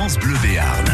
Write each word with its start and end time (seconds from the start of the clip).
France 0.00 0.18
Bleu 0.18 0.34
Béarn. 0.42 0.84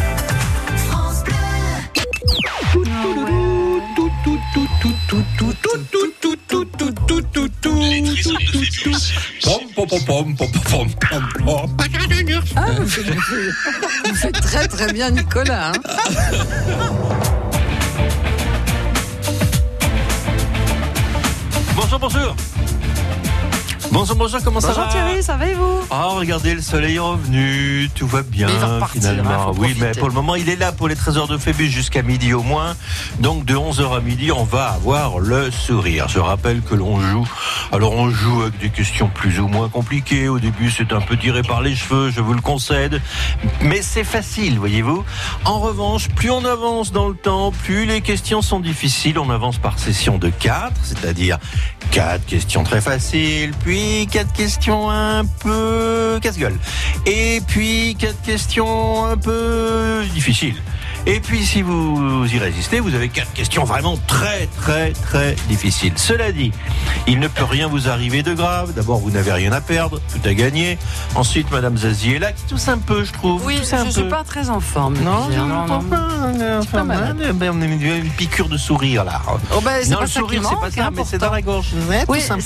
Ah, 12.57 12.67
vous 12.81 12.89
faites, 12.89 13.15
vous 14.09 14.15
faites 14.17 14.41
très 14.41 14.67
très 14.67 14.93
bien 14.93 15.11
Nicolas. 15.11 15.71
hein. 15.71 15.81
Bonjour, 21.77 21.99
bonjour. 22.01 22.35
Bonjour, 23.99 24.17
bonjour, 24.17 24.43
comment 24.45 24.61
ça 24.61 24.69
Bonjour 24.69 24.85
va 24.85 24.91
Thierry, 24.91 25.23
ça 25.23 25.39
va 25.39 25.47
et 25.47 25.55
vous? 25.55 25.81
Ah, 25.91 26.09
regardez, 26.09 26.55
le 26.55 26.61
soleil 26.61 26.97
est 26.97 26.99
revenu, 26.99 27.89
tout 27.95 28.07
va 28.07 28.21
bien 28.21 28.47
il 28.47 28.59
va 28.59 28.75
repartir, 28.75 29.01
hein, 29.07 29.11
finalement. 29.11 29.53
oui, 29.57 29.75
mais 29.81 29.93
pour 29.93 30.09
le 30.09 30.13
moment, 30.13 30.35
il 30.35 30.51
est 30.51 30.57
là 30.57 30.71
pour 30.71 30.87
les 30.87 30.95
trésors 30.95 31.29
de 31.29 31.39
Phébus 31.39 31.71
jusqu'à 31.71 32.03
midi 32.03 32.35
au 32.35 32.43
moins. 32.43 32.77
Donc 33.21 33.47
de 33.47 33.55
11h 33.55 33.97
à 33.97 34.01
midi, 34.01 34.31
on 34.33 34.45
va 34.45 34.67
avoir 34.67 35.19
le 35.19 35.51
sourire. 35.51 36.09
Je 36.09 36.19
rappelle 36.19 36.61
que 36.61 36.75
l'on 36.75 37.01
joue. 37.01 37.27
Alors 37.73 37.93
on 37.93 38.11
joue 38.11 38.43
avec 38.43 38.59
des 38.59 38.69
questions 38.69 39.09
plus 39.09 39.41
ou 39.41 39.49
moins 39.49 39.71
compliquées. 39.71 40.29
Au 40.29 40.39
début, 40.39 40.71
c'est 40.71 40.93
un 40.93 41.01
peu 41.01 41.17
tiré 41.17 41.41
par 41.41 41.63
les 41.63 41.75
cheveux, 41.75 42.11
je 42.11 42.21
vous 42.21 42.35
le 42.35 42.43
concède. 42.43 43.01
Mais 43.63 43.81
c'est 43.81 44.05
facile, 44.05 44.59
voyez-vous. 44.59 45.05
En 45.47 45.59
revanche, 45.59 46.09
plus 46.11 46.31
on 46.31 46.45
avance 46.45 46.93
dans 46.93 47.09
le 47.09 47.17
temps, 47.17 47.51
plus 47.65 47.87
les 47.87 48.03
questions 48.03 48.43
sont 48.43 48.61
difficiles. 48.61 49.19
On 49.19 49.31
avance 49.31 49.57
par 49.57 49.79
session 49.79 50.19
de 50.19 50.29
4, 50.29 50.73
c'est-à-dire 50.83 51.39
quatre 51.91 52.27
questions 52.27 52.63
très 52.63 52.81
faciles, 52.81 53.53
puis 53.65 53.86
quatre 54.11 54.33
questions 54.33 54.91
un 54.91 55.25
peu 55.25 56.19
casse-gueule, 56.23 56.59
et 57.07 57.41
puis 57.47 57.97
quatre 57.99 58.21
questions 58.23 59.05
un 59.05 59.17
peu 59.17 60.03
difficiles. 60.15 60.57
Et 61.09 61.21
puis 61.21 61.47
si 61.47 61.63
vous 61.63 62.27
y 62.27 62.39
résistez, 62.39 62.81
vous 62.81 62.97
avez 62.97 63.09
quatre 63.09 63.33
questions 63.33 63.63
vraiment 63.63 63.97
très 64.09 64.49
très 64.61 64.91
très 64.91 65.37
difficiles. 65.49 65.93
Cela 65.95 66.33
dit, 66.33 66.51
il 67.07 67.21
ne 67.21 67.29
peut 67.29 67.45
rien 67.45 67.69
vous 67.69 67.89
arriver 67.89 68.25
de 68.25 68.35
grave. 68.35 68.73
D'abord, 68.75 68.99
vous 68.99 69.13
n'avez 69.13 69.33
rien 69.33 69.53
à 69.53 69.61
perdre, 69.61 70.01
tout 70.13 70.29
à 70.29 70.35
gagner. 70.35 70.79
Ensuite, 71.15 71.49
Madame 71.53 71.77
Zazie 71.79 72.15
est 72.15 72.19
là, 72.19 72.33
qui 72.33 72.43
tousse 72.47 72.67
un 72.67 72.79
peu, 72.79 73.05
je 73.05 73.13
trouve. 73.13 73.45
Oui, 73.47 73.57
je 73.59 73.91
suis 73.91 74.03
peu. 74.03 74.09
pas 74.09 74.25
très 74.25 74.51
en 74.51 74.59
forme. 74.59 74.99
Non, 74.99 75.29
je 75.31 75.39
non, 75.39 75.47
ne 75.47 75.69
non. 75.69 75.83
pas. 75.83 76.03
Enfin, 76.59 76.89
euh, 76.91 77.33
ben, 77.33 77.53
on 77.55 77.63
a 77.63 77.65
une 77.67 77.81
une 77.81 78.11
piqûre 78.11 78.49
de 78.49 78.57
sourire 78.57 79.05
là. 79.05 79.23
Oh 79.55 79.61
ben, 79.61 79.89
Non, 79.89 79.99
pas 79.99 80.03
le 80.03 80.07
sourire, 80.09 80.43
c'est 80.43 80.57
pas 80.57 80.71
ça, 80.73 80.87
hein, 80.87 80.91
mais 80.93 81.05
c'est 81.05 81.19
dans 81.19 81.31
la 81.31 81.41
gorge. 81.41 81.69
Oui, 82.09 82.19
un 82.29 82.35
peu. 82.37 82.43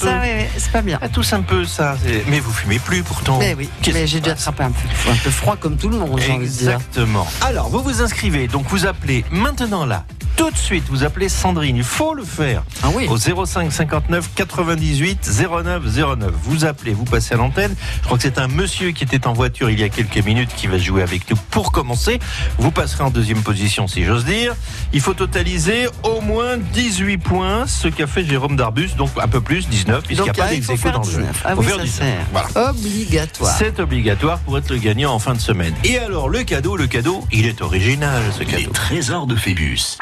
c'est 0.58 0.72
pas 0.72 0.82
bien. 0.82 0.98
Ah, 1.00 1.08
tous 1.08 1.32
un 1.32 1.40
peu 1.40 1.64
ça. 1.64 1.96
Mais 2.28 2.40
vous 2.40 2.52
fumez 2.52 2.78
plus 2.78 3.02
pourtant. 3.02 3.38
Mais 3.38 3.54
oui, 3.54 3.70
mais 3.94 4.06
j'ai 4.06 4.20
dû 4.20 4.28
attraper 4.28 4.64
un 4.64 4.72
peu, 4.72 5.30
froid 5.30 5.56
comme 5.56 5.78
tout 5.78 5.88
le 5.88 5.96
monde. 5.96 6.20
Exactement. 6.20 7.26
Alors, 7.40 7.70
vous 7.70 7.82
vous 7.82 8.02
inscrivez. 8.02 8.49
Donc, 8.52 8.66
vous 8.68 8.86
appelez 8.86 9.24
maintenant 9.30 9.86
là. 9.86 10.04
Tout 10.40 10.50
de 10.50 10.56
suite, 10.56 10.84
vous 10.88 11.04
appelez 11.04 11.28
Sandrine. 11.28 11.76
Il 11.76 11.84
faut 11.84 12.14
le 12.14 12.24
faire. 12.24 12.62
Ah 12.82 12.86
oui. 12.94 13.06
Au 13.10 13.18
05 13.44 13.70
59 13.70 14.30
98 14.34 15.30
09 15.38 15.82
09. 15.84 16.32
Vous 16.44 16.64
appelez, 16.64 16.94
vous 16.94 17.04
passez 17.04 17.34
à 17.34 17.36
l'antenne. 17.36 17.74
Je 18.00 18.06
crois 18.06 18.16
que 18.16 18.22
c'est 18.22 18.38
un 18.38 18.48
monsieur 18.48 18.92
qui 18.92 19.04
était 19.04 19.26
en 19.26 19.34
voiture 19.34 19.68
il 19.68 19.78
y 19.78 19.82
a 19.82 19.90
quelques 19.90 20.24
minutes 20.24 20.48
qui 20.56 20.66
va 20.66 20.78
jouer 20.78 21.02
avec 21.02 21.28
nous 21.30 21.36
pour 21.50 21.72
commencer. 21.72 22.20
Vous 22.56 22.70
passerez 22.70 23.04
en 23.04 23.10
deuxième 23.10 23.42
position, 23.42 23.86
si 23.86 24.02
j'ose 24.02 24.24
dire. 24.24 24.54
Il 24.94 25.02
faut 25.02 25.12
totaliser 25.12 25.88
au 26.04 26.22
moins 26.22 26.56
18 26.56 27.18
points, 27.18 27.66
ce 27.66 27.88
qu'a 27.88 28.06
fait 28.06 28.24
Jérôme 28.24 28.56
Darbus, 28.56 28.92
donc 28.96 29.10
un 29.20 29.28
peu 29.28 29.42
plus, 29.42 29.68
19, 29.68 30.04
puisqu'il 30.04 30.22
n'y 30.24 30.30
a 30.30 30.32
pas 30.32 30.46
ah, 30.48 30.54
il 30.54 30.62
faut 30.62 30.72
d'ex 30.72 30.82
faire 30.82 30.92
dans 30.92 31.02
le 31.02 31.04
jeu. 31.04 31.18
19. 31.18 31.42
Ah 31.44 31.54
Faut 31.54 31.60
oui, 31.60 31.66
faire 31.66 31.76
ça 31.76 31.82
19. 31.82 31.98
sert. 31.98 32.26
Voilà. 32.32 32.70
Obligatoire. 32.70 33.56
C'est 33.58 33.78
obligatoire 33.78 34.38
pour 34.38 34.56
être 34.56 34.70
le 34.70 34.78
gagnant 34.78 35.12
en 35.12 35.18
fin 35.18 35.34
de 35.34 35.40
semaine. 35.40 35.74
Et 35.84 35.98
alors, 35.98 36.30
le 36.30 36.44
cadeau, 36.44 36.78
le 36.78 36.86
cadeau, 36.86 37.26
il 37.30 37.44
est 37.44 37.60
original, 37.60 38.22
ce 38.32 38.40
Les 38.40 38.46
cadeau. 38.46 38.70
trésors 38.70 39.26
de 39.26 39.36
Phébus. 39.36 39.98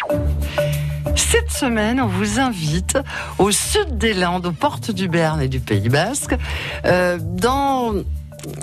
Cette 1.16 1.50
semaine, 1.50 2.00
on 2.00 2.06
vous 2.06 2.40
invite 2.40 2.98
au 3.38 3.50
sud 3.50 3.98
des 3.98 4.14
Landes, 4.14 4.46
aux 4.46 4.52
portes 4.52 4.90
du 4.90 5.08
Berne 5.08 5.40
et 5.42 5.48
du 5.48 5.61
Pays 5.61 5.89
Basque, 5.89 6.36
euh, 6.86 7.18
dans, 7.20 7.92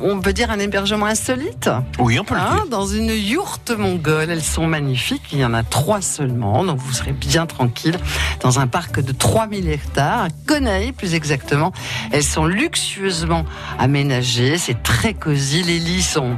on 0.01 0.19
peut 0.19 0.33
dire, 0.33 0.49
un 0.51 0.59
hébergement 0.59 1.05
insolite. 1.05 1.69
Oui, 1.99 2.17
on 2.19 2.23
peut 2.23 2.33
le 2.35 2.39
Hein, 2.39 2.55
dire. 2.55 2.67
dans 2.69 2.85
une 2.87 3.09
yourte 3.11 3.71
mongole. 3.71 4.29
Elles 4.31 4.43
sont 4.43 4.67
magnifiques. 4.67 5.23
Il 5.31 5.39
y 5.39 5.45
en 5.45 5.53
a 5.53 5.63
trois 5.63 6.01
seulement. 6.01 6.63
Donc 6.63 6.77
vous 6.79 6.93
serez 6.93 7.11
bien 7.11 7.45
tranquille 7.45 7.97
dans 8.41 8.59
un 8.59 8.67
parc 8.67 8.99
de 9.01 9.11
3000 9.11 9.69
hectares, 9.69 10.23
à 10.23 10.27
Coneil 10.47 10.91
plus 10.91 11.13
exactement. 11.13 11.71
Elles 12.11 12.23
sont 12.23 12.45
luxueusement 12.45 13.45
aménagées. 13.79 14.57
C'est 14.57 14.81
très 14.81 15.13
cosy. 15.13 15.61
Les 15.63 15.79
lits 15.79 16.01
sont 16.03 16.35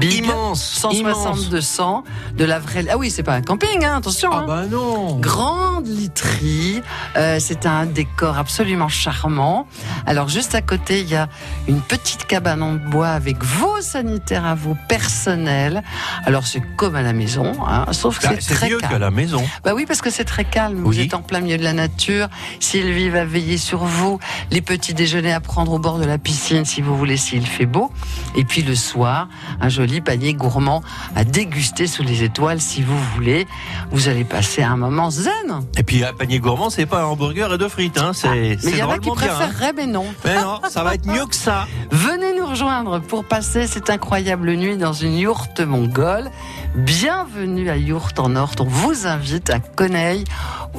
big. 0.00 0.24
Immense, 0.24 0.80
160-200 0.82 2.02
de 2.36 2.44
la 2.44 2.58
vraie. 2.58 2.84
Ah 2.90 2.96
oui, 2.96 3.10
c'est 3.10 3.22
pas 3.22 3.34
un 3.34 3.42
camping, 3.42 3.84
hein, 3.84 3.96
attention. 3.98 4.30
Ah 4.32 4.38
hein. 4.40 4.44
bah 4.46 4.66
non. 4.70 5.16
Grande 5.18 5.86
literie, 5.86 6.82
euh, 7.16 7.38
c'est 7.40 7.66
un 7.66 7.86
décor 7.86 8.38
absolument 8.38 8.88
charmant. 8.88 9.66
Alors 10.06 10.28
juste 10.28 10.54
à 10.54 10.62
côté, 10.62 11.00
il 11.00 11.08
y 11.08 11.16
a 11.16 11.28
une 11.68 11.80
petite 11.80 12.26
cabane 12.26 12.62
en 12.62 12.74
bois 12.74 13.08
avec 13.08 13.42
vos 13.42 13.80
sanitaires 13.80 14.44
à 14.44 14.54
vous 14.54 14.76
personnels. 14.88 15.82
Alors 16.24 16.46
c'est 16.46 16.62
comme 16.76 16.96
à 16.96 17.02
la 17.02 17.12
maison, 17.12 17.52
hein, 17.66 17.86
sauf 17.92 18.18
que 18.18 18.26
Bah, 18.26 18.32
c'est 18.36 18.42
c'est 18.42 18.54
très 18.54 18.68
mieux 18.68 18.78
calme. 18.78 18.92
qu'à 18.92 18.98
la 18.98 19.10
maison. 19.10 19.42
Bah 19.64 19.72
oui, 19.74 19.86
parce 19.86 20.00
que 20.02 20.10
c'est 20.10 20.24
très 20.24 20.44
calme. 20.44 20.82
Vous 20.84 20.98
êtes 21.00 21.14
en 21.14 21.22
plein 21.22 21.40
milieu 21.40 21.56
de 21.58 21.64
la 21.64 21.72
nature. 21.72 22.28
Sylvie 22.60 23.08
va 23.08 23.24
veiller 23.24 23.58
sur 23.58 23.84
vous. 23.84 24.18
Les 24.50 24.60
petits 24.60 24.94
déjeuners 24.94 25.32
à 25.32 25.40
prendre 25.40 25.72
au 25.72 25.78
bord 25.78 25.98
de 25.98 26.04
la 26.04 26.18
piscine 26.18 26.64
si 26.64 26.80
vous 26.82 26.96
voulez, 26.96 27.16
s'il 27.16 27.46
fait 27.46 27.66
beau. 27.66 27.90
Et 28.36 28.44
puis 28.44 28.62
le 28.62 28.74
soir, 28.74 29.28
un 29.60 29.68
joli 29.70 30.00
panier 30.00 30.34
gourmand 30.34 30.82
à 31.16 31.24
déguster 31.24 31.86
sous 31.86 32.02
les 32.02 32.22
étoiles 32.22 32.60
si 32.60 32.82
vous 32.82 32.98
voulez. 33.14 33.46
Vous 33.90 34.08
allez 34.08 34.24
passer 34.24 34.62
un 34.62 34.76
moment 34.76 35.10
zen. 35.10 35.30
Et 35.76 35.82
puis 35.82 36.04
un 36.04 36.12
panier 36.12 36.38
gourmand, 36.40 36.70
c'est 36.70 36.86
pas 36.86 37.02
un 37.02 37.06
hamburger 37.06 37.52
et 37.54 37.58
deux 37.58 37.68
frites, 37.68 37.98
hein. 37.98 38.12
C'est 38.12 38.28
Ah, 38.28 38.32
Mais 38.34 38.56
il 38.70 38.76
y 38.76 38.82
en 38.82 38.90
a 38.90 38.98
qui 38.98 39.10
bien, 39.10 39.12
hein. 39.12 39.14
préféreraient, 39.16 39.72
mais 39.74 39.86
non. 39.86 40.04
Mais 40.24 40.34
non, 40.40 40.60
ça 40.68 40.82
va 40.84 40.94
être 40.94 41.06
mieux 41.06 41.26
que 41.26 41.34
ça. 41.36 41.66
Venez 41.90 42.36
nous 42.38 42.46
rejoindre 42.46 43.00
pour 43.00 43.24
passer 43.24 43.66
cette 43.66 43.88
incroyable 43.90 44.52
nuit 44.56 44.76
dans 44.76 44.92
une 44.92 45.16
yourte 45.16 45.60
mongole. 45.60 46.30
Bienvenue 46.74 47.68
à 47.70 47.76
Yourte 47.76 48.18
en 48.18 48.36
Or. 48.36 48.50
On 48.60 48.64
vous 48.64 49.06
invite 49.06 49.50
à 49.50 49.58
Coneil, 49.58 50.24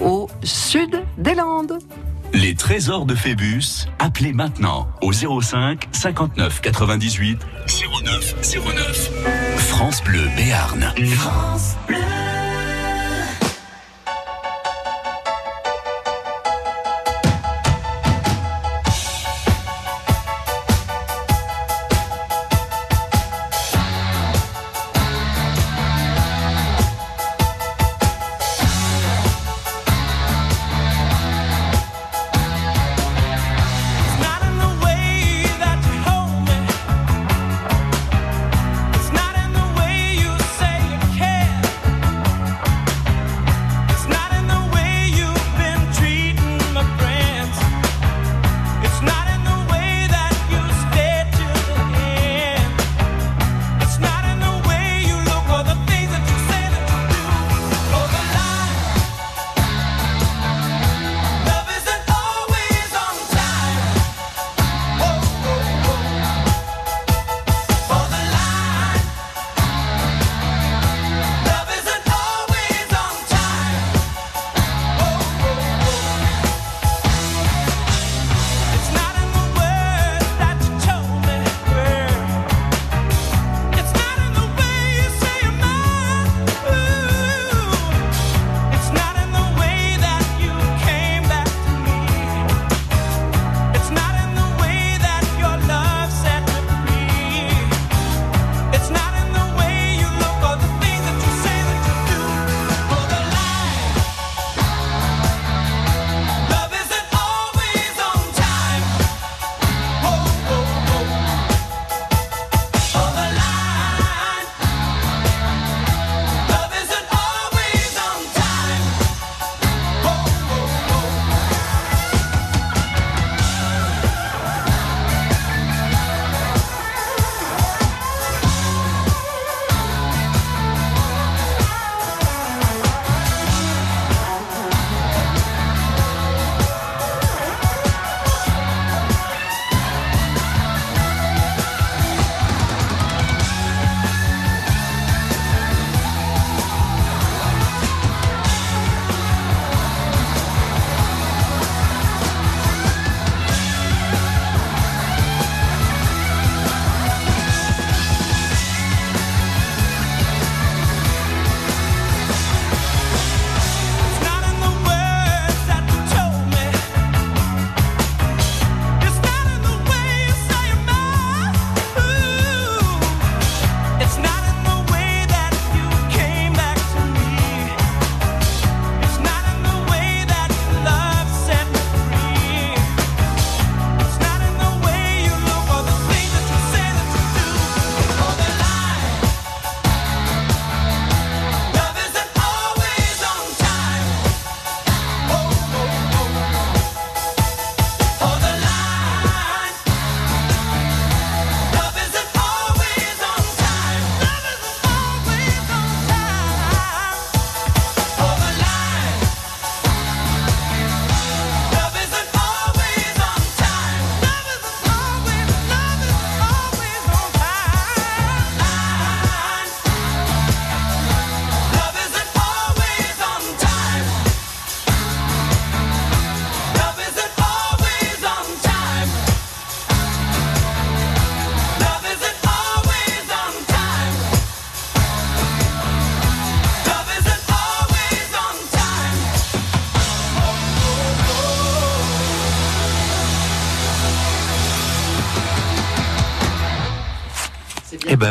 au 0.02 0.30
sud 0.44 1.02
des 1.18 1.36
Landes. 1.36 1.78
Les 2.34 2.56
trésors 2.56 3.06
de 3.06 3.16
Phébus. 3.16 3.88
Appelez 4.00 4.34
maintenant 4.34 4.88
au 5.02 5.12
05 5.12 5.88
59 5.92 6.62
98 6.62 7.40
09 8.04 8.36
09. 8.66 9.12
France 9.58 10.04
Bleu 10.04 10.28
Béarn. 10.38 10.80
Not 10.80 12.31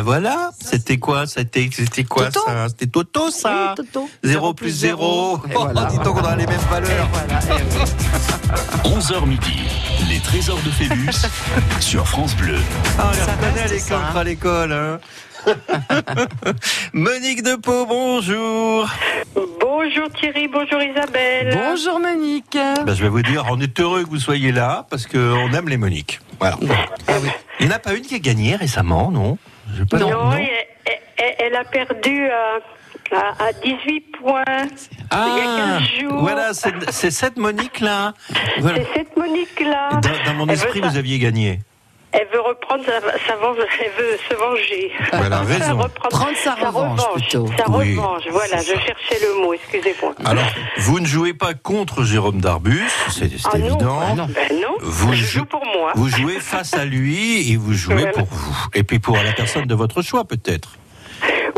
ben 0.01 0.05
voilà, 0.05 0.49
c'était 0.59 0.97
quoi 0.97 1.27
C'était 1.27 1.69
quoi 2.09 2.31
Toto. 2.31 2.45
ça? 2.47 2.69
C'était 2.69 2.87
Toto 2.87 3.29
ça 3.29 3.75
Oui, 3.77 3.85
Toto. 3.85 4.09
0 4.23 4.53
plus 4.55 4.71
0. 4.71 5.41
Et 5.47 5.53
voilà. 5.53 5.85
dis 5.85 5.99
donc 5.99 6.17
on 6.17 6.25
a 6.25 6.35
les 6.35 6.47
mêmes 6.47 6.59
valeurs. 6.71 7.07
voilà, 7.13 7.39
oui. 8.83 8.89
11h 8.99 9.27
midi, 9.27 9.59
les 10.09 10.19
trésors 10.19 10.59
de 10.65 10.71
Phébus 10.71 11.27
sur 11.79 12.07
France 12.07 12.35
Bleu. 12.35 12.57
Ah, 12.97 13.11
on 13.11 13.55
les 13.55 13.61
à 13.61 13.67
l'école, 13.67 13.93
hein. 13.93 14.15
à 14.15 14.23
l'école. 14.23 14.71
Hein 14.73 14.99
Monique 16.93 17.43
de 17.43 17.55
Pau, 17.57 17.85
bonjour. 17.85 18.89
Bonjour 19.35 20.09
Thierry, 20.19 20.47
bonjour 20.47 20.81
Isabelle. 20.81 21.53
Bonjour 21.53 21.99
Monique. 21.99 22.57
Ben, 22.85 22.95
je 22.95 23.03
vais 23.03 23.09
vous 23.09 23.21
dire, 23.21 23.45
on 23.51 23.59
est 23.59 23.79
heureux 23.79 24.03
que 24.03 24.09
vous 24.09 24.19
soyez 24.19 24.51
là 24.51 24.87
parce 24.89 25.05
qu'on 25.05 25.53
aime 25.53 25.69
les 25.69 25.77
Moniques. 25.77 26.19
Voilà. 26.39 26.57
Ah 27.07 27.13
oui. 27.21 27.29
Il 27.59 27.67
n'y 27.67 27.71
en 27.71 27.75
a 27.75 27.79
pas 27.79 27.93
une 27.93 28.01
qui 28.01 28.15
a 28.15 28.19
gagné 28.19 28.55
récemment, 28.55 29.11
non? 29.11 29.37
Pas 29.89 29.97
Non, 29.99 30.31
Elle, 30.33 30.47
elle- 31.17 31.35
elle 31.39 31.55
a 31.55 31.63
perdu 31.63 32.27
à, 32.29 33.15
à- 33.17 33.45
à 33.47 33.53
18 33.53 34.01
points 34.19 34.43
Ah, 35.09 35.25
il 35.27 35.37
y 35.37 35.41
a 35.41 35.79
15 35.79 35.99
jours. 36.09 36.19
voilà, 36.21 36.51
c'est 36.53 37.11
cette 37.11 37.37
Monique-là. 37.37 38.13
Voilà. 38.59 38.77
C'est 38.79 38.93
cette 38.93 39.17
Monique-là. 39.17 39.89
Dans, 40.01 40.31
dans 40.31 40.33
mon 40.33 40.47
esprit, 40.47 40.81
vous 40.81 40.97
aviez 40.97 41.19
gagné. 41.19 41.59
Elle 42.13 42.27
veut 42.33 42.41
reprendre 42.41 42.83
sa, 42.85 42.99
sa 42.99 43.35
venge- 43.37 43.57
elle 43.79 44.03
veut 44.03 44.17
se 44.29 44.35
venger. 44.35 44.91
Elle 45.13 45.31
a 45.33 45.39
raison. 45.41 45.77
reprendre- 45.77 46.09
Prendre 46.09 46.37
sa 46.37 46.55
revanche, 46.55 46.99
plutôt. 47.13 47.47
Sa 47.57 47.69
Oui. 47.71 47.95
revanche, 47.95 48.23
voilà, 48.31 48.57
je 48.57 48.73
cherchais 48.73 49.19
le 49.25 49.41
mot, 49.41 49.53
excusez-moi. 49.53 50.13
Alors, 50.25 50.43
vous 50.79 50.99
ne 50.99 51.05
jouez 51.05 51.33
pas 51.33 51.53
contre 51.53 52.03
Jérôme 52.03 52.41
Darbus, 52.41 52.89
c'est 53.09 53.29
Ah 53.45 53.57
évident. 53.57 53.99
bah 53.99 54.13
non. 54.15 54.27
Ben 54.27 54.59
non, 54.61 54.75
Vous 54.81 55.13
je 55.13 55.23
jou- 55.23 55.39
joue 55.39 55.45
pour 55.45 55.65
moi. 55.65 55.93
Vous 55.95 56.09
jouez 56.09 56.39
face 56.39 56.73
à 56.73 56.83
lui 56.85 57.51
et 57.51 57.55
vous 57.55 57.73
jouez 57.73 57.95
Voilà. 57.95 58.11
pour 58.11 58.25
vous. 58.25 58.55
Et 58.73 58.83
puis 58.83 58.99
pour 58.99 59.15
la 59.15 59.31
personne 59.31 59.65
de 59.65 59.75
votre 59.75 60.01
choix, 60.01 60.25
peut-être. 60.25 60.71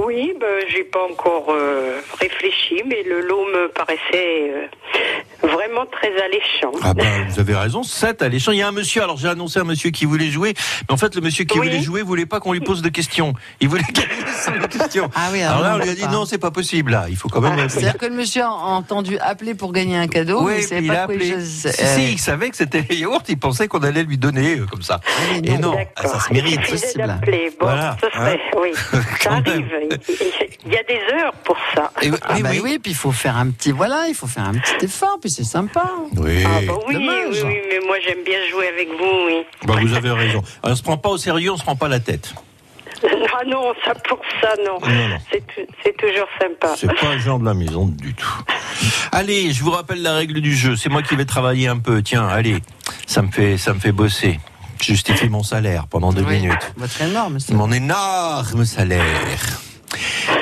Oui, 0.06 0.34
ben, 0.40 0.48
j'ai 0.70 0.84
pas 0.84 1.00
encore 1.10 1.48
euh, 1.50 2.00
réfléchi, 2.20 2.82
mais 2.86 3.04
le 3.08 3.22
lot 3.22 3.46
me 3.46 3.68
paraissait 3.70 4.51
euh, 4.51 5.48
vraiment 5.48 5.86
très 5.86 6.12
alléchant. 6.22 6.72
Ah 6.84 6.94
ben, 6.94 7.06
vous 7.30 7.39
avez 7.39 7.56
raison, 7.56 7.84
7 7.84 8.22
alléchant. 8.22 8.51
Il 8.51 8.58
y 8.58 8.62
a 8.62 8.68
un 8.68 8.72
monsieur, 8.72 9.01
alors 9.04 9.18
j'ai 9.18 9.27
annoncé 9.30 9.60
un 9.60 9.63
monsieur 9.63 9.92
qui 9.92 10.06
voulait 10.06 10.30
jouer, 10.30 10.54
mais 10.88 10.94
en 10.94 10.98
fait, 10.98 11.16
le 11.16 11.22
monsieur 11.22 11.46
qui 11.46 11.58
Oui. 11.60 11.68
voulait 11.68 11.82
jouer 11.82 12.01
voulait 12.01 12.25
pas 12.25 12.39
qu'on 12.39 12.54
lui 12.54 12.60
pose 12.60 12.82
de 12.82 12.89
questions. 12.89 13.34
Il 13.62 13.70
voulait 13.70 13.84
gagner 13.94 14.10
sans 14.36 14.51
questions. 14.68 15.10
Ah 15.16 15.30
oui, 15.32 15.42
alors 15.42 15.63
alors 15.63 15.63
là, 15.63 15.70
non, 15.72 15.75
on 15.75 15.84
lui 15.84 15.89
a 15.89 15.92
on 15.92 15.96
dit 15.96 16.01
pas. 16.01 16.12
non, 16.12 16.25
c'est 16.25 16.38
pas 16.38 16.51
possible, 16.51 16.92
là. 16.92 17.06
Il 17.10 17.16
faut 17.16 17.30
quand 17.30 17.42
même. 17.42 17.70
C'est-à-dire 17.70 17.98
que 17.98 18.06
le 18.06 18.13
monsieur 18.16 18.44
a 18.44 18.50
entendu 18.50 19.18
appeler 19.20 19.54
pour 19.56 19.72
gagner 19.72 19.98
un 19.98 20.08
cadeau, 20.08 20.42
mais 20.42 20.56
Oui, 20.56 20.60
il 20.60 20.63
savait 20.63 20.82
puis 20.82 20.88
il 20.88 20.94
pas 20.94 21.01
a 21.01 21.06
quoi 21.06 21.16
il 21.16 21.22
appelé. 21.34 21.46
Si, 21.46 21.68
Euh, 21.68 21.72
si, 21.72 22.12
il 22.13 22.20
savait 22.20 22.50
que 22.50 22.58
c'était 22.58 22.84
les 22.89 22.98
yaourts, 22.98 23.24
il 23.30 23.38
pensait 23.38 23.68
qu'on 23.68 23.84
allait 23.84 24.04
lui 24.04 24.18
donner 24.18 24.58
euh, 24.60 24.66
comme 24.66 24.82
ça. 24.82 25.00
mais 25.42 25.50
Et 25.50 25.58
non, 25.58 25.75
ah, 25.96 26.08
ça 26.08 26.20
se 26.20 26.34
mérite. 26.34 26.60
Bon, 26.60 27.66
Voilà, 27.68 27.96
ce 28.01 28.10
serait, 28.10 28.34
hein. 28.34 28.58
oui. 28.62 28.72
Quand 29.24 29.30
Ça 29.46 29.51
arrive. 29.51 29.93
Il- 30.66 30.72
y 30.74 30.78
a 30.78 30.84
des 30.84 31.00
heures 31.14 31.34
pour 31.44 31.58
ça. 31.76 31.92
Et- 32.02 32.10
Ah 32.22 32.36
bah 32.42 32.50
oui. 32.52 32.62
oui. 32.64 32.80
puis 32.80 32.92
il 32.92 32.96
faut 32.98 33.12
faire 33.12 33.36
un 33.38 33.50
petit 33.52 33.72
voilà, 33.72 34.06
il 34.08 34.16
faut 34.16 34.28
faire 34.28 34.46
un 34.46 34.54
petit 34.54 34.86
effort, 34.86 35.18
puis 35.22 35.30
c'est 35.30 35.44
sympa. 35.44 35.84
Oui. 36.18 36.44
Ah 36.46 36.60
bah 36.66 36.74
oui, 36.88 36.96
oui, 36.98 37.10
oui, 37.32 37.58
mais 37.70 37.80
moi 37.86 37.98
j'aime 38.06 38.24
bien 38.26 38.40
jouer 38.50 38.68
avec 38.70 38.88
vous, 38.90 39.26
oui. 39.28 39.44
Bah, 39.66 39.76
vous 39.82 39.94
avez 39.94 40.12
raison. 40.12 40.42
Alors, 40.64 40.74
on 40.74 40.76
se 40.76 40.84
prend 40.84 40.98
pas 40.98 41.10
au 41.10 41.18
sérieux, 41.18 41.52
on 41.52 41.58
se 41.58 41.64
prend 41.64 41.76
pas 41.76 41.88
la 41.90 42.00
tête. 42.00 42.34
Ah 43.36 43.44
non, 43.48 43.74
ça 43.84 43.94
pour 43.96 44.20
ça, 44.42 44.54
non. 44.66 44.80
Non, 44.80 45.08
non. 45.10 45.18
C'est 45.30 45.40
tou- 45.48 45.70
c'est 45.84 45.98
toujours 45.98 46.28
sympa. 46.40 46.74
C'est 46.78 46.88
pas 46.98 47.14
le 47.16 47.20
genre 47.20 47.40
de 47.40 47.46
la 47.46 47.54
maison 47.56 47.88
du 47.88 48.14
tout. 48.14 48.44
Allez, 49.12 49.52
je 49.52 49.62
vous 49.64 49.72
rappelle 49.72 50.02
la 50.02 50.14
règle 50.14 50.40
du 50.40 50.56
jeu. 50.56 50.76
C'est 50.78 50.88
moi 50.90 51.02
qui 51.02 51.16
vais 51.18 51.26
travailler 51.26 51.68
un 51.68 51.80
peu. 51.80 52.02
Tiens, 52.02 52.26
allez, 52.28 52.58
ça 53.08 53.22
me 53.24 53.32
fait, 53.32 53.58
ça 53.58 53.74
me 53.74 53.80
fait 53.80 53.92
bosser. 53.92 54.40
Je 54.80 54.86
justifie 54.94 55.28
mon 55.30 55.44
salaire 55.44 55.88
pendant 55.90 56.14
deux 56.14 56.24
Oui, 56.24 56.40
minutes. 56.42 56.74
Votre 56.78 57.02
énorme. 57.02 57.40
ça. 57.40 57.54
Mon 57.56 57.72
énorme 57.72 58.64
salaire. 58.64 59.02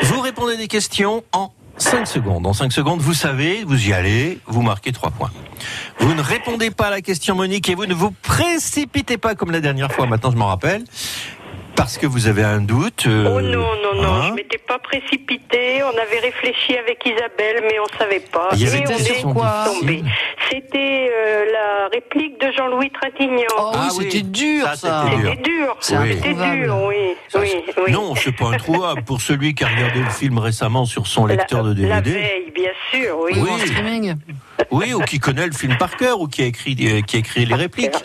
Vous 0.03 0.21
répondez 0.21 0.57
des 0.57 0.67
questions 0.67 1.23
en 1.31 1.51
5 1.77 2.07
secondes. 2.07 2.45
En 2.45 2.53
5 2.53 2.71
secondes, 2.71 2.99
vous 3.01 3.13
savez, 3.13 3.63
vous 3.65 3.87
y 3.87 3.93
allez, 3.93 4.39
vous 4.45 4.61
marquez 4.61 4.91
3 4.91 5.11
points. 5.11 5.31
Vous 5.99 6.13
ne 6.13 6.21
répondez 6.21 6.71
pas 6.71 6.87
à 6.87 6.89
la 6.91 7.01
question 7.01 7.35
Monique 7.35 7.69
et 7.69 7.75
vous 7.75 7.85
ne 7.85 7.93
vous 7.93 8.11
précipitez 8.11 9.17
pas 9.17 9.35
comme 9.35 9.51
la 9.51 9.61
dernière 9.61 9.91
fois, 9.91 10.05
maintenant 10.05 10.31
je 10.31 10.37
m'en 10.37 10.47
rappelle, 10.47 10.83
parce 11.75 11.97
que 11.97 12.05
vous 12.05 12.27
avez 12.27 12.43
un 12.43 12.61
doute. 12.61 13.05
euh, 13.07 13.27
Oh 13.37 13.41
non, 13.41 13.59
non, 13.81 14.01
non, 14.01 14.13
hein. 14.13 14.25
je 14.29 14.33
m'étais 14.33 14.57
pas 14.57 14.79
précipitée. 14.79 15.81
On 15.83 15.89
avait 15.97 16.19
réfléchi 16.19 16.77
avec 16.77 17.03
Isabelle, 17.05 17.63
mais 17.63 17.77
on 17.79 17.97
savait 17.97 18.19
pas. 18.19 18.49
Il 18.53 18.61
y 18.63 18.67
avait 18.67 18.79
Et 18.79 18.81
des 18.81 18.93
on 19.25 19.29
est 19.31 19.33
quoi 19.33 19.63
tombé. 19.65 20.03
C'était 20.49 21.09
euh, 21.11 21.45
la 21.51 21.87
réplique 21.87 22.39
de 22.39 22.51
Jean-Louis 22.51 22.91
Trintignant. 22.91 23.45
Oh 23.57 23.71
Ah 23.73 23.87
oui, 23.97 24.03
c'était 24.11 24.21
dur 24.21 24.65
ça, 24.65 24.75
ça. 24.75 25.05
c'était 25.09 25.41
dur. 25.41 25.77
C'était 25.79 26.33
dur, 26.33 26.53
dur, 26.53 26.77
oui, 26.87 26.95
Ça, 27.29 27.39
oui, 27.39 27.53
oui. 27.85 27.91
Non, 27.91 28.15
c'est 28.15 28.35
pas 28.35 28.49
introuvable. 28.49 29.03
Pour 29.03 29.21
celui 29.21 29.53
qui 29.53 29.63
a 29.63 29.67
regardé 29.67 29.99
le 29.99 30.09
film 30.09 30.37
récemment 30.37 30.85
sur 30.85 31.07
son 31.07 31.25
lecteur 31.25 31.63
la, 31.63 31.73
de 31.73 31.85
La 31.87 32.01
DVD, 32.01 32.19
veille, 32.19 32.51
bien 32.53 32.71
sûr, 32.91 33.17
oui. 33.23 33.33
Ou 33.37 33.43
Oui. 33.43 33.49
en 33.51 33.57
streaming. 33.57 34.15
oui, 34.71 34.93
ou 34.93 34.99
qui 35.01 35.19
connaît 35.19 35.47
le 35.47 35.53
film 35.53 35.77
par 35.77 35.95
cœur, 35.95 36.19
ou 36.19 36.27
qui 36.27 36.43
a 36.43 36.45
écrit, 36.45 36.75
euh, 36.81 37.01
qui 37.01 37.15
a 37.15 37.19
écrit 37.19 37.45
les 37.45 37.55
répliques. 37.55 37.95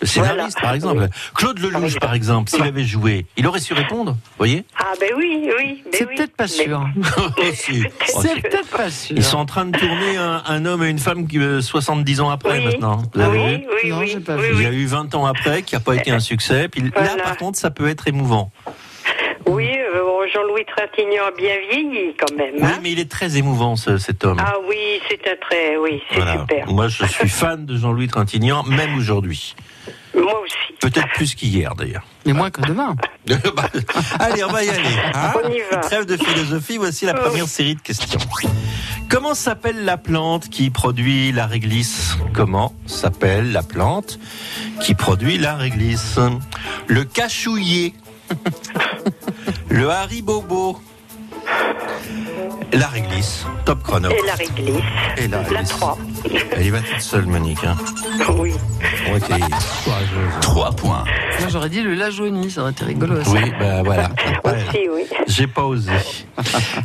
Le 0.00 0.06
scénariste, 0.06 0.38
Voilà. 0.38 0.60
par 0.60 0.74
exemple. 0.74 1.02
Oui. 1.02 1.08
Claude 1.34 1.58
Lelouch, 1.58 1.98
par 1.98 2.12
exemple, 2.14 2.50
s'il 2.50 2.62
avait 2.62 2.84
joué, 2.84 3.26
il 3.36 3.46
aurait 3.46 3.60
su 3.60 3.72
répondre, 3.72 4.12
vous 4.12 4.18
voyez? 4.38 4.64
Ah 4.78 4.92
ben 5.00 5.10
oui, 5.16 5.48
oui. 5.58 5.82
ben 5.84 5.90
C'est 5.94 6.06
oui. 6.06 6.14
peut-être 6.16 6.36
pas 6.36 6.44
Mais- 6.44 6.48
sûr. 6.64 6.90
Si. 7.54 7.82
C'est 8.06 8.42
peut-être 8.42 8.68
pas 8.68 8.90
sûr. 8.90 9.16
Ils 9.16 9.24
sont 9.24 9.38
en 9.38 9.46
train 9.46 9.64
de 9.64 9.78
tourner 9.78 10.16
un, 10.18 10.42
un 10.46 10.64
homme 10.66 10.84
et 10.84 10.90
une 10.90 10.98
femme 10.98 11.26
qui, 11.26 11.38
euh, 11.38 11.60
70 11.62 12.20
ans 12.20 12.30
après 12.30 12.58
Oui, 12.58 12.64
maintenant. 12.66 13.02
Vous 13.14 13.20
avez 13.20 13.38
oui, 13.38 13.56
vu? 13.56 13.66
oui, 13.84 13.90
Non, 13.90 13.98
oui, 14.00 14.08
j'ai 14.12 14.20
pas 14.20 14.36
oui, 14.36 14.48
vu. 14.50 14.54
Il 14.56 14.62
y 14.62 14.66
a 14.66 14.72
eu 14.72 14.86
20 14.86 15.14
ans 15.14 15.24
après 15.26 15.62
qui 15.62 15.74
n'a 15.74 15.80
pas 15.80 15.94
été 15.94 16.10
un 16.10 16.20
succès. 16.20 16.68
Puis 16.68 16.82
là, 16.82 17.16
par 17.22 17.36
contre, 17.38 17.58
ça 17.58 17.70
peut 17.70 17.88
être 17.88 18.06
émouvant. 18.06 18.50
Oui, 19.46 19.70
euh, 19.78 20.02
bon, 20.02 20.15
Jean-Louis 20.36 20.64
Trintignant 20.66 21.24
a 21.28 21.30
bien 21.30 21.54
vieilli 21.70 22.14
quand 22.18 22.36
même. 22.36 22.54
Oui, 22.56 22.62
hein. 22.64 22.78
mais 22.82 22.92
il 22.92 22.98
est 23.00 23.10
très 23.10 23.38
émouvant, 23.38 23.74
ce- 23.76 23.96
cet 23.96 24.22
homme. 24.24 24.36
Ah 24.38 24.54
oui, 24.68 24.76
c'est 25.08 25.20
un 25.30 25.36
très, 25.40 25.76
oui, 25.78 26.02
c'est 26.10 26.16
Voilà. 26.16 26.40
super. 26.40 26.66
Moi, 26.70 26.88
je 26.88 27.04
suis 27.06 27.28
fan 27.28 27.64
de 27.64 27.76
Jean-Louis 27.76 28.08
Trintignant, 28.08 28.62
même 28.64 28.96
aujourd'hui. 28.98 29.54
Moi 30.14 30.40
aussi. 30.42 30.54
Peut-être 30.80 31.08
plus 31.14 31.34
qu'hier, 31.34 31.74
d'ailleurs. 31.74 32.02
Mais 32.26 32.32
moins 32.34 32.50
que 32.50 32.60
demain. 32.62 32.96
Bah, 33.56 33.68
Allez, 34.20 34.44
on 34.44 34.48
va 34.52 34.62
y 34.62 34.68
aller. 34.68 34.82
hein 35.14 35.32
On 35.42 35.48
y 35.50 35.60
va. 35.70 35.78
Trêve 35.78 36.04
de 36.06 36.16
philosophie, 36.16 36.76
voici 36.76 37.04
la 37.06 37.14
première 37.14 37.46
série 37.48 37.74
de 37.74 37.80
questions. 37.80 38.20
Comment 39.08 39.34
s'appelle 39.34 39.84
la 39.84 39.96
plante 39.96 40.48
qui 40.48 40.70
produit 40.70 41.32
la 41.32 41.46
réglisse? 41.46 42.16
Comment 42.34 42.72
s'appelle 42.86 43.52
la 43.52 43.62
plante 43.62 44.18
qui 44.80 44.94
produit 44.94 45.38
la 45.38 45.54
réglisse? 45.56 46.18
Le 46.88 47.04
cachouillet. 47.04 47.94
Le 49.76 49.90
haribobo. 49.90 50.80
La 52.72 52.86
réglisse. 52.88 53.44
Top 53.66 53.82
chrono. 53.82 54.08
Et 54.10 54.26
la 54.26 54.34
réglisse. 54.34 54.74
Et 55.18 55.28
la 55.28 55.42
La 55.42 55.48
réglisse. 55.48 55.68
3. 55.68 55.98
Elle 56.52 56.66
y 56.66 56.70
va 56.70 56.80
toute 56.80 57.00
seule, 57.00 57.26
Monique. 57.26 57.62
Hein. 57.64 57.76
Oui. 58.38 58.52
Ok. 59.14 59.38
3 60.40 60.72
points. 60.72 61.04
Moi 61.40 61.48
j'aurais 61.50 61.68
dit 61.68 61.82
le 61.82 61.94
Lajonie, 61.94 62.50
ça 62.50 62.62
aurait 62.62 62.70
été 62.72 62.84
rigolo. 62.86 63.22
ça. 63.22 63.30
Oui, 63.30 63.52
ben 63.58 63.82
voilà. 63.82 64.10
Aussi, 64.44 64.88
oui. 64.90 65.02
J'ai 65.26 65.46
pas 65.46 65.64
osé. 65.64 65.92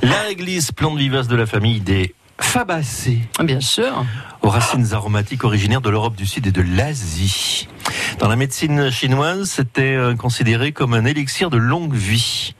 La 0.01 0.21
réglisse, 0.27 0.71
plante 0.73 0.97
vivace 0.97 1.27
de 1.27 1.35
la 1.35 1.45
famille 1.45 1.79
des 1.79 2.13
Fabacées, 2.39 3.19
Ah, 3.37 3.43
Bien 3.43 3.61
sûr. 3.61 4.03
aux 4.41 4.49
racines 4.49 4.93
aromatiques 4.93 5.43
originaires 5.43 5.81
de 5.81 5.89
l'Europe 5.89 6.15
du 6.15 6.25
Sud 6.25 6.47
et 6.47 6.51
de 6.51 6.61
l'Asie. 6.61 7.67
Dans 8.19 8.27
la 8.27 8.35
médecine 8.35 8.89
chinoise, 8.91 9.49
c'était 9.49 9.93
euh, 9.95 10.15
considéré 10.15 10.71
comme 10.71 10.93
un 10.93 11.05
élixir 11.05 11.49
de 11.51 11.57
longue 11.57 11.93
vie. 11.93 12.55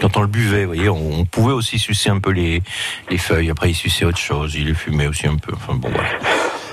Quand 0.00 0.16
on 0.16 0.20
le 0.20 0.26
buvait, 0.26 0.64
vous 0.64 0.74
voyez, 0.74 0.88
on, 0.88 1.20
on 1.20 1.24
pouvait 1.24 1.52
aussi 1.52 1.78
sucer 1.78 2.10
un 2.10 2.18
peu 2.20 2.30
les, 2.30 2.62
les 3.10 3.18
feuilles. 3.18 3.50
Après, 3.50 3.70
il 3.70 3.74
suçait 3.74 4.04
autre 4.04 4.18
chose. 4.18 4.54
Il 4.54 4.66
les 4.66 4.74
fumait 4.74 5.06
aussi 5.06 5.26
un 5.26 5.36
peu. 5.36 5.52
Enfin 5.54 5.74
bon, 5.74 5.88
voilà. 5.90 6.08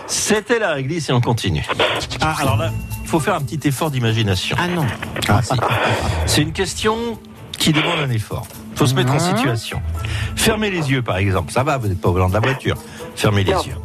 C'était 0.08 0.60
la 0.60 0.72
réglisse 0.74 1.10
et 1.10 1.14
on 1.14 1.22
continue. 1.22 1.66
Ah, 2.20 2.36
alors 2.42 2.58
là, 2.58 2.72
il 3.02 3.08
faut 3.08 3.20
faire 3.20 3.36
un 3.36 3.42
petit 3.42 3.66
effort 3.68 3.90
d'imagination. 3.92 4.58
Ah 4.60 4.68
non. 4.68 4.86
Ah, 5.30 5.42
si. 5.42 5.54
C'est 6.26 6.42
une 6.42 6.52
question 6.52 7.18
qui 7.58 7.72
demande 7.72 8.00
un 8.00 8.10
effort. 8.10 8.46
Il 8.74 8.78
faut 8.78 8.88
se 8.88 8.96
mettre 8.96 9.12
en 9.14 9.16
Mhm. 9.22 9.38
situation. 9.38 9.82
Fermez 10.36 10.72
les 10.72 10.92
yeux, 10.92 11.02
par 11.02 11.18
exemple. 11.18 11.52
Ça 11.54 11.64
va, 11.64 11.78
vous 11.78 11.88
n'êtes 11.88 12.02
pas 12.02 12.10
au 12.10 12.14
volant 12.14 12.28
de 12.30 12.34
la 12.34 12.40
voiture. 12.40 12.76
Fermez 13.16 13.44
les 13.44 13.54
Non. 13.54 13.62
yeux. 13.64 13.76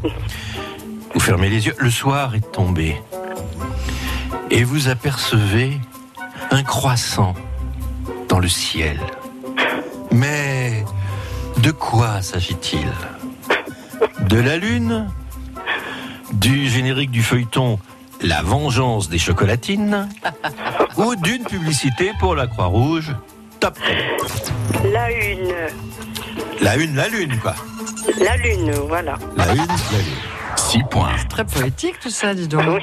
Vous 1.15 1.21
fermez 1.21 1.49
les 1.51 1.67
yeux. 1.67 1.75
Le 1.79 1.91
soir 1.91 2.35
est 2.35 2.53
tombé. 2.53 2.97
Et 4.51 4.65
vous 4.65 4.89
apercevez 4.89 5.79
un 6.51 6.63
croissant 6.63 7.35
dans 8.29 8.39
le 8.39 8.49
ciel. 8.49 8.99
Mais 10.17 10.83
de 11.59 11.71
quoi 11.73 12.23
s'agit-il? 12.23 12.91
De 14.21 14.41
la 14.41 14.57
lune? 14.57 15.11
Du 16.33 16.69
générique 16.69 17.11
du 17.11 17.23
feuilleton 17.23 17.79
La 18.23 18.41
vengeance 18.41 19.11
des 19.11 19.19
chocolatines 19.19 20.09
Ou 20.97 21.17
d'une 21.17 21.45
publicité 21.45 22.13
pour 22.19 22.35
la 22.35 22.47
Croix-Rouge? 22.47 23.15
Top 23.61 23.79
La 24.91 25.11
une. 25.13 25.55
La 26.63 26.77
une, 26.77 26.97
la 26.97 27.09
lune, 27.09 27.39
quoi. 27.39 27.55
La 28.19 28.39
lune, 28.39 28.71
voilà. 28.89 29.17
La 29.37 29.53
une, 29.53 29.59
la 29.59 29.99
lune. 29.99 30.17
6 30.57 30.83
points. 30.91 31.13
Très 31.29 31.45
poétique 31.45 32.01
tout 32.01 32.09
ça, 32.09 32.33
dis 32.33 32.49
donc. 32.49 32.65
Oui. 32.67 32.81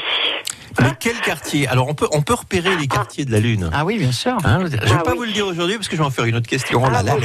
Mais 0.84 0.92
quel 1.00 1.20
quartier? 1.22 1.68
Alors 1.68 1.88
on 1.88 1.94
peut, 1.96 2.08
on 2.12 2.22
peut 2.22 2.34
repérer 2.34 2.76
les 2.76 2.88
quartiers 2.88 3.26
de 3.26 3.32
la 3.32 3.40
Lune. 3.40 3.70
Ah 3.74 3.86
oui, 3.86 3.98
bien 3.98 4.12
sûr. 4.12 4.38
Hein, 4.44 4.60
je 4.62 4.64
ne 4.64 4.68
vais 4.70 4.78
Ah 4.92 4.98
pas 5.00 5.12
oui. 5.12 5.18
vous 5.18 5.24
le 5.24 5.32
dire 5.32 5.48
aujourd'hui 5.48 5.76
parce 5.76 5.88
que 5.88 5.96
je 5.96 6.02
vais 6.02 6.08
en 6.08 6.12
faire 6.12 6.26
une 6.26 6.36
autre 6.36 6.48
question. 6.48 6.82
Oh 6.86 6.90
là 6.90 7.00
Ah, 7.00 7.04
là, 7.04 7.16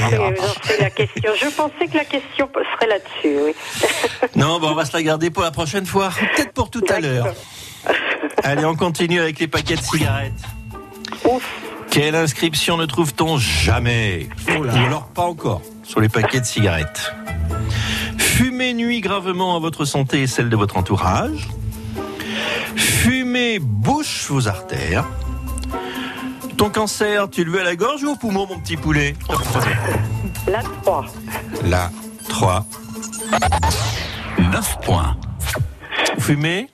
la 0.81 0.91
question. 0.91 1.33
Je 1.41 1.49
pensais 1.50 1.87
que 1.91 1.97
la 1.97 2.05
question 2.05 2.49
serait 2.75 2.87
là-dessus, 2.88 3.37
oui. 3.45 3.55
Non, 4.37 4.59
bon, 4.61 4.71
on 4.71 4.75
va 4.75 4.85
se 4.85 4.93
la 4.97 5.03
garder 5.03 5.31
pour 5.31 5.43
la 5.43 5.50
prochaine 5.50 5.87
fois. 5.87 6.11
Peut-être 6.37 6.53
pour 6.53 6.71
tout 6.71 6.85
à 6.88 7.00
l'heure. 7.00 7.35
Allez, 8.45 8.65
on 8.65 8.77
continue 8.77 9.21
avec 9.21 9.38
les 9.41 9.49
paquets 9.49 9.77
de 9.77 9.83
cigarettes. 9.83 10.33
Ouf. 11.25 11.43
Quelle 11.91 12.15
inscription 12.15 12.77
ne 12.77 12.85
trouve-t-on 12.87 13.38
jamais 13.38 14.29
Ou 14.59 14.65
alors 14.65 15.09
pas 15.09 15.23
encore 15.23 15.62
sur 15.83 16.00
les 16.00 16.09
paquets 16.09 16.41
de 16.41 16.45
cigarettes? 16.47 17.12
Fumer 18.19 18.75
nuit 18.75 19.00
gravement 19.00 19.57
à 19.57 19.59
votre 19.59 19.85
santé 19.85 20.23
et 20.23 20.27
celle 20.27 20.49
de 20.50 20.57
votre 20.57 20.77
entourage. 20.77 21.49
Bouche 23.61 24.26
vos 24.28 24.49
artères. 24.49 25.04
Ton 26.57 26.71
cancer, 26.71 27.30
tu 27.30 27.45
le 27.45 27.52
veux 27.52 27.61
à 27.61 27.64
la 27.64 27.76
gorge 27.76 28.02
ou 28.02 28.11
au 28.11 28.16
poumon, 28.16 28.47
mon 28.49 28.59
petit 28.59 28.76
poulet. 28.76 29.14
La 30.49 30.61
3. 30.83 31.04
Là, 31.64 31.90
3. 32.28 32.66
9 34.38 34.80
points. 34.80 35.16
Fumer 36.18 36.68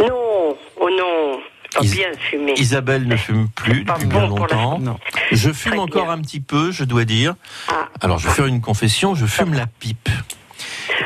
Non, 0.00 0.56
oh 0.80 0.88
non. 0.98 1.38
Pas 1.74 1.80
Is- 1.84 1.90
bien 1.96 2.08
fumé. 2.30 2.52
Isabelle 2.58 3.08
ne 3.08 3.16
fume 3.16 3.48
plus 3.48 3.82
depuis 3.84 4.04
bon 4.06 4.18
bien 4.20 4.28
pour 4.28 4.46
la 4.46 4.54
longtemps. 4.56 4.78
Non. 4.78 4.98
Je 5.32 5.50
fume 5.52 5.72
Très 5.72 5.80
encore 5.80 6.04
bien. 6.04 6.12
un 6.14 6.20
petit 6.20 6.40
peu, 6.40 6.70
je 6.70 6.84
dois 6.84 7.04
dire. 7.04 7.34
Ah. 7.68 7.88
Alors, 8.00 8.18
je 8.18 8.28
vais 8.28 8.34
faire 8.34 8.46
une 8.46 8.60
confession, 8.60 9.14
je 9.14 9.26
fume 9.26 9.54
la 9.54 9.66
pipe. 9.66 10.08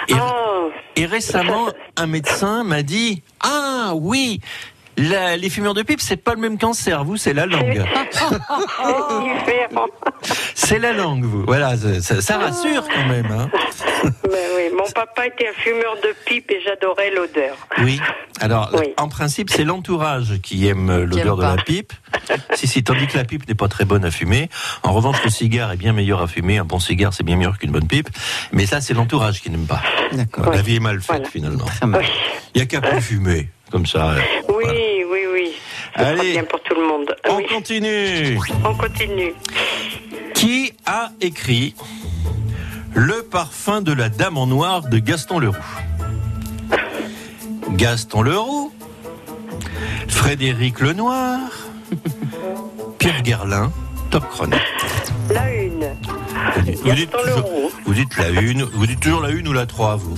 Et, 0.08 0.14
Oh, 0.14 0.16
et 0.96 1.06
récemment, 1.06 1.68
un 1.96 2.06
médecin 2.06 2.64
m'a 2.64 2.82
dit 2.82 3.22
Ah 3.40 3.92
oui, 3.94 4.40
la- 4.96 5.36
les 5.36 5.50
fumeurs 5.50 5.74
de 5.74 5.82
pipe, 5.82 6.00
c'est 6.00 6.16
pas 6.16 6.34
le 6.34 6.40
même 6.40 6.58
cancer, 6.58 7.04
vous, 7.04 7.16
c'est 7.16 7.32
la 7.34 7.46
langue. 7.46 7.82
c'est 8.12 8.28
différent. 9.38 9.86
C'est 10.54 10.78
la 10.78 10.92
langue, 10.92 11.24
vous. 11.24 11.44
Voilà, 11.46 11.74
ça, 12.00 12.38
rassure 12.38 12.84
quand 12.88 13.06
même. 13.08 13.26
hein. 13.30 13.50
Ben 14.22 14.38
oui, 14.56 14.70
mon 14.76 14.88
papa 14.92 15.26
était 15.26 15.48
un 15.48 15.52
fumeur 15.52 15.96
de 16.02 16.14
pipe 16.26 16.50
et 16.50 16.60
j'adorais 16.64 17.10
l'odeur. 17.10 17.56
Oui. 17.78 18.00
Alors, 18.40 18.70
Oui. 18.74 18.92
en 18.98 19.08
principe, 19.08 19.50
c'est 19.50 19.64
l'entourage 19.64 20.34
qui 20.42 20.66
aime 20.68 21.04
l'odeur 21.04 21.36
de 21.36 21.42
la 21.42 21.56
pipe. 21.56 21.92
si, 22.54 22.66
si, 22.66 22.84
tandis 22.84 23.06
que 23.06 23.16
la 23.16 23.24
pipe 23.24 23.48
n'est 23.48 23.54
pas 23.54 23.68
très 23.68 23.84
bonne 23.84 24.04
à 24.04 24.10
fumer. 24.10 24.48
En 24.82 24.92
revanche, 24.92 25.22
le 25.24 25.30
cigare 25.30 25.72
est 25.72 25.76
bien 25.76 25.92
meilleur 25.92 26.20
à 26.22 26.26
fumer. 26.26 26.58
Un 26.58 26.64
bon 26.64 26.78
cigare, 26.78 27.12
c'est 27.14 27.24
bien 27.24 27.36
meilleur 27.36 27.58
qu'une 27.58 27.70
bonne 27.72 27.86
pipe. 27.88 28.08
Mais 28.52 28.66
ça, 28.66 28.80
c'est 28.80 28.94
l'entourage 28.94 29.40
qui 29.40 29.50
n'aime 29.50 29.66
pas. 29.66 29.80
D'accord. 30.12 30.52
La 30.52 30.62
vie 30.62 30.76
est 30.76 30.80
mal 30.80 31.00
faite, 31.00 31.06
Voilà. 31.16 31.28
finalement. 31.30 31.64
Très 31.64 31.86
mal. 31.86 32.00
Oui, 32.02 32.08
Il 32.54 32.58
n'y 32.58 32.62
a 32.62 32.66
qu'à 32.66 32.80
plus 32.80 33.00
fumer. 33.00 33.48
Comme 33.72 33.86
ça. 33.86 34.14
oui, 34.48 34.54
voilà. 34.62 34.72
oui, 35.10 35.20
oui. 35.32 35.52
Ce 35.52 35.82
sera 35.84 35.85
Allez. 35.96 36.32
bien 36.32 36.44
pour 36.44 36.60
tout 36.60 36.74
le 36.74 36.86
monde. 36.86 37.14
On 37.28 37.36
Oui, 37.36 37.46
continue. 37.46 38.38
on 38.64 38.74
continue. 38.74 39.34
Qui 40.34 40.72
a 40.84 41.10
écrit 41.20 41.74
Le 42.94 43.22
parfum 43.22 43.80
de 43.82 43.92
la 43.92 44.08
dame 44.08 44.36
en 44.38 44.46
noir 44.46 44.82
de 44.82 44.98
Gaston 44.98 45.38
Leroux? 45.38 45.56
Gaston 47.70 48.22
Leroux 48.22 48.72
Frédéric 50.08 50.80
Lenoir 50.80 51.40
Pierre 52.98 53.24
Gerlin 53.24 53.72
Top 54.10 54.28
chrono. 54.30 54.56
La 55.30 55.52
une. 55.52 55.88
Vous 56.84 56.92
dites, 56.92 57.10
toujours, 57.10 57.26
Leroux. 57.26 57.70
vous 57.84 57.94
dites 57.94 58.16
la 58.16 58.28
une, 58.28 58.62
vous 58.62 58.86
dites 58.86 59.00
toujours 59.00 59.20
la 59.20 59.30
une 59.30 59.48
ou 59.48 59.52
la 59.52 59.66
3, 59.66 59.96
vous? 59.96 60.14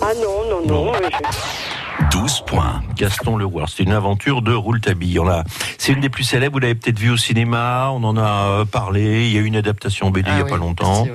Ah 0.00 0.12
non, 0.22 0.48
non, 0.48 0.64
non. 0.66 0.84
Non. 0.84 0.92
je- 0.94 1.67
12 2.10 2.42
points. 2.46 2.82
Gaston 2.96 3.36
Leroux. 3.36 3.58
Alors, 3.58 3.68
C'est 3.68 3.82
une 3.82 3.92
aventure 3.92 4.40
de 4.42 4.52
Rouletabille. 4.52 5.18
On 5.18 5.28
a, 5.28 5.44
c'est 5.78 5.92
une 5.92 6.00
des 6.00 6.08
plus 6.08 6.24
célèbres. 6.24 6.54
Vous 6.54 6.58
l'avez 6.60 6.74
peut-être 6.74 6.98
vu 6.98 7.10
au 7.10 7.16
cinéma. 7.16 7.90
On 7.92 8.02
en 8.04 8.16
a 8.16 8.22
euh, 8.60 8.64
parlé. 8.64 9.26
Il 9.26 9.32
y 9.32 9.38
a 9.38 9.40
eu 9.40 9.44
une 9.44 9.56
adaptation 9.56 10.10
BD 10.10 10.30
il 10.30 10.38
y 10.38 10.40
a 10.40 10.44
Ah 10.46 10.48
pas 10.48 10.56
longtemps. 10.56 11.04
oui. 11.04 11.10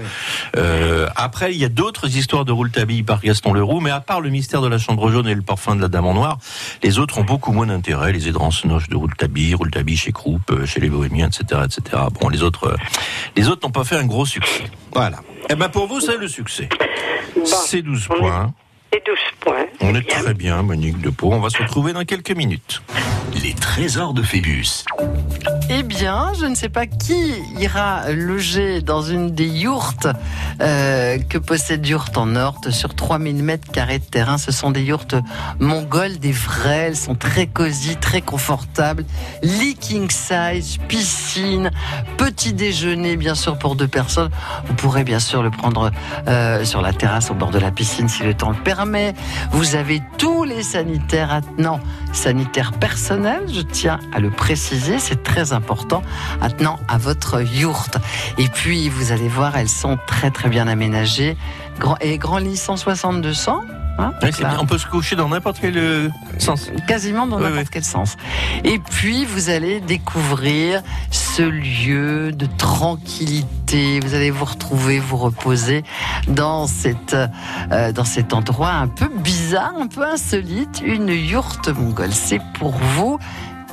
Euh, 0.58 1.08
après, 1.16 1.54
il 1.54 1.58
y 1.60 1.66
a 1.66 1.70
d'autres 1.70 2.16
histoires 2.18 2.46
de 2.46 2.52
Rouletabille 2.52 3.04
par 3.04 3.22
Gaston 3.22 3.54
Leroux, 3.54 3.80
mais 3.80 3.90
à 3.92 4.02
part 4.02 4.22
le 4.22 4.30
mystère 4.30 4.62
de 4.62 4.68
la 4.68 4.78
chambre 4.78 5.10
jaune 5.10 5.28
et 5.28 5.36
le 5.36 5.42
parfum 5.42 5.76
de 5.76 5.82
la 5.82 5.88
dame 5.88 6.06
en 6.06 6.14
noir, 6.14 6.38
les 6.84 7.00
autres 7.00 7.18
ont 7.18 7.24
beaucoup 7.24 7.52
moins 7.54 7.68
d'intérêt. 7.68 8.12
Les 8.12 8.28
aidrances 8.28 8.66
noches 8.66 8.90
de 8.90 8.96
Rouletabille, 8.96 9.56
Rouletabille 9.56 9.98
chez 9.98 10.12
Croup, 10.12 10.42
euh, 10.52 10.66
chez 10.66 10.80
les 10.80 10.90
Bohémiens, 10.90 11.28
etc., 11.28 11.62
etc. 11.66 12.04
Bon, 12.20 12.30
les 12.30 12.44
autres, 12.44 12.68
euh, 12.68 12.76
les 13.36 13.48
autres 13.48 13.66
n'ont 13.68 13.72
pas 13.72 13.84
fait 13.84 13.98
un 13.98 14.06
gros 14.06 14.26
succès. 14.26 14.66
Voilà. 14.94 15.18
Eh 15.50 15.56
ben, 15.56 15.70
pour 15.70 15.88
vous, 15.88 16.00
c'est 16.02 16.18
le 16.18 16.28
succès. 16.28 16.70
Bon, 17.36 17.46
C'est 17.46 17.82
12 17.82 18.08
on 18.12 18.16
est- 18.16 18.20
points. 18.20 18.54
Et 18.96 19.02
12 19.08 19.18
points. 19.40 19.66
On 19.82 19.96
est 19.96 20.02
bien. 20.02 20.22
très 20.22 20.34
bien, 20.34 20.62
Monique 20.62 21.00
Depot. 21.02 21.32
On 21.32 21.40
va 21.40 21.50
se 21.50 21.62
retrouver 21.62 21.94
dans 21.94 22.06
quelques 22.06 22.36
minutes. 22.36 22.82
Les 23.44 23.54
trésors 23.54 24.14
de 24.14 24.22
Phébus. 24.22 24.86
Eh 25.70 25.82
bien, 25.82 26.34
je 26.40 26.46
ne 26.46 26.56
sais 26.56 26.70
pas 26.70 26.86
qui 26.86 27.34
ira 27.58 28.12
loger 28.12 28.82
dans 28.82 29.02
une 29.02 29.32
des 29.32 29.48
yourtes 29.48 30.08
euh, 30.62 31.18
que 31.18 31.38
possède 31.38 31.86
Yourte 31.88 32.18
en 32.18 32.36
Orte 32.36 32.70
sur 32.70 32.94
3000 32.94 33.42
mètres 33.44 33.72
carrés 33.72 34.00
de 34.00 34.04
terrain. 34.04 34.38
Ce 34.38 34.52
sont 34.52 34.72
des 34.72 34.84
yourtes 34.84 35.16
mongoles, 35.60 36.20
des 36.20 36.32
vraies. 36.32 36.88
Elles 36.88 36.96
sont 36.96 37.16
très 37.16 37.48
cosy, 37.48 37.96
très 37.96 38.22
confortables. 38.22 39.06
Lit 39.42 39.76
king 39.76 40.10
size, 40.12 40.78
piscine, 40.88 41.72
petit 42.18 42.54
déjeuner, 42.54 43.16
bien 43.16 43.36
sûr, 43.36 43.58
pour 43.58 43.76
deux 43.76 43.88
personnes. 43.88 44.30
Vous 44.68 44.74
pourrez 44.76 45.04
bien 45.04 45.20
sûr 45.20 45.42
le 45.42 45.50
prendre 45.50 45.92
euh, 46.28 46.66
sur 46.66 46.82
la 46.82 46.94
terrasse 46.94 47.32
au 47.32 47.34
bord 47.34 47.52
de 47.52 47.60
la 47.60 47.72
piscine 47.72 48.10
si 48.10 48.24
le 48.24 48.34
temps 48.34 48.52
le 48.52 48.64
permet. 48.64 49.14
Vous 49.52 49.63
avez 49.76 50.02
tous 50.18 50.44
les 50.44 50.64
sanitaires 50.64 51.32
attenants, 51.32 51.80
sanitaires 52.12 52.74
personnels, 52.74 53.46
je 53.52 53.62
tiens 53.62 54.00
à 54.14 54.20
le 54.20 54.30
préciser, 54.30 55.00
c'est 55.00 55.24
très 55.24 55.54
important, 55.54 56.02
attenant 56.42 56.80
à 56.88 56.98
votre 56.98 57.42
yourte. 57.42 57.98
Et 58.38 58.48
puis, 58.48 58.90
vous 58.90 59.12
allez 59.12 59.28
voir, 59.28 59.56
elles 59.58 59.70
sont 59.70 59.98
très 60.08 60.32
très 60.32 60.50
bien 60.50 60.68
aménagées. 60.68 61.38
Grand, 61.80 61.98
et 62.02 62.18
grand 62.18 62.38
lit 62.38 62.56
160-200, 62.56 63.62
hein, 63.98 64.14
bien. 64.22 64.58
On 64.60 64.66
peut 64.66 64.78
se 64.78 64.88
coucher 64.88 65.16
dans 65.16 65.30
n'importe 65.30 65.60
quel 65.60 65.78
euh, 65.78 66.10
sens. 66.38 66.72
quasiment 66.88 67.28
dans 67.28 67.38
Oui, 67.38 67.44
n'importe 67.44 67.66
oui. 67.66 67.70
quel 67.72 67.84
sens. 67.84 68.18
Et 68.64 68.80
puis, 68.80 69.26
vous 69.26 69.50
allez 69.50 69.80
découvrir 69.82 70.82
ce 71.12 71.44
lieu 71.44 72.32
de 72.32 72.48
tranquillité. 72.58 74.00
Vous 74.02 74.14
allez 74.14 74.32
vous 74.32 74.46
retrouver, 74.46 75.00
vous 75.00 75.18
reposer 75.18 75.84
dans, 76.28 76.68
cette, 76.68 77.16
euh, 77.72 77.92
dans 77.92 78.06
cet 78.06 78.34
endroit 78.34 78.72
un 78.72 78.88
peu 78.88 79.10
bizarre, 79.10 79.74
un 79.80 79.88
peu 79.88 80.04
insolite, 80.06 80.82
une 80.86 81.10
yourte 81.10 81.70
mongole. 81.70 82.14
C'est 82.14 82.42
pour 82.60 82.72
vous. 82.72 83.20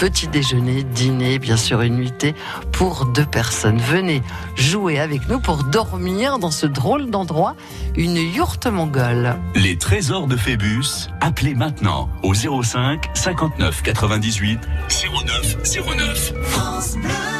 Petit 0.00 0.28
déjeuner, 0.28 0.82
dîner, 0.82 1.38
bien 1.38 1.58
sûr 1.58 1.82
une 1.82 1.96
nuitée 1.96 2.34
pour 2.72 3.04
deux 3.04 3.26
personnes. 3.26 3.76
Venez 3.76 4.22
jouer 4.56 4.98
avec 4.98 5.28
nous 5.28 5.40
pour 5.40 5.62
dormir 5.62 6.38
dans 6.38 6.50
ce 6.50 6.64
drôle 6.64 7.10
d'endroit, 7.10 7.54
une 7.96 8.16
yourte 8.16 8.66
mongole. 8.66 9.36
Les 9.54 9.76
trésors 9.76 10.26
de 10.26 10.38
Phébus. 10.38 11.10
Appelez 11.20 11.54
maintenant 11.54 12.08
au 12.22 12.32
05 12.32 13.10
59 13.12 13.82
98 13.82 14.60
09 14.88 15.56
09. 15.84 17.39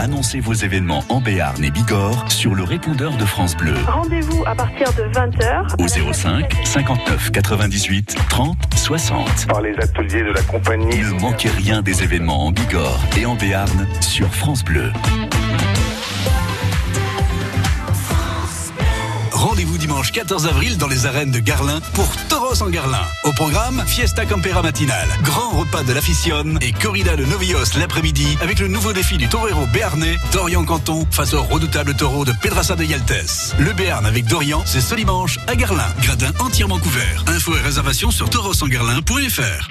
Annoncez 0.00 0.40
vos 0.40 0.54
événements 0.54 1.04
en 1.10 1.20
Béarn 1.20 1.62
et 1.62 1.70
Bigorre 1.70 2.32
sur 2.32 2.54
le 2.54 2.64
répondeur 2.64 3.14
de 3.18 3.24
France 3.26 3.54
Bleu 3.54 3.74
Rendez-vous 3.86 4.42
à 4.46 4.54
partir 4.54 4.90
de 4.94 5.02
20h. 5.12 5.74
au 5.78 6.12
05 6.14 6.56
59 6.64 7.30
98 7.30 8.16
30 8.30 8.56
60. 8.76 9.46
par 9.46 9.60
les 9.60 9.74
ateliers 9.74 10.22
de 10.22 10.30
la 10.30 10.40
compagnie. 10.40 10.86
Ne 10.86 11.20
manquez 11.20 11.50
rien 11.50 11.82
des 11.82 12.02
événements 12.02 12.46
en 12.46 12.50
Bigorre 12.50 13.04
et 13.20 13.26
en 13.26 13.34
Béarn 13.34 13.86
sur 14.00 14.34
France 14.34 14.64
Bleu. 14.64 14.90
Rendez-vous 19.40 19.78
dimanche 19.78 20.12
14 20.12 20.46
avril 20.48 20.76
dans 20.76 20.86
les 20.86 21.06
arènes 21.06 21.30
de 21.30 21.38
Garlin 21.38 21.80
pour 21.94 22.06
Toros 22.28 22.62
en 22.62 22.68
Garlin. 22.68 23.00
Au 23.24 23.32
programme, 23.32 23.82
Fiesta 23.86 24.26
Campera 24.26 24.60
matinale, 24.60 25.08
grand 25.22 25.48
repas 25.48 25.82
de 25.82 25.94
l'aficione 25.94 26.58
et 26.60 26.72
corrida 26.72 27.16
de 27.16 27.24
Novios 27.24 27.78
l'après-midi 27.78 28.36
avec 28.42 28.58
le 28.58 28.68
nouveau 28.68 28.92
défi 28.92 29.16
du 29.16 29.30
torero 29.30 29.64
béarnais, 29.72 30.18
Dorian 30.32 30.62
Canton, 30.66 31.06
face 31.10 31.32
au 31.32 31.42
redoutable 31.42 31.94
taureau 31.94 32.26
de 32.26 32.32
Pedrassa 32.32 32.76
de 32.76 32.84
Yaltes. 32.84 33.54
Le 33.58 33.72
Béarn 33.72 34.04
avec 34.04 34.26
Dorian, 34.26 34.62
c'est 34.66 34.82
ce 34.82 34.94
dimanche 34.94 35.38
à 35.46 35.56
Garlin. 35.56 35.88
Gradin 36.02 36.32
entièrement 36.38 36.78
couvert. 36.78 37.24
Infos 37.26 37.56
et 37.56 37.60
réservations 37.60 38.10
sur 38.10 38.28
taurosengarlin.fr. 38.28 39.70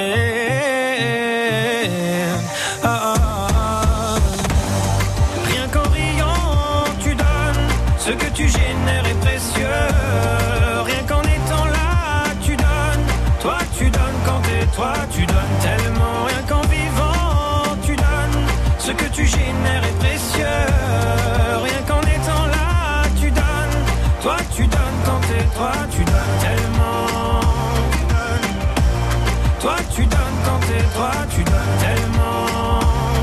Toi, 31.01 31.11
tu 31.35 31.43
donnes 31.43 31.53
tellement. 31.79 32.79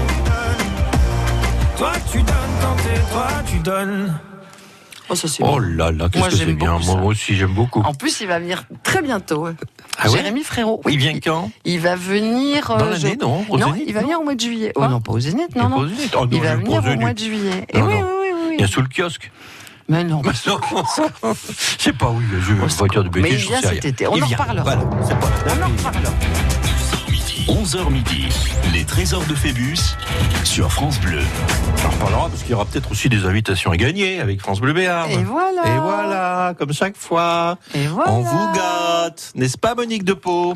Tu 0.08 0.22
donnes. 0.24 1.76
Toi, 1.76 1.92
tu 2.10 2.18
donnes 2.18 2.34
quand 2.60 2.76
t'es 2.82 3.00
toi, 3.12 3.26
tu 3.46 3.58
donnes. 3.58 4.18
Oh, 5.10 5.14
ça 5.14 5.26
c'est 5.28 5.42
Oh 5.42 5.58
là 5.58 5.90
là, 5.90 6.08
qu'est-ce 6.08 6.18
Moi, 6.18 6.28
que 6.28 6.34
c'est 6.36 6.44
j'aime 6.44 6.56
bien. 6.56 6.72
beaucoup 6.74 6.84
Moi 6.86 6.94
ça. 6.96 7.02
aussi, 7.06 7.36
j'aime 7.36 7.54
beaucoup. 7.54 7.80
En 7.82 7.94
plus, 7.94 8.20
il 8.20 8.26
va 8.26 8.38
venir 8.40 8.64
très 8.82 9.00
bientôt. 9.00 9.46
Ah 9.98 10.10
ouais 10.10 10.16
Jérémy 10.18 10.42
Frérot. 10.42 10.82
Il 10.88 10.98
vient 10.98 11.18
quand? 11.18 11.50
Il 11.64 11.80
va 11.80 11.94
venir. 11.96 12.66
Dans 12.68 12.80
euh, 12.80 12.90
l'année, 12.90 13.16
je- 13.18 13.24
non? 13.24 13.44
Non, 13.48 13.72
Zénith, 13.72 13.84
il 13.86 13.94
va 13.94 14.00
venir 14.00 14.20
au 14.20 14.24
mois 14.24 14.34
de 14.34 14.40
juillet. 14.40 14.72
Oh 14.76 14.82
Hein 14.82 14.88
non, 14.88 15.00
pas 15.00 15.12
au 15.12 15.20
Zénith, 15.20 15.54
non, 15.56 15.68
non. 15.70 15.76
au 15.78 15.86
Zénith. 15.88 16.14
Oh, 16.14 16.24
non, 16.26 16.28
Il 16.32 16.42
va 16.42 16.56
venir 16.56 16.82
pas 16.82 16.90
au 16.92 16.96
mois 16.96 17.14
de 17.14 17.18
juillet. 17.18 17.64
Et 17.70 17.78
Non, 17.80 17.86
oui, 17.86 17.94
non. 17.94 18.00
oui, 18.20 18.28
oui, 18.48 18.54
Il 18.58 18.60
y 18.60 18.64
a 18.64 18.66
sous 18.66 18.82
le 18.82 18.88
kiosque. 18.88 19.30
Mais 19.88 20.04
non. 20.04 20.20
Non, 20.22 20.30
je 20.32 21.74
sais 21.78 21.92
pas 21.94 22.10
où 22.10 22.20
il. 22.20 22.40
Je 22.42 22.52
Au 22.52 22.56
une 22.56 22.66
voiture 22.66 23.02
de 23.04 23.08
secours. 23.08 23.22
Mais 23.22 23.30
il 23.30 23.36
vient 23.36 23.62
cet 23.62 23.84
été. 23.86 24.06
On 24.06 24.20
en 24.20 24.26
reparlera. 24.26 24.74
On 24.76 25.62
en 25.62 25.68
reparlera. 25.68 26.12
11h 27.48 27.90
midi, 27.90 28.28
les 28.74 28.84
trésors 28.84 29.24
de 29.24 29.34
Phébus 29.34 29.78
sur 30.44 30.70
France 30.70 31.00
Bleu. 31.00 31.20
On 31.82 31.86
en 31.86 31.90
reparlera 31.90 32.28
parce 32.28 32.42
qu'il 32.42 32.50
y 32.50 32.54
aura 32.54 32.64
peut-être 32.66 32.90
aussi 32.90 33.08
des 33.08 33.24
invitations 33.24 33.70
à 33.70 33.76
gagner 33.76 34.20
avec 34.20 34.40
France 34.40 34.60
Bleu 34.60 34.72
Béarn. 34.72 35.10
Et 35.10 35.22
voilà. 35.24 35.62
Et 35.66 35.78
voilà, 35.78 36.54
comme 36.58 36.72
chaque 36.72 36.96
fois. 36.96 37.56
Et 37.74 37.86
voilà. 37.86 38.10
On 38.12 38.20
vous 38.20 38.52
gâte, 38.54 39.32
n'est-ce 39.34 39.56
pas 39.56 39.74
Monique 39.74 40.04
de 40.04 40.12
Pau? 40.12 40.54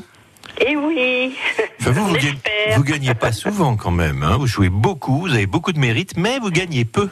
Eh 0.61 0.77
oui. 0.77 1.35
Enfin, 1.81 1.91
vous, 1.93 2.07
vous, 2.09 2.15
gagnez, 2.15 2.39
vous 2.77 2.85
gagnez 2.85 3.15
pas 3.15 3.33
souvent 3.33 3.77
quand 3.77 3.91
même. 3.91 4.23
hein. 4.23 4.37
Vous 4.39 4.47
jouez 4.47 4.69
beaucoup, 4.69 5.21
vous 5.21 5.33
avez 5.35 5.47
beaucoup 5.47 5.73
de 5.73 5.79
mérite, 5.79 6.17
mais 6.17 6.39
vous 6.41 6.51
gagnez 6.51 6.85
peu. 6.85 7.09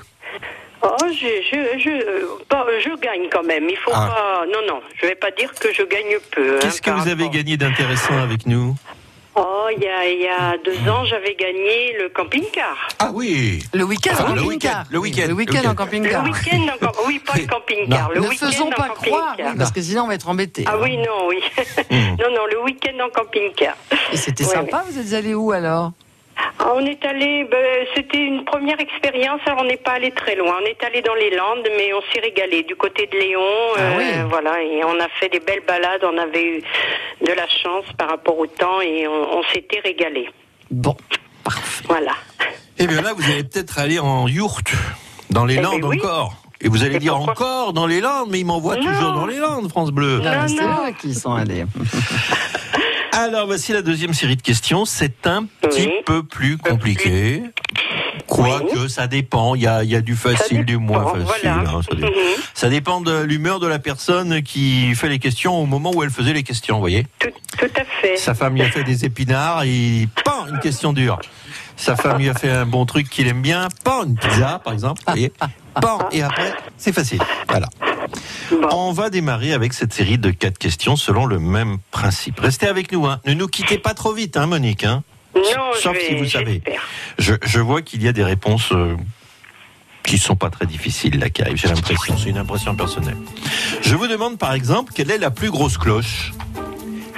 Oh, 0.82 0.96
je, 1.08 1.26
je, 1.50 1.78
je, 1.78 2.44
pas- 2.48 2.66
je 2.82 2.88
gagne 3.00 3.28
quand 3.32 3.42
même. 3.44 3.64
Il 3.68 3.76
faut 3.76 3.90
Ah. 3.94 4.08
pas. 4.08 4.46
Non, 4.46 4.60
non, 4.68 4.80
je 5.00 5.06
vais 5.06 5.14
pas 5.14 5.30
dire 5.30 5.52
que 5.54 5.68
je 5.72 5.82
gagne 5.82 6.18
peu. 6.32 6.56
hein, 6.56 6.58
Qu'est-ce 6.60 6.82
que 6.82 6.90
vous 6.90 7.08
avez 7.08 7.28
gagné 7.30 7.56
d'intéressant 7.56 8.16
avec 8.18 8.46
nous? 8.46 8.74
Oh, 9.42 9.68
il 9.74 9.82
y 9.82 9.86
a, 9.88 10.06
il 10.06 10.20
y 10.20 10.28
a 10.28 10.56
deux 10.62 10.90
ans, 10.90 11.04
j'avais 11.06 11.34
gagné 11.34 11.94
le 11.98 12.10
camping-car. 12.10 12.76
Ah 12.98 13.10
oui 13.14 13.62
Le 13.72 13.84
week-end 13.84 14.10
Enfin, 14.12 14.24
en 14.32 14.34
le 14.34 14.42
camping-car. 14.42 14.78
week-end, 14.80 14.84
le 14.92 14.98
week-end, 14.98 15.26
Le 15.28 15.32
week-end 15.34 15.52
en 15.54 15.60
week-end. 15.60 15.70
Le 15.70 15.74
camping-car. 15.74 16.24
week-end, 16.24 16.62
en 16.74 16.78
camp- 16.86 16.98
oui, 17.06 17.18
pas 17.20 17.32
le 17.38 17.46
camping-car. 17.46 18.10
Ne 18.14 18.20
faisons 18.22 18.70
pas 18.70 18.88
croire, 18.90 19.28
camping-car. 19.30 19.52
oui, 19.52 19.58
parce 19.58 19.72
que 19.72 19.80
sinon 19.80 20.02
on 20.04 20.06
va 20.08 20.14
être 20.14 20.28
embêtés. 20.28 20.64
Ah 20.66 20.72
hein. 20.74 20.80
oui, 20.82 20.96
non, 20.98 21.28
oui. 21.28 21.38
Hmm. 21.90 22.16
non, 22.20 22.30
non, 22.30 22.46
le 22.50 22.62
week-end 22.64 23.02
en 23.04 23.08
camping-car. 23.10 23.74
Et 24.12 24.16
c'était 24.16 24.44
Ouais, 24.44 24.50
sympa, 24.50 24.84
vous 24.88 24.98
êtes 24.98 25.12
allés 25.14 25.34
où 25.34 25.50
alors? 25.52 25.92
Ah, 26.58 26.72
on 26.74 26.84
est 26.84 27.02
allé, 27.04 27.44
ben, 27.50 27.86
c'était 27.94 28.18
une 28.18 28.44
première 28.44 28.78
expérience. 28.80 29.40
Alors 29.46 29.60
on 29.62 29.64
n'est 29.64 29.76
pas 29.78 29.92
allé 29.92 30.10
très 30.10 30.36
loin. 30.36 30.54
On 30.62 30.66
est 30.66 30.82
allé 30.84 31.00
dans 31.02 31.14
les 31.14 31.30
Landes, 31.30 31.66
mais 31.76 31.92
on 31.94 32.00
s'est 32.12 32.20
régalé 32.20 32.62
du 32.64 32.76
côté 32.76 33.06
de 33.12 33.16
Léon. 33.18 33.40
Ah 33.76 33.80
euh, 33.80 33.92
oui. 33.98 34.04
Voilà, 34.28 34.62
et 34.62 34.84
on 34.84 34.98
a 35.00 35.08
fait 35.18 35.28
des 35.28 35.40
belles 35.40 35.62
balades. 35.66 36.04
On 36.04 36.18
avait 36.18 36.44
eu 36.44 36.62
de 37.26 37.32
la 37.32 37.48
chance 37.48 37.84
par 37.96 38.08
rapport 38.10 38.38
au 38.38 38.46
temps 38.46 38.80
et 38.80 39.06
on, 39.08 39.38
on 39.38 39.42
s'était 39.52 39.80
régalé. 39.80 40.28
Bon, 40.70 40.96
parfait. 41.44 41.84
Voilà. 41.88 42.12
Eh 42.78 42.86
bien 42.86 43.00
là, 43.02 43.12
vous 43.16 43.24
allez 43.30 43.44
peut-être 43.44 43.78
aller 43.78 43.98
en 43.98 44.28
yourte, 44.28 44.72
dans 45.30 45.44
les 45.44 45.56
Eh 45.56 45.60
Landes 45.60 45.80
ben 45.80 45.88
oui. 45.88 45.98
encore. 45.98 46.34
Et 46.62 46.68
vous 46.68 46.84
allez 46.84 46.96
Et 46.96 46.98
dire 46.98 47.14
pourquoi 47.16 47.32
encore 47.32 47.72
dans 47.72 47.86
les 47.86 48.00
Landes, 48.02 48.28
mais 48.30 48.40
ils 48.40 48.44
m'envoient 48.46 48.76
Non. 48.76 48.84
toujours 48.92 49.12
dans 49.12 49.26
les 49.26 49.38
Landes, 49.38 49.68
France 49.70 49.90
Bleu. 49.92 50.18
Non, 50.18 50.24
Non, 50.30 50.42
mais 50.42 50.48
c'est 50.48 50.62
non. 50.62 50.86
eux 50.88 50.92
qui 51.00 51.14
sont 51.14 51.34
allés. 51.34 51.64
Alors 53.12 53.46
voici 53.46 53.72
la 53.72 53.82
deuxième 53.82 54.14
série 54.14 54.36
de 54.36 54.42
questions. 54.42 54.84
C'est 54.84 55.26
un 55.26 55.44
petit 55.60 55.86
Oui. 55.86 55.92
peu 56.06 56.22
plus 56.22 56.58
compliqué. 56.58 57.42
Quoique, 58.26 58.86
ça 58.88 59.06
dépend. 59.08 59.54
Il 59.56 59.62
y 59.62 59.66
a, 59.66 59.82
il 59.82 59.90
y 59.90 59.96
a 59.96 60.00
du 60.00 60.14
facile, 60.14 60.64
du 60.64 60.76
moins 60.78 61.04
facile. 61.06 61.26
voilà. 61.26 61.56
hein, 61.58 61.80
ça, 61.82 61.94
Mhm. 61.96 62.10
ça 62.54 62.68
dépend 62.68 63.00
de 63.00 63.22
l'humeur 63.22 63.58
de 63.58 63.66
la 63.66 63.78
personne 63.78 64.42
qui 64.42 64.94
fait 64.94 65.08
les 65.08 65.18
questions 65.18 65.60
au 65.60 65.66
moment 65.66 65.90
où 65.94 66.02
elle 66.02 66.10
faisait 66.10 66.32
les 66.32 66.44
questions, 66.44 66.76
vous 66.76 66.80
voyez 66.80 67.06
Tout, 67.18 67.28
tout 67.58 67.66
à 67.76 67.84
fait. 68.00 68.16
Sa 68.16 68.34
femme 68.34 68.54
lui 68.54 68.62
a 68.62 68.70
fait 68.70 68.84
des 68.84 69.04
épinards, 69.04 69.64
et 69.64 70.08
pan, 70.24 70.46
une 70.48 70.60
question 70.60 70.92
dure. 70.92 71.18
Sa 71.76 71.96
femme 71.96 72.18
lui 72.18 72.28
a 72.28 72.34
fait 72.34 72.50
un 72.50 72.66
bon 72.66 72.86
truc 72.86 73.08
qu'il 73.10 73.26
aime 73.26 73.42
bien, 73.42 73.68
pan, 73.84 74.04
une 74.04 74.16
pizza, 74.16 74.60
par 74.62 74.72
exemple, 74.72 75.00
vous 75.06 75.12
voyez 75.12 75.32
Pan, 75.80 75.98
et 76.12 76.22
après, 76.22 76.52
c'est 76.76 76.92
facile. 76.92 77.20
Voilà. 77.48 77.68
Bon. 78.50 78.68
On 78.72 78.92
va 78.92 79.10
démarrer 79.10 79.52
avec 79.52 79.72
cette 79.72 79.92
série 79.92 80.18
de 80.18 80.30
quatre 80.30 80.58
questions 80.58 80.96
selon 80.96 81.26
le 81.26 81.38
même 81.38 81.78
principe. 81.90 82.40
Restez 82.40 82.66
avec 82.66 82.90
nous, 82.92 83.06
hein. 83.06 83.20
Ne 83.26 83.34
nous 83.34 83.46
quittez 83.46 83.78
pas 83.78 83.94
trop 83.94 84.12
vite, 84.12 84.36
hein, 84.36 84.46
Monique, 84.46 84.84
hein. 84.84 85.02
Non, 85.36 85.42
Sauf 85.80 85.94
je 85.94 85.98
vais, 86.00 86.06
si 86.08 86.14
vous 86.16 86.28
savez. 86.28 86.62
Je, 87.18 87.34
je 87.42 87.60
vois 87.60 87.82
qu'il 87.82 88.02
y 88.02 88.08
a 88.08 88.12
des 88.12 88.24
réponses 88.24 88.72
euh, 88.72 88.96
qui 90.02 90.18
sont 90.18 90.34
pas 90.34 90.50
très 90.50 90.66
difficiles 90.66 91.20
là 91.20 91.30
qui 91.30 91.42
arrivent. 91.42 91.56
J'ai 91.56 91.68
l'impression, 91.68 92.16
c'est 92.18 92.30
une 92.30 92.38
impression 92.38 92.74
personnelle. 92.74 93.16
Je 93.82 93.94
vous 93.94 94.08
demande 94.08 94.38
par 94.38 94.52
exemple 94.54 94.92
quelle 94.92 95.10
est 95.12 95.18
la 95.18 95.30
plus 95.30 95.50
grosse 95.50 95.78
cloche? 95.78 96.32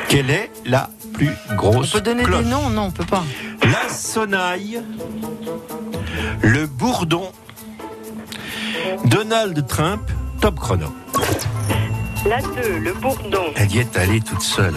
Quelle 0.09 0.28
est 0.31 0.50
la 0.66 0.90
plus 1.14 1.31
On 1.50 1.55
grosse 1.55 1.92
peut 1.92 2.00
donner 2.02 2.24
cloche? 2.24 2.44
des 2.44 2.50
noms? 2.50 2.68
Non, 2.68 2.83
on 2.83 2.90
peut 2.90 3.07
pas. 3.07 3.24
La 3.62 3.88
sonnaille, 3.88 4.83
le 6.42 6.66
bourdon, 6.66 7.33
Donald 9.07 9.66
Trump, 9.66 10.02
top 10.42 10.59
chrono. 10.59 10.92
La 12.28 12.40
2, 12.42 12.78
le 12.81 12.92
bourdon. 12.94 13.44
Elle 13.55 13.72
y 13.72 13.78
est 13.78 13.96
allée 13.96 14.20
toute 14.20 14.42
seule. 14.42 14.74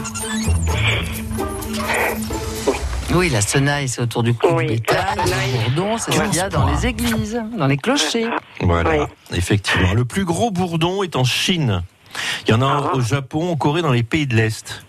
Oui, 3.15 3.29
la 3.29 3.41
sonnaille, 3.41 3.87
c'est 3.87 4.01
autour 4.01 4.21
du 4.23 4.33
cou 4.35 4.47
Oui, 4.51 4.65
du 4.67 4.73
bétail. 4.75 5.15
Le 5.15 5.69
bourdon, 5.75 5.97
c'est 5.97 6.11
ce 6.11 6.21
qu'il 6.21 6.35
y 6.35 6.39
a 6.39 6.49
dans 6.49 6.69
les 6.71 6.85
églises, 6.85 7.41
dans 7.57 7.65
les 7.67 7.77
clochers. 7.77 8.27
Voilà, 8.61 8.89
Oui. 8.91 9.05
effectivement. 9.37 9.93
Le 9.93 10.05
plus 10.05 10.23
gros 10.25 10.51
bourdon 10.51 11.01
est 11.01 11.15
en 11.15 11.23
Chine. 11.23 11.81
Il 12.47 12.51
y 12.51 12.53
en 12.53 12.61
a 12.61 12.65
un 12.65 12.83
Ah. 12.91 12.95
au 12.95 13.01
Japon, 13.01 13.51
en 13.51 13.55
Corée, 13.55 13.81
dans 13.81 13.91
les 13.91 14.03
pays 14.03 14.27
de 14.27 14.35
l'Est. 14.35 14.85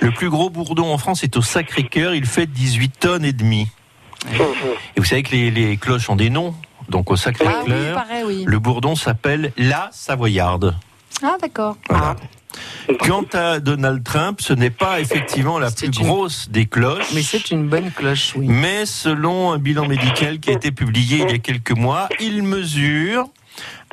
Le 0.00 0.12
plus 0.12 0.30
gros 0.30 0.50
bourdon 0.50 0.92
en 0.92 0.98
France 0.98 1.24
est 1.24 1.36
au 1.36 1.42
Sacré-Cœur. 1.42 2.14
Il 2.14 2.26
fait 2.26 2.46
18 2.46 2.92
tonnes 3.00 3.24
et 3.24 3.32
demi. 3.32 3.66
Et 4.32 5.00
vous 5.00 5.04
savez 5.04 5.24
que 5.24 5.32
les, 5.32 5.50
les 5.50 5.76
cloches 5.78 6.08
ont 6.08 6.16
des 6.16 6.30
noms. 6.30 6.54
Donc 6.92 7.10
au 7.10 7.14
Ah 7.14 7.16
oui, 7.16 7.20
Sacré-Cœur, 7.22 8.04
oui. 8.26 8.44
le 8.46 8.58
bourdon 8.58 8.94
s'appelle 8.94 9.52
la 9.56 9.88
Savoyarde. 9.92 10.76
Ah, 11.22 11.36
d'accord. 11.40 11.76
Voilà. 11.88 12.16
Quant 13.00 13.24
à 13.32 13.60
Donald 13.60 14.04
Trump, 14.04 14.40
ce 14.42 14.52
n'est 14.52 14.68
pas 14.70 15.00
effectivement 15.00 15.58
la 15.58 15.70
plus 15.70 15.86
une- 15.86 15.92
grosse 15.92 16.50
des 16.50 16.66
cloches. 16.66 17.12
Mais 17.14 17.22
c'est 17.22 17.50
une 17.50 17.66
bonne 17.66 17.90
cloche, 17.90 18.34
oui. 18.36 18.46
Mais 18.46 18.84
selon 18.84 19.52
un 19.52 19.58
bilan 19.58 19.86
médical 19.88 20.38
qui 20.38 20.50
a 20.50 20.52
été 20.52 20.70
publié 20.70 21.22
il 21.22 21.30
y 21.30 21.34
a 21.34 21.38
quelques 21.38 21.72
mois, 21.72 22.08
il 22.20 22.42
mesure 22.42 23.24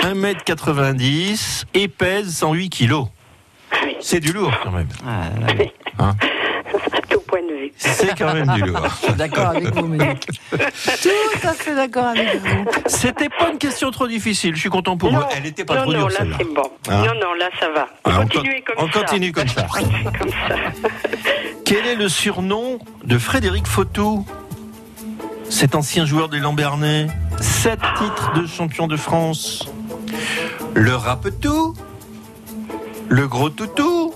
1m90 0.03 1.65
et 1.73 1.87
pèse 1.87 2.35
108 2.35 2.69
kilos. 2.69 3.07
C'est 4.01 4.19
du 4.19 4.33
lourd 4.33 4.51
quand 4.63 4.71
même. 4.71 4.87
Ah, 5.07 5.29
là, 5.39 5.53
là. 5.53 5.63
Hein 5.99 6.15
point 7.39 7.47
de 7.47 7.59
vue. 7.61 7.71
C'est 7.77 8.17
quand 8.17 8.33
même 8.33 8.47
du 8.55 8.61
lourd. 8.63 8.87
Je 9.01 9.05
suis 9.07 9.13
d'accord 9.15 9.47
avec 9.47 9.73
vous, 9.75 9.87
Monique. 9.87 10.27
Tout 10.51 11.47
à 11.47 11.53
fait 11.53 11.75
d'accord 11.75 12.05
avec 12.07 12.35
vous. 12.41 12.65
C'était 12.85 13.29
pas 13.29 13.49
une 13.51 13.57
question 13.57 13.91
trop 13.91 14.07
difficile. 14.07 14.55
Je 14.55 14.59
suis 14.61 14.69
content 14.69 14.97
pour 14.97 15.11
vous. 15.11 15.21
Elle 15.35 15.45
était 15.45 15.65
pas 15.65 15.75
non, 15.75 15.81
trop 15.83 15.93
non, 15.93 15.99
dure 15.99 16.09
là 16.09 16.35
c'est 16.37 16.53
bon. 16.53 16.71
Hein 16.89 17.03
non, 17.05 17.13
non, 17.19 17.33
là 17.33 17.49
ça 17.59 17.69
va. 17.69 17.87
Ah, 18.03 18.19
on 18.19 18.21
Continuez 18.21 18.61
con- 18.61 18.73
comme 18.77 18.85
on 18.85 18.91
ça. 18.91 18.99
continue 18.99 19.31
comme 19.31 19.47
ça. 19.47 19.67
comme 20.19 20.29
ça. 20.29 20.55
Quel 21.65 21.85
est 21.85 21.95
le 21.95 22.09
surnom 22.09 22.79
de 23.03 23.17
Frédéric 23.17 23.67
Fautou? 23.67 24.25
Cet 25.49 25.75
ancien 25.75 26.05
joueur 26.05 26.29
des 26.29 26.39
Lambernais. 26.39 27.07
Sept 27.41 27.79
titres 27.97 28.33
de 28.39 28.45
champion 28.47 28.87
de 28.87 28.95
France. 28.97 29.67
Le 30.75 30.95
rapetou 30.95 31.73
Le 33.07 33.27
gros 33.27 33.49
toutou 33.49 34.13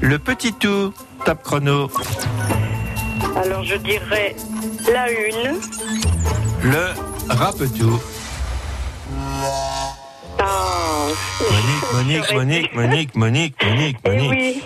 Le 0.00 0.18
petit 0.18 0.52
tout 0.54 0.92
Top 1.24 1.42
chrono. 1.42 1.90
Alors 3.36 3.64
je 3.64 3.76
dirais 3.76 4.36
la 4.92 5.10
une. 5.10 5.58
Le 6.62 6.86
rapetou. 7.28 8.00
Ah, 10.38 11.06
Monique, 11.92 12.32
Monique, 12.32 12.32
Monique, 12.34 12.74
Monique, 12.74 13.14
Monique, 13.16 13.54
Monique, 13.64 13.96
eh 14.04 14.08
Monique. 14.10 14.30
oui, 14.30 14.62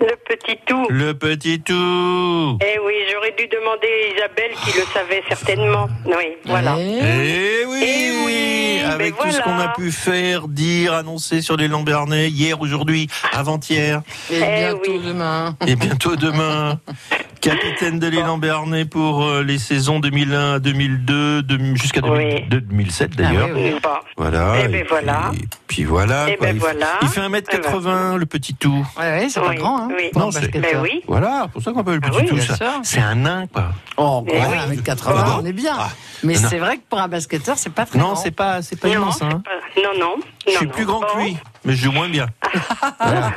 le 0.00 0.14
petit 0.28 0.58
tout. 0.66 0.86
Le 0.90 1.14
petit 1.14 1.60
tout. 1.60 2.58
Eh 2.60 2.78
oui, 2.80 2.94
j'aurais 3.12 3.34
dû 3.36 3.46
demander 3.48 3.86
à 3.88 4.16
Isabelle 4.16 4.50
qui 4.64 4.78
le 4.78 4.84
savait 4.92 5.22
certainement. 5.28 5.88
Oui, 6.04 6.36
voilà. 6.44 6.76
Eh, 6.78 7.62
Eh 7.62 7.64
oui, 7.66 7.84
Eh 7.84 8.24
oui, 8.26 8.80
Avec 8.84 9.14
mais 9.16 9.22
tout 9.22 9.30
ce 9.36 9.40
qu'on 9.42 9.58
a 9.58 9.68
pu 9.68 9.90
faire, 9.90 10.48
dire, 10.48 10.92
annoncer 10.94 11.40
sur 11.40 11.56
les 11.56 11.68
Lambernais, 11.68 12.28
hier, 12.28 12.60
aujourd'hui, 12.60 13.08
avant-hier, 13.32 14.02
Et 14.30 14.36
Eh 14.36 14.40
bientôt 14.60 14.80
oui. 14.92 15.00
demain. 15.04 15.56
et 15.66 15.76
bientôt 15.76 16.16
demain. 16.16 16.78
Capitaine 17.40 17.98
de 17.98 18.06
l'élan 18.08 18.38
pour 18.84 19.24
euh, 19.24 19.42
les 19.42 19.58
saisons 19.58 20.00
2001 20.00 20.54
à 20.54 20.58
2002, 20.58 21.42
de- 21.42 21.74
jusqu'à 21.76 22.00
Oui. 22.02 22.42
2002, 22.50 22.60
2007 22.60 23.16
d'ailleurs. 23.16 23.48
Ah 23.50 23.54
oui, 23.54 23.70
oui. 23.74 23.80
Bon. 23.82 23.88
Voilà. 24.16 24.54
Eh 24.64 24.68
ben 24.68 24.74
et 24.80 24.82
voilà. 24.88 25.30
Puis, 25.32 25.48
puis 25.68 25.84
voilà. 25.84 26.26
Eh 26.28 26.36
quoi. 26.36 26.46
ben 26.48 26.56
il, 26.56 26.60
voilà. 26.60 26.86
il 27.02 27.08
fait 27.08 27.20
1m80, 27.20 28.16
le 28.16 28.26
petit 28.26 28.54
tout. 28.54 28.86
Ouais, 28.98 29.02
ouais, 29.04 29.26
c'est 29.28 29.40
pas 29.40 29.54
grand, 29.54 29.82
hein. 29.82 29.88
oui. 29.96 30.10
pour 30.12 30.22
un 30.22 30.24
Non. 30.26 30.30
Mais 30.54 30.76
oui. 30.82 31.02
Voilà, 31.06 31.46
pour 31.52 31.62
ça 31.62 31.72
qu'on 31.72 31.80
appelle 31.80 31.94
le 31.94 32.00
Ah 32.04 32.08
petit 32.10 32.32
oui, 32.32 32.40
tout. 32.46 32.54
ça. 32.54 32.80
C'est 32.82 33.00
un 33.00 33.14
nain, 33.14 33.46
quoi. 33.46 33.68
Oh, 33.96 34.24
Eh 34.28 34.30
quoi, 34.36 34.46
oui. 34.68 34.76
1m80, 34.78 35.02
Ah 35.06 35.12
bon 35.22 35.42
on 35.42 35.44
est 35.44 35.52
bien. 35.52 35.74
Ah. 35.78 35.90
Mais 36.24 36.34
Non. 36.34 36.48
c'est 36.48 36.58
vrai 36.58 36.78
que 36.78 36.82
pour 36.88 36.98
un 37.00 37.08
basketteur, 37.08 37.56
c'est 37.58 37.72
pas 37.72 37.84
très 37.86 37.98
Non, 37.98 38.06
grand. 38.12 38.16
c'est 38.16 38.30
pas, 38.30 38.62
c'est 38.62 38.76
pas 38.80 38.88
Non, 38.88 38.94
immense. 38.94 39.22
Hein. 39.22 39.42
pas- 39.44 39.80
non, 39.82 39.98
non. 40.00 40.14
Je 40.46 40.52
non, 40.52 40.56
suis 40.58 40.66
non. 40.66 40.72
plus 40.72 40.84
grand 40.86 41.00
que 41.00 41.18
lui, 41.18 41.36
mais 41.64 41.74
je 41.74 41.84
joue 41.84 41.92
moins 41.92 42.08
bien. 42.08 42.26
Voilà. 43.00 43.32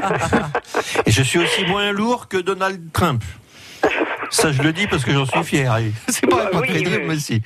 Et 1.05 1.11
je 1.11 1.21
suis 1.21 1.39
aussi 1.39 1.65
moins 1.65 1.91
lourd 1.91 2.27
que 2.27 2.37
Donald 2.37 2.81
Trump. 2.93 3.23
Ça, 4.31 4.51
je 4.51 4.61
le 4.61 4.71
dis 4.73 4.87
parce 4.87 5.03
que 5.03 5.11
j'en 5.11 5.25
suis 5.25 5.43
fier. 5.43 5.75
C'est 6.07 6.27
pas 6.27 6.49
Oui, 6.53 6.67
crédible, 6.67 6.97
oui. 7.01 7.05
mais 7.07 7.17
si. 7.19 7.41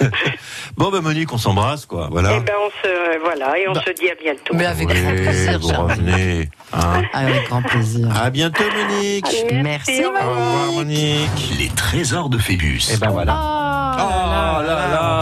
bon, 0.76 0.90
ben 0.90 1.00
Monique, 1.00 1.32
on 1.32 1.38
s'embrasse, 1.38 1.86
quoi. 1.86 2.08
Voilà. 2.10 2.34
Eh 2.36 2.40
ben 2.40 2.52
on 2.64 2.70
se 2.70 3.18
voilà 3.22 3.58
et 3.58 3.68
on 3.68 3.72
Bah. 3.72 3.82
se 3.86 3.92
dit 3.92 4.08
à 4.10 4.14
bientôt. 4.14 4.54
Mais 4.54 4.66
avec 4.66 4.88
grand 4.88 5.10
Oui, 5.10 5.22
plaisir, 5.22 5.58
vous 5.60 5.68
revenez. 5.68 6.48
hein. 6.72 7.02
Avec 7.12 7.48
grand 7.48 7.62
plaisir. 7.62 8.08
À 8.16 8.30
bientôt, 8.30 8.62
Monique. 8.88 9.26
Merci, 9.52 10.04
au 10.04 10.08
Au 10.08 10.12
revoir. 10.12 10.28
revoir, 10.28 10.72
Monique. 10.72 11.54
Les 11.58 11.68
trésors 11.68 12.28
de 12.28 12.38
Phébus. 12.38 12.80
Et 12.92 12.96
ben 12.96 13.10
voilà. 13.10 13.36
Oh 13.36 14.02
Oh 14.02 14.62
là 14.62 14.68
là. 14.68 14.88
là. 14.88 15.19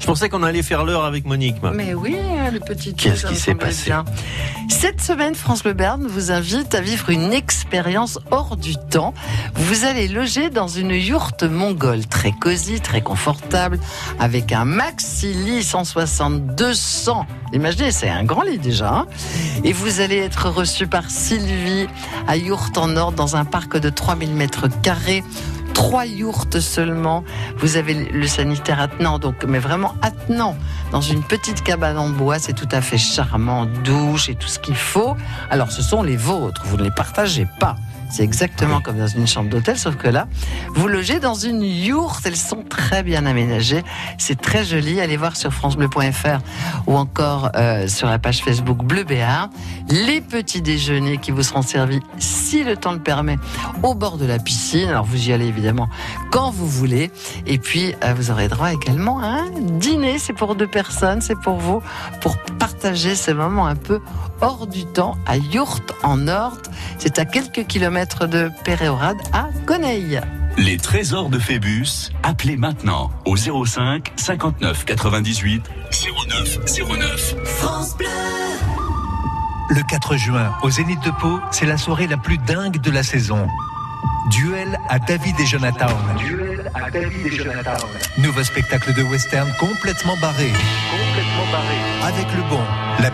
Je 0.00 0.06
pensais 0.06 0.28
qu'on 0.28 0.42
allait 0.42 0.62
faire 0.62 0.84
l'heure 0.84 1.04
avec 1.04 1.24
Monique. 1.26 1.56
Mais 1.74 1.94
oui, 1.94 2.16
le 2.52 2.60
petit 2.60 2.94
Qu'est-ce 2.94 3.26
qui 3.26 3.36
s'est 3.36 3.54
passé 3.54 3.86
bien. 3.86 4.04
Cette 4.68 5.00
semaine, 5.00 5.34
France 5.34 5.62
Bleu 5.62 5.72
Berne 5.72 6.06
vous 6.06 6.30
invite 6.30 6.74
à 6.74 6.80
vivre 6.80 7.10
une 7.10 7.32
expérience 7.32 8.18
hors 8.30 8.56
du 8.56 8.76
temps. 8.76 9.14
Vous 9.54 9.84
allez 9.84 10.08
loger 10.08 10.50
dans 10.50 10.68
une 10.68 10.90
yourte 10.90 11.42
mongole, 11.42 12.06
très 12.06 12.32
cosy, 12.32 12.80
très 12.80 13.00
confortable, 13.00 13.78
avec 14.20 14.52
un 14.52 14.64
maxi 14.64 15.32
lit 15.32 15.62
160 15.62 16.54
200. 16.54 17.26
Imaginez, 17.52 17.90
c'est 17.90 18.08
un 18.10 18.24
grand 18.24 18.42
lit 18.42 18.58
déjà. 18.58 18.90
hein. 18.90 19.06
Et 19.64 19.72
vous 19.72 20.00
allez 20.00 20.18
être 20.18 20.48
reçu 20.50 20.86
par 20.86 21.10
Sylvie 21.10 21.86
à 22.26 22.36
Yourte 22.36 22.76
en 22.78 22.94
Or 22.96 23.12
dans 23.12 23.36
un 23.36 23.44
parc 23.44 23.78
de 23.78 23.88
3000 23.90 24.30
mètres 24.30 24.68
carrés. 24.82 25.24
Trois 25.78 26.06
yourtes 26.06 26.58
seulement. 26.58 27.22
Vous 27.58 27.76
avez 27.76 27.94
le 27.94 28.26
sanitaire 28.26 28.80
attenant, 28.80 29.20
donc, 29.20 29.44
mais 29.46 29.60
vraiment 29.60 29.94
attenant, 30.02 30.56
dans 30.90 31.00
une 31.00 31.22
petite 31.22 31.62
cabane 31.62 31.96
en 31.96 32.08
bois. 32.08 32.40
C'est 32.40 32.52
tout 32.52 32.68
à 32.72 32.80
fait 32.80 32.98
charmant, 32.98 33.64
douche 33.84 34.28
et 34.28 34.34
tout 34.34 34.48
ce 34.48 34.58
qu'il 34.58 34.74
faut. 34.74 35.16
Alors, 35.50 35.70
ce 35.70 35.80
sont 35.80 36.02
les 36.02 36.16
vôtres. 36.16 36.62
Vous 36.64 36.78
ne 36.78 36.82
les 36.82 36.90
partagez 36.90 37.46
pas. 37.60 37.76
C'est 38.10 38.22
exactement 38.22 38.80
comme 38.80 38.98
dans 38.98 39.06
une 39.06 39.26
chambre 39.26 39.50
d'hôtel, 39.50 39.76
sauf 39.76 39.96
que 39.96 40.08
là, 40.08 40.28
vous 40.74 40.88
logez 40.88 41.20
dans 41.20 41.34
une 41.34 41.62
yourte. 41.62 42.24
Elles 42.26 42.36
sont 42.36 42.62
très 42.62 43.02
bien 43.02 43.26
aménagées. 43.26 43.82
C'est 44.16 44.40
très 44.40 44.64
joli. 44.64 45.00
Allez 45.00 45.16
voir 45.16 45.36
sur 45.36 45.52
FranceBleu.fr 45.52 46.38
ou 46.86 46.96
encore 46.96 47.50
euh, 47.54 47.86
sur 47.86 48.08
la 48.08 48.18
page 48.18 48.42
Facebook 48.42 48.78
Bleu 48.78 49.04
Béarn. 49.04 49.50
Les 49.88 50.20
petits 50.20 50.62
déjeuners 50.62 51.18
qui 51.18 51.30
vous 51.30 51.42
seront 51.42 51.62
servis, 51.62 52.00
si 52.18 52.64
le 52.64 52.76
temps 52.76 52.92
le 52.92 52.98
permet, 52.98 53.36
au 53.82 53.94
bord 53.94 54.16
de 54.16 54.26
la 54.26 54.38
piscine. 54.38 54.88
Alors 54.88 55.04
vous 55.04 55.28
y 55.28 55.32
allez 55.32 55.46
évidemment 55.46 55.88
quand 56.30 56.50
vous 56.50 56.66
voulez. 56.66 57.10
Et 57.46 57.58
puis 57.58 57.94
euh, 58.04 58.14
vous 58.14 58.30
aurez 58.30 58.48
droit 58.48 58.72
également 58.72 59.20
à 59.20 59.26
un 59.26 59.50
dîner. 59.50 60.18
C'est 60.18 60.32
pour 60.32 60.54
deux 60.54 60.66
personnes, 60.66 61.20
c'est 61.20 61.38
pour 61.38 61.56
vous, 61.56 61.82
pour 62.20 62.38
partager 62.58 63.14
ce 63.14 63.30
moment 63.30 63.66
un 63.66 63.76
peu 63.76 64.00
hors 64.40 64.66
du 64.66 64.84
temps 64.84 65.16
à 65.26 65.36
Yourte 65.36 65.92
en 66.02 66.28
Orte. 66.28 66.70
C'est 66.98 67.18
à 67.18 67.24
quelques 67.24 67.66
kilomètres 67.66 68.26
de 68.26 68.50
Péréorade 68.64 69.18
à 69.32 69.48
Goneil. 69.66 70.20
Les 70.56 70.76
trésors 70.76 71.28
de 71.28 71.38
Phébus, 71.38 72.10
appelez 72.22 72.56
maintenant 72.56 73.10
au 73.24 73.36
05 73.36 74.12
59 74.16 74.84
98 74.84 75.62
09 76.28 76.58
09. 76.88 77.34
Le 79.70 79.82
4 79.82 80.16
juin, 80.16 80.52
au 80.62 80.70
Zénith 80.70 81.04
de 81.04 81.10
Pau, 81.10 81.40
c'est 81.50 81.66
la 81.66 81.76
soirée 81.76 82.06
la 82.06 82.16
plus 82.16 82.38
dingue 82.38 82.80
de 82.80 82.90
la 82.90 83.02
saison. 83.02 83.46
Duel 84.30 84.78
à 84.88 84.98
David 84.98 85.38
et 85.38 85.46
Jonathan. 85.46 85.88
Duel 86.18 86.70
à 86.74 86.90
David 86.90 87.26
et 87.26 87.30
Jonathan. 87.30 87.86
Nouveau 88.18 88.42
spectacle 88.42 88.92
de 88.94 89.02
western 89.02 89.50
complètement 89.58 90.16
barré. 90.20 90.48
Complètement 90.48 91.52
barré. 91.52 92.12
Avec 92.12 92.26
le 92.34 92.42
bon, 92.50 92.60
la 93.00 93.10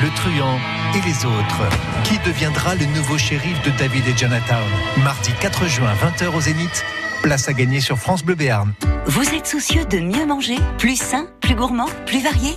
le 0.00 0.08
truand 0.14 0.58
et 0.94 1.00
les 1.06 1.24
autres. 1.24 1.62
Qui 2.04 2.18
deviendra 2.18 2.74
le 2.74 2.86
nouveau 2.86 3.18
shérif 3.18 3.60
de 3.62 3.70
David 3.78 4.06
et 4.08 4.16
Jonathan 4.16 4.60
Mardi 5.02 5.32
4 5.40 5.66
juin, 5.66 5.92
20h 5.94 6.34
au 6.34 6.40
Zénith. 6.40 6.84
Place 7.22 7.48
à 7.48 7.52
gagner 7.52 7.80
sur 7.80 7.98
France 7.98 8.24
Bleu 8.24 8.34
Béarn. 8.34 8.72
Vous 9.06 9.28
êtes 9.34 9.46
soucieux 9.46 9.84
de 9.84 9.98
mieux 9.98 10.26
manger, 10.26 10.56
plus 10.78 10.96
sain, 10.96 11.26
plus 11.40 11.54
gourmand, 11.54 11.88
plus 12.06 12.22
varié? 12.22 12.50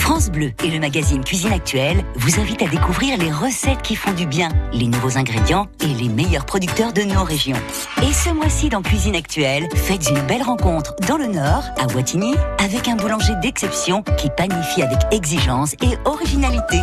France 0.00 0.30
Bleu 0.30 0.50
et 0.64 0.70
le 0.70 0.80
magazine 0.80 1.22
Cuisine 1.22 1.52
Actuelle 1.52 2.02
vous 2.16 2.40
invitent 2.40 2.62
à 2.62 2.66
découvrir 2.66 3.18
les 3.18 3.30
recettes 3.30 3.82
qui 3.82 3.94
font 3.94 4.12
du 4.12 4.26
bien, 4.26 4.48
les 4.72 4.86
nouveaux 4.86 5.18
ingrédients 5.18 5.68
et 5.84 5.94
les 5.94 6.08
meilleurs 6.08 6.46
producteurs 6.46 6.92
de 6.92 7.02
nos 7.02 7.22
régions. 7.22 7.58
Et 8.02 8.12
ce 8.12 8.30
mois-ci 8.30 8.70
dans 8.70 8.82
Cuisine 8.82 9.14
Actuelle, 9.14 9.68
faites 9.74 10.08
une 10.08 10.20
belle 10.22 10.42
rencontre 10.42 10.96
dans 11.06 11.18
le 11.18 11.26
Nord, 11.26 11.64
à 11.78 11.86
Wattignies, 11.94 12.34
avec 12.58 12.88
un 12.88 12.96
boulanger 12.96 13.34
d'exception 13.42 14.02
qui 14.16 14.30
panifie 14.36 14.82
avec 14.82 14.98
exigence 15.12 15.74
et 15.74 15.96
originalité. 16.06 16.78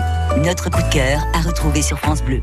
Notre 0.46 0.70
coup 0.70 0.82
de 0.82 0.94
cœur 0.94 1.20
à 1.34 1.42
retrouver 1.42 1.82
sur 1.82 2.00
France 2.00 2.22
Bleu. 2.22 2.42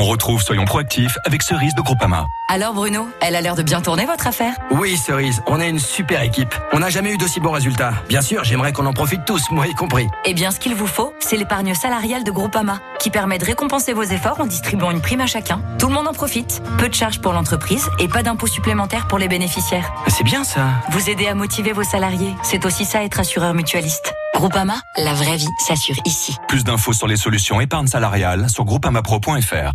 On 0.00 0.04
retrouve 0.04 0.40
Soyons 0.40 0.64
proactifs 0.64 1.18
avec 1.24 1.42
Cerise 1.42 1.74
de 1.74 1.82
Groupama. 1.82 2.28
Alors 2.46 2.72
Bruno, 2.72 3.08
elle 3.20 3.34
a 3.34 3.40
l'air 3.40 3.56
de 3.56 3.64
bien 3.64 3.80
tourner 3.80 4.06
votre 4.06 4.28
affaire? 4.28 4.54
Oui 4.70 4.96
Cerise, 4.96 5.42
on 5.48 5.60
est 5.60 5.68
une 5.68 5.80
super 5.80 6.22
équipe. 6.22 6.54
On 6.72 6.78
n'a 6.78 6.88
jamais 6.88 7.12
eu 7.12 7.18
d'aussi 7.18 7.40
bons 7.40 7.50
résultats. 7.50 7.94
Bien 8.08 8.22
sûr, 8.22 8.44
j'aimerais 8.44 8.72
qu'on 8.72 8.86
en 8.86 8.92
profite 8.92 9.24
tous, 9.24 9.50
moi 9.50 9.66
y 9.66 9.74
compris. 9.74 10.06
Eh 10.24 10.34
bien 10.34 10.52
ce 10.52 10.60
qu'il 10.60 10.76
vous 10.76 10.86
faut, 10.86 11.12
c'est 11.18 11.36
l'épargne 11.36 11.74
salariale 11.74 12.22
de 12.22 12.30
Groupama, 12.30 12.78
qui 13.00 13.10
permet 13.10 13.38
de 13.38 13.44
récompenser 13.44 13.92
vos 13.92 14.04
efforts 14.04 14.38
en 14.38 14.46
distribuant 14.46 14.92
une 14.92 15.00
prime 15.00 15.20
à 15.20 15.26
chacun. 15.26 15.60
Tout 15.80 15.88
le 15.88 15.94
monde 15.94 16.06
en 16.06 16.14
profite. 16.14 16.62
Peu 16.78 16.88
de 16.88 16.94
charges 16.94 17.20
pour 17.20 17.32
l'entreprise 17.32 17.88
et 17.98 18.06
pas 18.06 18.22
d'impôts 18.22 18.46
supplémentaires 18.46 19.08
pour 19.08 19.18
les 19.18 19.26
bénéficiaires. 19.26 19.92
C'est 20.06 20.22
bien 20.22 20.44
ça. 20.44 20.68
Vous 20.90 21.10
aider 21.10 21.26
à 21.26 21.34
motiver 21.34 21.72
vos 21.72 21.82
salariés, 21.82 22.36
c'est 22.44 22.64
aussi 22.64 22.84
ça 22.84 23.02
être 23.02 23.18
assureur 23.18 23.52
mutualiste. 23.52 24.14
Groupama, 24.38 24.80
la 24.96 25.14
vraie 25.14 25.36
vie 25.36 25.48
s'assure 25.58 25.96
ici. 26.04 26.36
Plus 26.46 26.62
d'infos 26.62 26.92
sur 26.92 27.08
les 27.08 27.16
solutions 27.16 27.60
épargne 27.60 27.88
salariale 27.88 28.48
sur 28.48 28.64
groupamapro.fr. 28.64 29.72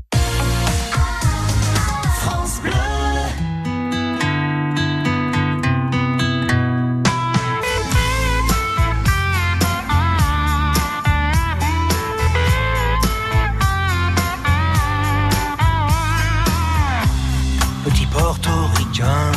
Petit 17.84 18.06
portoricain, 18.06 19.32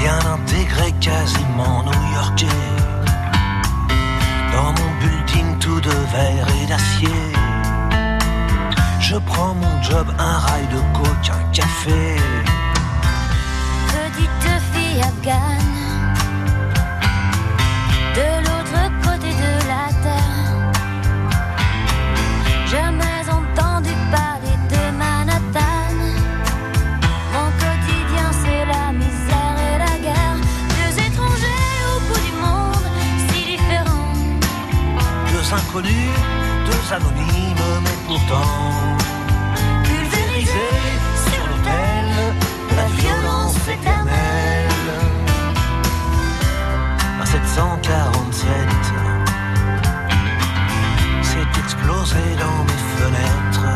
bien 0.00 0.18
intégré, 0.18 0.92
quasiment 1.00 1.84
mon 9.56 9.82
job, 9.82 10.06
un 10.18 10.38
rail 10.38 10.66
de 10.68 10.80
coke, 10.96 11.30
un 11.30 11.44
café. 11.52 12.16
Petite 13.88 14.50
fille 14.72 15.00
afghane, 15.00 16.14
de 18.18 18.28
l'autre 18.44 18.80
côté 19.04 19.30
de 19.44 19.52
la 19.72 19.86
terre. 20.04 20.52
Jamais 22.66 23.24
entendu 23.38 23.92
parler 24.10 24.56
de 24.72 24.82
Manhattan. 25.00 25.94
Mon 27.34 27.48
quotidien, 27.62 28.28
c'est 28.42 28.64
la 28.74 28.86
misère 28.92 29.56
et 29.68 29.78
la 29.78 29.94
guerre. 30.04 30.38
Deux 30.76 30.94
étrangers 31.06 31.76
au 31.92 31.98
bout 32.06 32.20
du 32.26 32.32
monde, 32.44 32.88
si 33.28 33.38
différents. 33.52 34.14
Deux 35.32 35.46
inconnus, 35.54 36.18
deux 36.66 36.84
anonymes, 36.94 37.68
mais 37.84 37.98
pourtant 38.06 38.75
1947 47.56 48.44
s'est 51.22 51.58
explosé 51.58 52.18
dans 52.38 52.64
mes 52.64 52.82
fenêtres. 52.98 53.68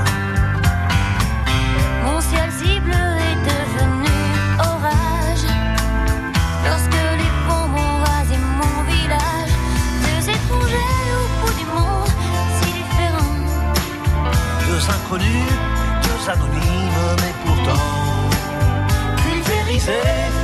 Mon 2.05 2.21
ciel 2.21 2.53
cible 2.53 2.93
est 2.93 3.41
devenu 3.49 4.13
orage 4.59 5.49
lorsque 6.63 7.01
les 7.21 7.33
bombes 7.49 7.75
ont 7.75 8.05
rasé 8.05 8.37
mon 8.61 8.83
village. 8.83 9.55
Deux 10.05 10.29
étrangers 10.29 11.07
au 11.17 11.25
bout 11.41 11.55
du 11.59 11.65
monde, 11.65 12.13
si 12.61 12.69
différents. 12.81 13.41
Deux 14.69 14.85
inconnus, 14.91 15.53
deux 16.03 16.31
anonymes, 16.31 17.17
mais 17.23 17.35
pourtant 17.47 17.81
pulvérisés 19.23 20.40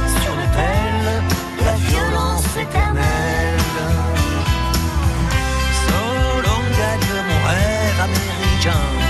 américain. 8.07 9.06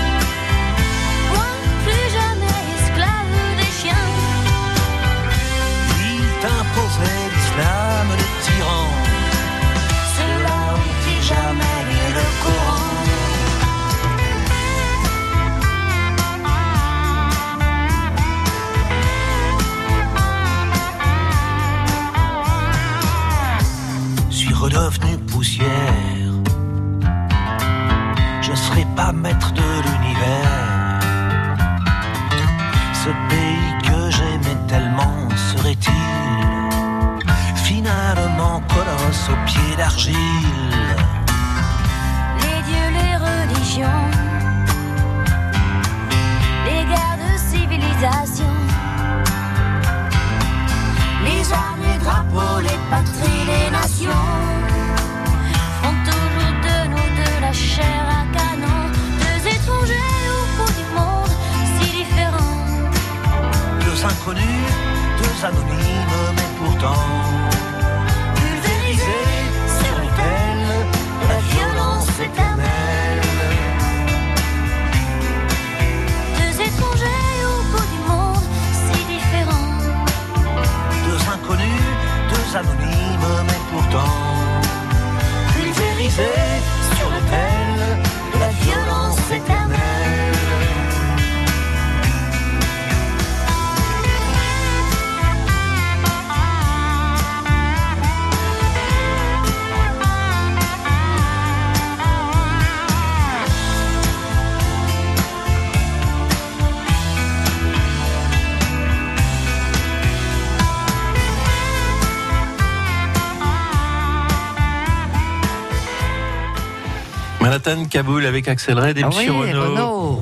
Manhattan, 117.67 117.85
Kaboul 117.89 118.25
avec 118.25 118.47
Axel 118.47 118.79
Red 118.79 118.97
et 118.97 119.03
Ah 119.03 119.07
Monsieur 119.07 119.31
oui, 119.31 119.51
Renault. 119.51 120.21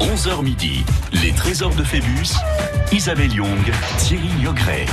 11h 0.00 0.42
midi, 0.44 0.84
les 1.12 1.32
trésors 1.32 1.74
de 1.74 1.82
Phébus, 1.82 2.34
Isabelle 2.92 3.32
Young, 3.34 3.72
Thierry 3.98 4.28
Liogret. 4.40 4.86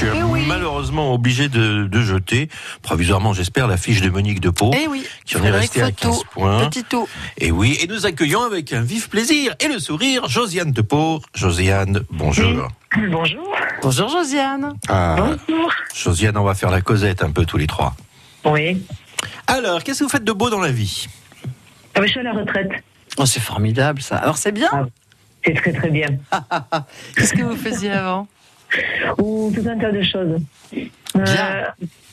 Je 0.00 0.06
suis 0.06 0.46
malheureusement 0.46 1.14
obligé 1.14 1.48
de, 1.48 1.84
de 1.86 2.02
jeter, 2.02 2.48
provisoirement 2.82 3.32
j'espère, 3.32 3.66
la 3.66 3.78
fiche 3.78 4.02
de 4.02 4.10
Monique 4.10 4.40
de 4.40 4.50
Pau, 4.50 4.70
Eh 4.74 4.86
oui, 4.86 5.06
qui 5.24 5.38
en 5.38 5.44
est 5.44 5.50
restée 5.50 5.80
à 5.80 5.86
Photo, 5.86 6.10
15 6.10 6.24
points. 6.30 6.68
Petit 6.68 6.84
tout. 6.84 7.08
Et 7.38 7.50
oui, 7.50 7.78
et 7.80 7.86
nous 7.86 8.04
accueillons 8.04 8.42
avec 8.42 8.72
un 8.74 8.82
vif 8.82 9.08
plaisir 9.08 9.54
et 9.60 9.68
le 9.68 9.78
sourire 9.78 10.28
Josiane 10.28 10.72
de 10.72 10.82
Pau. 10.82 11.22
Josiane, 11.34 12.02
bonjour. 12.10 12.68
Bonjour. 13.10 13.54
Bonjour 13.82 14.08
Josiane. 14.10 14.74
Ah, 14.88 15.16
Bonjour. 15.18 15.70
Josiane, 15.94 16.36
on 16.36 16.44
va 16.44 16.54
faire 16.54 16.70
la 16.70 16.82
causette 16.82 17.22
un 17.22 17.30
peu 17.30 17.46
tous 17.46 17.56
les 17.56 17.66
trois. 17.66 17.94
Oui. 18.44 18.82
Alors, 19.46 19.82
qu'est-ce 19.82 20.00
que 20.00 20.04
vous 20.04 20.10
faites 20.10 20.24
de 20.24 20.32
beau 20.32 20.50
dans 20.50 20.60
la 20.60 20.72
vie? 20.72 21.06
Ah, 21.94 22.00
mais 22.00 22.06
je 22.06 22.12
suis 22.12 22.20
à 22.20 22.24
la 22.24 22.32
retraite. 22.32 22.70
Oh, 23.18 23.26
c'est 23.26 23.40
formidable 23.40 24.02
ça. 24.02 24.16
Alors 24.16 24.36
c'est 24.36 24.52
bien? 24.52 24.88
C'est 25.44 25.54
très 25.54 25.72
très 25.72 25.90
bien. 25.90 26.08
Qu'est-ce 27.16 27.34
que 27.34 27.42
vous 27.42 27.56
faisiez 27.56 27.92
avant? 27.92 28.26
Ou 29.18 29.52
tout 29.54 29.68
un 29.68 29.78
tas 29.78 29.92
de 29.92 30.02
choses. 30.02 30.40
Euh, 30.74 31.64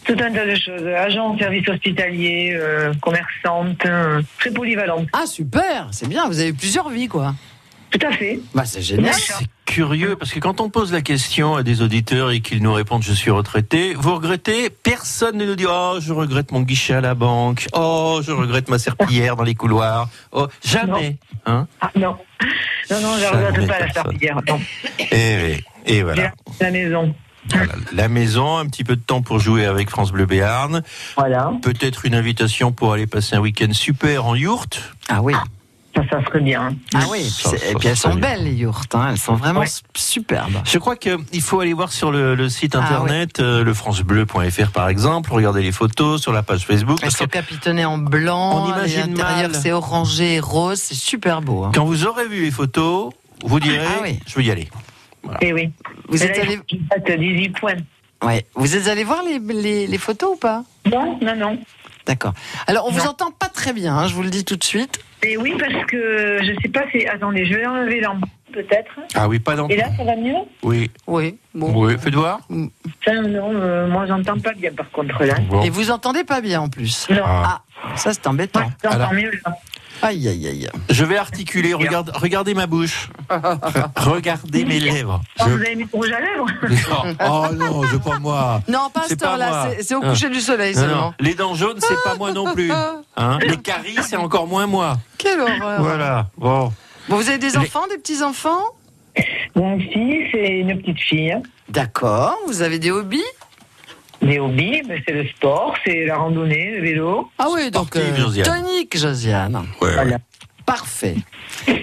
tout 0.05 0.17
un 0.19 0.31
tas 0.31 0.45
de 0.45 0.55
choses. 0.55 0.85
Agent, 0.85 1.37
service 1.39 1.67
hospitalier, 1.67 2.53
euh, 2.53 2.93
commerçante, 3.01 3.83
euh, 3.85 4.21
très 4.37 4.51
polyvalente. 4.51 5.07
Ah, 5.13 5.25
super, 5.25 5.87
c'est 5.91 6.07
bien, 6.07 6.27
vous 6.27 6.39
avez 6.39 6.53
plusieurs 6.53 6.89
vies, 6.89 7.07
quoi. 7.07 7.33
Tout 7.91 8.07
à 8.07 8.11
fait. 8.11 8.39
Bah, 8.55 8.65
c'est 8.65 8.81
génial. 8.81 9.13
C'est 9.13 9.47
curieux 9.65 10.15
parce 10.15 10.31
que 10.31 10.39
quand 10.39 10.59
on 10.59 10.69
pose 10.69 10.91
la 10.91 11.01
question 11.01 11.55
à 11.55 11.63
des 11.63 11.81
auditeurs 11.81 12.31
et 12.31 12.41
qu'ils 12.41 12.61
nous 12.61 12.73
répondent 12.73 13.03
je 13.03 13.13
suis 13.13 13.31
retraité, 13.31 13.93
vous 13.93 14.15
regrettez 14.15 14.69
Personne 14.69 15.37
ne 15.37 15.45
nous 15.45 15.55
dit 15.55 15.65
oh 15.67 15.97
je 15.99 16.11
regrette 16.11 16.51
mon 16.51 16.61
guichet 16.61 16.95
à 16.95 17.01
la 17.01 17.15
banque, 17.15 17.67
oh 17.73 18.21
je 18.25 18.31
regrette 18.31 18.69
ma 18.69 18.79
serpillière 18.79 19.35
dans 19.35 19.43
les 19.43 19.55
couloirs, 19.55 20.09
oh 20.31 20.47
jamais. 20.63 21.17
Hein 21.45 21.67
Ah, 21.79 21.91
non. 21.95 22.17
Non, 22.89 23.01
non, 23.01 23.13
je 23.17 23.23
ne 23.25 23.31
Jamais 23.31 23.47
regrette 23.47 23.67
pas 23.67 23.79
la 23.79 23.93
serpillière. 23.93 24.37
Non. 24.47 24.59
et, 25.11 25.37
oui, 25.43 25.63
et 25.85 26.01
voilà. 26.03 26.31
La 26.59 26.71
maison. 26.71 27.15
Voilà. 27.49 27.73
La 27.93 28.07
maison, 28.07 28.57
un 28.57 28.67
petit 28.67 28.83
peu 28.83 28.95
de 28.95 29.01
temps 29.01 29.21
pour 29.21 29.39
jouer 29.39 29.65
avec 29.65 29.89
France 29.89 30.11
Bleu 30.11 30.25
Béarn. 30.25 30.83
Voilà. 31.17 31.51
Peut-être 31.61 32.05
une 32.05 32.13
invitation 32.13 32.71
pour 32.71 32.93
aller 32.93 33.07
passer 33.07 33.35
un 33.35 33.39
week-end 33.39 33.73
super 33.73 34.25
en 34.25 34.35
yourte. 34.35 34.81
Ah 35.09 35.21
oui. 35.21 35.33
Ça, 35.95 36.01
ça 36.09 36.23
serait 36.25 36.39
bien. 36.39 36.73
Ah 36.93 36.99
oui, 37.09 37.21
Ça, 37.23 37.49
c'est- 37.49 37.57
ça, 37.57 37.65
et 37.67 37.73
puis 37.75 37.89
elles 37.89 37.97
sont 37.97 38.15
bien. 38.15 38.29
belles, 38.29 38.45
les 38.45 38.53
yourtes. 38.53 38.95
hein, 38.95 39.09
Elles 39.11 39.17
sont 39.17 39.35
vraiment 39.35 39.59
Ouais. 39.59 39.67
superbes. 39.95 40.53
Je 40.63 40.77
crois 40.77 40.95
qu'il 40.95 41.41
faut 41.41 41.59
aller 41.59 41.73
voir 41.73 41.91
sur 41.91 42.11
le, 42.11 42.33
le 42.35 42.47
site 42.49 42.75
Ah 42.75 42.79
internet, 42.79 43.39
euh, 43.41 43.63
le 43.63 43.73
francebleu.fr 43.73 44.71
par 44.71 44.87
exemple, 44.87 45.33
regarder 45.33 45.61
les 45.63 45.71
photos 45.73 46.21
sur 46.21 46.31
la 46.31 46.43
page 46.43 46.65
Facebook. 46.65 46.99
Elles 47.03 47.11
sont 47.11 47.25
capitonnées 47.25 47.83
en 47.85 47.97
blanc. 47.97 48.63
On 48.65 48.69
imagine 48.69 49.15
L'intérieur, 49.17 49.51
mal. 49.51 49.55
c'est 49.61 49.71
orangé 49.73 50.35
et 50.35 50.39
rose. 50.39 50.79
C'est 50.79 50.95
super 50.95 51.41
beau. 51.41 51.65
hein. 51.65 51.71
quand 51.75 51.83
vous 51.85 52.05
aurez 52.05 52.27
vu 52.27 52.41
les 52.43 52.51
photos, 52.51 53.11
vous 53.43 53.59
direz 53.59 53.85
Ah 53.85 53.99
oui. 54.03 54.19
je 54.25 54.35
veux 54.35 54.43
y 54.43 54.51
aller. 54.51 54.69
Et 55.41 55.47
Eh 55.47 55.53
oui. 55.53 55.71
Vous 56.07 56.17
Mais 56.17 56.21
êtes 56.25 56.37
là, 56.37 56.43
allé, 56.43 56.53
il 56.53 56.57
faut 56.79 56.85
que 56.95 57.01
je 57.05 57.11
fasse 57.11 57.19
18 57.19 57.49
points. 57.59 57.73
ouais. 58.23 58.45
Vous 58.55 58.75
êtes 58.75 58.87
allé 58.87 59.03
voir 59.03 59.23
les, 59.23 59.39
les, 59.53 59.87
les 59.87 59.97
photos 59.97 60.31
ou 60.33 60.37
pas? 60.37 60.63
Non, 60.89 61.19
non, 61.21 61.35
non. 61.35 61.59
D'accord. 62.07 62.33
Alors, 62.65 62.87
on 62.87 62.91
vous 62.91 62.99
Non. 63.03 63.09
entend 63.11 63.31
pas 63.31 63.47
très 63.49 63.73
bien, 63.73 63.95
hein, 63.95 64.07
je 64.07 64.13
vous 64.15 64.23
le 64.23 64.29
dis 64.31 64.43
tout 64.45 64.55
de 64.55 64.63
suite. 64.63 64.99
Et 65.23 65.37
oui, 65.37 65.53
parce 65.59 65.85
que 65.85 66.39
je 66.41 66.53
sais 66.61 66.69
pas 66.69 66.83
si. 66.91 67.05
Attendez, 67.07 67.45
je 67.45 67.53
vais 67.55 67.65
enlever 67.65 68.01
l'ampoule, 68.01 68.27
peut-être. 68.51 68.91
Ah 69.13 69.27
oui, 69.27 69.39
pas 69.39 69.55
dans. 69.55 69.67
Et 69.67 69.75
là, 69.75 69.85
ça 69.95 70.03
va 70.03 70.15
mieux? 70.15 70.35
Oui. 70.63 70.89
Oui, 71.07 71.37
bon. 71.53 71.71
Oui, 71.75 71.95
faites 71.99 72.15
voir. 72.15 72.39
Ça, 73.05 73.13
non, 73.13 73.51
euh, 73.53 73.87
moi, 73.87 74.05
j'entends 74.07 74.39
pas 74.39 74.53
bien, 74.53 74.71
par 74.71 74.89
contre, 74.91 75.23
là. 75.23 75.35
Bon. 75.47 75.61
Et 75.61 75.69
vous 75.69 75.91
entendez 75.91 76.23
pas 76.23 76.41
bien 76.41 76.61
en 76.61 76.69
plus? 76.69 77.07
Non. 77.09 77.21
Ah, 77.25 77.61
ça 77.95 78.13
c'est 78.13 78.25
embêtant. 78.27 78.71
J'entends 78.83 78.95
Alors. 78.95 79.13
mieux, 79.13 79.31
là. 79.45 79.53
Aïe, 80.01 80.27
aïe, 80.27 80.47
aïe. 80.47 80.69
Je 80.89 81.05
vais 81.05 81.17
articuler, 81.17 81.73
regarde, 81.73 82.11
regardez 82.15 82.53
ma 82.53 82.65
bouche. 82.67 83.09
regardez 83.97 84.65
mes 84.65 84.79
lèvres. 84.79 85.21
Oh, 85.39 85.43
Je- 85.45 85.49
Vous 85.51 85.61
avez 85.61 85.75
mis 85.75 85.87
rouge 85.91 86.11
à 86.11 86.19
lèvres 86.19 86.45
Oh 87.29 87.53
non, 87.53 87.83
je 87.83 87.97
pas 87.97 88.19
moi. 88.19 88.61
Non, 88.67 88.89
pas 88.93 89.01
à 89.01 89.03
C'est 89.03 89.09
cette 89.09 89.19
pas 89.21 89.37
moi. 89.37 89.45
heure-là, 89.45 89.69
c'est- 89.81 89.95
au 89.95 90.01
Ah. 90.03 90.09
coucher 90.09 90.29
du 90.29 90.39
soleil 90.41 90.75
Non, 90.75 90.81
non. 90.81 90.87
seulement. 90.87 91.13
Les 91.19 91.33
dents 91.35 91.55
jaunes, 91.55 91.77
c'est 91.79 92.01
pas 92.03 92.15
moi 92.15 92.31
non 92.31 92.53
plus. 92.53 92.71
Hein 93.17 93.37
les 93.41 93.57
caries, 93.57 93.97
c'est 94.03 94.15
encore 94.15 94.47
moins 94.47 94.65
moi. 94.67 94.97
Quelle 95.17 95.39
horreur. 95.41 95.81
Voilà. 95.81 96.27
Bon. 96.37 96.71
Bon, 97.09 97.15
vous 97.17 97.29
avez 97.29 97.37
des 97.37 97.49
Les- 97.49 97.57
enfants, 97.57 97.85
des 97.89 97.97
petits-enfants? 97.97 98.63
Mon 99.55 99.77
fils, 99.79 100.29
c'est 100.31 100.59
une 100.59 100.79
petite 100.81 100.99
fille. 100.99 101.35
D'accord. 101.69 102.37
Vous 102.47 102.61
avez 102.61 102.79
des 102.79 102.89
hobbies? 102.91 103.21
Des 104.21 104.39
hobbies, 104.39 104.81
ben, 104.87 105.01
c'est 105.07 105.13
le 105.13 105.27
sport, 105.27 105.75
c'est 105.85 106.05
la 106.05 106.17
randonnée, 106.17 106.71
le 106.77 106.81
vélo. 106.83 107.29
Ah 107.39 107.47
oui, 107.51 107.71
donc 107.71 107.87
Sportive, 107.87 108.15
Josiane. 108.15 108.45
tonique, 108.45 108.97
Josiane. 108.97 109.55
Ouais, 109.81 109.93
Voilà. 109.93 110.03
ouais. 110.03 110.17
Parfait. 110.65 111.15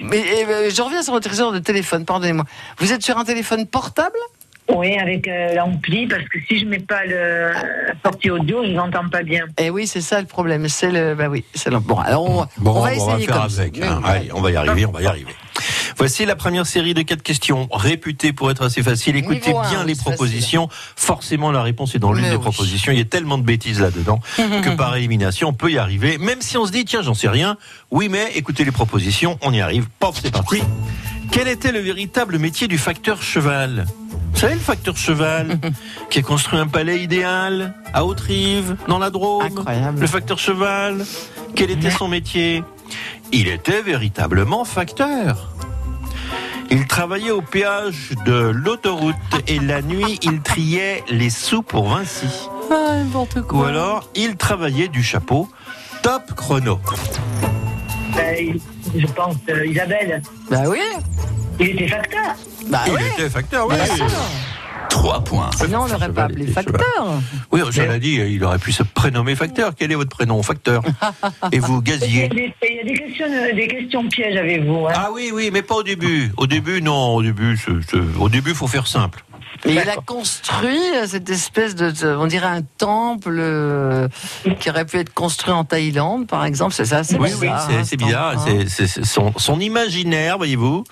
Mais 0.03 0.17
et, 0.19 0.45
euh, 0.45 0.69
je 0.69 0.81
reviens 0.81 1.03
sur 1.03 1.13
votre 1.13 1.27
trésor 1.27 1.51
de 1.51 1.59
téléphone, 1.59 2.05
pardonnez-moi. 2.05 2.45
Vous 2.77 2.91
êtes 2.93 3.03
sur 3.03 3.17
un 3.17 3.25
téléphone 3.25 3.65
portable? 3.67 4.15
Oui, 4.73 4.97
avec 4.97 5.27
euh, 5.27 5.53
l'ampli, 5.55 6.07
parce 6.07 6.23
que 6.25 6.37
si 6.47 6.59
je 6.59 6.65
mets 6.65 6.79
pas 6.79 7.03
le 7.05 7.51
la 7.51 7.93
sortie 8.03 8.29
audio, 8.29 8.63
je 8.63 8.69
n'entends 8.71 9.09
pas 9.09 9.23
bien. 9.23 9.45
Eh 9.57 9.69
oui, 9.71 9.85
c'est 9.87 10.01
ça 10.01 10.21
le 10.21 10.27
problème. 10.27 10.67
C'est 10.69 10.91
le. 10.91 11.15
Bah 11.15 11.27
oui, 11.27 11.43
c'est 11.55 11.71
le. 11.71 11.79
Bon, 11.79 11.97
alors 11.97 12.23
on, 12.29 12.45
Bon, 12.57 12.71
on 12.75 12.81
va 12.81 12.93
essayer 12.93 13.25
faire 13.25 13.35
comme 13.35 13.45
avec. 13.59 13.79
Hein. 13.81 13.99
oui. 14.03 14.09
Allez, 14.09 14.29
on 14.33 14.41
va 14.41 14.51
y 14.51 14.55
arriver, 14.55 14.85
on 14.85 14.91
va 14.91 15.01
y 15.01 15.07
arriver. 15.07 15.33
Voici 15.99 16.25
la 16.25 16.37
première 16.37 16.65
série 16.65 16.93
de 16.93 17.01
quatre 17.01 17.21
questions 17.21 17.67
réputées 17.73 18.31
pour 18.31 18.49
être 18.49 18.63
assez 18.63 18.81
facile. 18.81 19.17
Écoutez 19.17 19.49
Niveau 19.49 19.61
bien 19.69 19.83
les 19.83 19.95
propositions. 19.95 20.69
Forcément, 20.95 21.51
la 21.51 21.61
réponse 21.61 21.93
est 21.93 21.99
dans 21.99 22.13
l'une 22.13 22.23
des 22.23 22.37
oui. 22.37 22.41
propositions. 22.41 22.93
Il 22.93 22.97
y 22.97 23.01
a 23.01 23.05
tellement 23.05 23.37
de 23.37 23.43
bêtises 23.43 23.81
là-dedans 23.81 24.21
que 24.37 24.69
par 24.77 24.95
élimination, 24.95 25.49
on 25.49 25.53
peut 25.53 25.69
y 25.69 25.77
arriver. 25.77 26.17
Même 26.17 26.39
si 26.39 26.57
on 26.57 26.65
se 26.65 26.71
dit, 26.71 26.85
tiens, 26.85 27.01
j'en 27.01 27.13
sais 27.13 27.27
rien. 27.27 27.57
Oui, 27.91 28.07
mais 28.07 28.31
écoutez 28.35 28.63
les 28.63 28.71
propositions, 28.71 29.37
on 29.41 29.51
y 29.51 29.59
arrive. 29.59 29.87
Pof, 29.99 30.17
c'est 30.21 30.31
parti. 30.31 30.61
Quel 31.31 31.49
était 31.49 31.73
le 31.73 31.79
véritable 31.79 32.39
métier 32.39 32.69
du 32.69 32.77
facteur 32.77 33.21
cheval? 33.21 33.85
Vous 34.31 34.39
savez, 34.39 34.53
le 34.53 34.59
facteur 34.61 34.95
cheval 34.95 35.59
qui 36.09 36.19
a 36.19 36.21
construit 36.21 36.59
un 36.59 36.67
palais 36.67 37.03
idéal 37.03 37.73
à 37.93 38.05
Haute-Rive, 38.05 38.77
dans 38.87 38.99
la 38.99 39.09
Drôme? 39.09 39.43
Incroyable. 39.43 39.99
Le 39.99 40.07
facteur 40.07 40.39
cheval, 40.39 41.05
quel 41.55 41.71
était 41.71 41.91
son 41.91 42.07
métier? 42.07 42.63
Il 43.33 43.49
était 43.49 43.81
véritablement 43.81 44.63
facteur. 44.63 45.49
Il 46.71 46.85
travaillait 46.87 47.31
au 47.31 47.41
péage 47.41 48.11
de 48.25 48.51
l'autoroute 48.53 49.15
et 49.47 49.59
la 49.59 49.81
nuit, 49.81 50.19
il 50.21 50.41
triait 50.41 51.03
les 51.09 51.29
sous 51.29 51.63
pour 51.63 51.89
Vinci. 51.89 52.27
Ah, 52.71 52.95
n'importe 52.97 53.41
quoi. 53.41 53.59
Ou 53.59 53.63
alors, 53.63 54.09
il 54.15 54.35
travaillait 54.35 54.87
du 54.87 55.01
chapeau 55.03 55.49
top 56.03 56.33
chrono. 56.35 56.79
Ben, 58.15 58.59
je 58.95 59.05
pense, 59.07 59.35
euh, 59.49 59.65
Isabelle, 59.65 60.21
Bah 60.49 60.63
oui. 60.67 60.79
il 61.59 61.69
était 61.71 61.87
facteur. 61.87 62.35
Bah 62.67 62.81
il 62.87 62.93
oui. 62.93 62.99
était 63.17 63.29
facteur, 63.29 63.67
oui. 63.67 63.75
Bien 63.75 63.85
sûr. 63.95 64.05
3 64.89 65.23
points. 65.23 65.49
Sinon, 65.57 65.81
on 65.81 65.87
l'aurait 65.87 65.97
pas 65.99 66.07
Cheval 66.07 66.31
appelé 66.31 66.47
facteur. 66.47 67.21
Oui, 67.51 67.61
cela 67.71 67.99
dit, 67.99 68.15
il 68.15 68.43
aurait 68.43 68.59
pu 68.59 68.71
se 68.71 68.83
prénommer 68.83 69.35
facteur. 69.35 69.73
Quel 69.77 69.91
est 69.91 69.95
votre 69.95 70.09
prénom 70.15 70.41
Facteur. 70.43 70.83
Et 71.51 71.59
vous, 71.59 71.81
Il 71.85 71.89
y 71.89 71.93
a 71.93 71.97
gazier 71.97 72.27
des, 72.29 72.53
il 72.63 72.75
y 72.75 72.79
a 72.79 72.83
des 72.83 72.93
questions, 72.93 73.25
des 73.55 73.67
questions 73.67 74.07
pièges 74.09 74.37
avec 74.37 74.65
vous. 74.65 74.87
Hein. 74.87 74.93
Ah 74.95 75.09
oui, 75.13 75.31
oui, 75.33 75.49
mais 75.53 75.61
pas 75.61 75.75
au 75.75 75.83
début. 75.83 76.31
Au 76.37 76.47
début, 76.47 76.81
non. 76.81 77.15
Au 77.15 77.21
début, 77.23 77.55
c'est- 77.57 77.71
c'est- 77.89 78.19
au 78.19 78.29
début, 78.29 78.53
faut 78.53 78.67
faire 78.67 78.87
simple. 78.87 79.23
Et 79.65 79.73
il 79.73 79.79
a 79.79 79.95
construit 79.97 80.79
cette 81.05 81.29
espèce 81.29 81.75
de, 81.75 81.91
de- 81.91 82.15
on 82.15 82.27
dirait 82.27 82.47
un 82.47 82.61
temple 82.61 83.35
euh, 83.39 84.07
qui 84.59 84.69
aurait 84.69 84.85
pu 84.85 84.97
être 84.97 85.13
construit 85.13 85.51
en 85.53 85.65
Thaïlande, 85.65 86.27
par 86.27 86.45
exemple. 86.45 86.73
C'est 86.73 86.85
ça, 86.85 87.03
c'est 87.03 87.17
Oui, 87.17 87.29
oui, 87.33 87.47
bizarre, 87.47 87.67
c'est- 87.69 87.75
hein, 87.75 87.83
c'est 87.83 87.89
ce 87.91 87.95
bizarre. 88.05 88.47
hein. 88.47 88.63
C'est- 88.67 89.03
son, 89.03 89.33
son 89.37 89.59
imaginaire, 89.59 90.37
voyez-vous. 90.37 90.83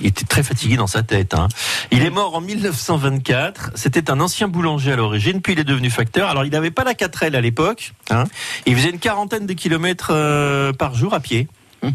Il 0.00 0.06
était 0.06 0.24
très 0.24 0.42
fatigué 0.42 0.76
dans 0.76 0.86
sa 0.86 1.02
tête. 1.02 1.34
hein. 1.34 1.48
Il 1.90 2.02
est 2.04 2.10
mort 2.10 2.34
en 2.34 2.40
1924. 2.40 3.72
C'était 3.74 4.10
un 4.10 4.20
ancien 4.20 4.48
boulanger 4.48 4.92
à 4.92 4.96
l'origine, 4.96 5.42
puis 5.42 5.52
il 5.52 5.58
est 5.58 5.64
devenu 5.64 5.90
facteur. 5.90 6.30
Alors, 6.30 6.44
il 6.44 6.50
n'avait 6.52 6.70
pas 6.70 6.84
la 6.84 6.94
4L 6.94 7.34
à 7.36 7.40
l'époque. 7.40 7.92
hein. 8.10 8.24
Il 8.66 8.74
faisait 8.76 8.90
une 8.90 8.98
quarantaine 9.00 9.46
de 9.46 9.52
kilomètres 9.52 10.10
euh, 10.12 10.72
par 10.72 10.94
jour 10.94 11.12
à 11.14 11.20
pied. 11.20 11.46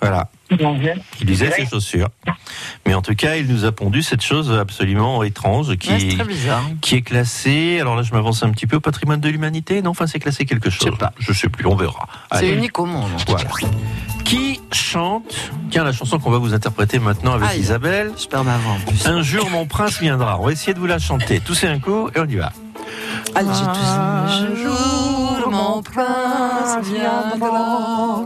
Voilà. 0.00 0.28
Il 1.20 1.30
usait 1.30 1.50
ses 1.50 1.66
chaussures. 1.66 2.08
Mais 2.86 2.94
en 2.94 3.02
tout 3.02 3.14
cas, 3.14 3.36
il 3.36 3.46
nous 3.46 3.64
a 3.64 3.72
pondu 3.72 4.02
cette 4.02 4.22
chose 4.22 4.50
absolument 4.50 5.22
étrange 5.22 5.76
qui, 5.76 5.90
Ouais, 5.90 5.98
c'est 6.00 6.16
très 6.16 6.24
bizarre. 6.24 6.62
qui 6.80 6.96
est 6.96 7.02
classée. 7.02 7.78
Alors 7.80 7.96
là, 7.96 8.02
je 8.02 8.12
m'avance 8.12 8.42
un 8.42 8.50
petit 8.50 8.66
peu 8.66 8.76
au 8.76 8.80
patrimoine 8.80 9.20
de 9.20 9.28
l'humanité? 9.28 9.82
Non, 9.82 9.90
enfin, 9.90 10.06
c'est 10.06 10.18
classé 10.18 10.46
quelque 10.46 10.70
chose. 10.70 10.86
Je 10.86 10.90
sais 10.92 10.96
pas. 10.98 11.12
Je 11.18 11.32
sais 11.32 11.48
plus. 11.48 11.66
On 11.66 11.76
verra. 11.76 12.08
C'est 12.34 12.48
unique 12.48 12.78
au 12.78 12.86
monde. 12.86 13.10
Voilà. 13.28 13.44
Qui 14.24 14.60
chante? 14.72 15.50
Tiens, 15.70 15.84
la 15.84 15.92
chanson 15.92 16.18
qu'on 16.18 16.30
va 16.30 16.38
vous 16.38 16.54
interpréter 16.54 16.98
maintenant 16.98 17.32
avec 17.34 17.50
Aïe. 17.50 17.60
Isabelle. 17.60 18.12
Je 18.20 18.26
perds 18.26 18.44
ma 18.44 18.56
voix 18.58 18.72
en 18.72 18.80
plus. 18.80 19.06
Un 19.06 19.22
jour, 19.22 19.48
mon 19.50 19.66
prince 19.66 20.00
viendra. 20.00 20.40
On 20.40 20.46
va 20.46 20.52
essayer 20.52 20.74
de 20.74 20.78
vous 20.78 20.86
la 20.86 20.98
chanter. 20.98 21.40
Tous 21.40 21.62
un 21.64 21.78
coup 21.78 22.08
et 22.14 22.20
on 22.20 22.26
y 22.26 22.36
va. 22.36 22.52
Allez. 23.34 23.48
Un 23.48 24.54
jour, 24.56 25.48
mon 25.50 25.82
prince 25.82 26.78
viendra. 26.88 28.24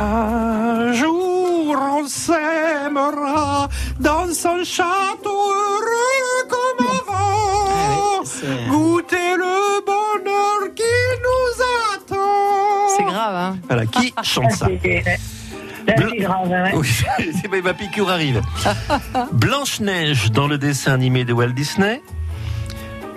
Un 0.00 0.92
jour, 0.92 1.76
on 1.76 2.06
s'aimera 2.06 3.68
dans 3.98 4.32
son 4.32 4.62
château 4.62 5.28
heureux 5.28 6.48
comme 6.48 6.86
avant. 6.86 8.22
Goûter 8.70 9.34
le 9.36 9.84
bonheur 9.84 10.72
qui 10.76 10.82
nous 11.24 11.62
attend. 11.96 12.96
C'est 12.96 13.02
grave, 13.02 13.34
hein 13.34 13.58
Voilà, 13.66 13.86
qui 13.86 14.14
chante 14.22 14.52
ça 14.52 14.68
Là, 14.68 15.94
c'est 16.10 16.16
grave. 16.18 16.52
Hein. 16.52 16.70
Oui, 16.74 17.60
ma 17.64 17.74
piqûre 17.74 18.08
arrive. 18.10 18.40
Blanche-Neige 19.32 20.30
dans 20.30 20.46
le 20.46 20.58
dessin 20.58 20.92
animé 20.92 21.24
de 21.24 21.32
Walt 21.32 21.48
Disney. 21.48 22.02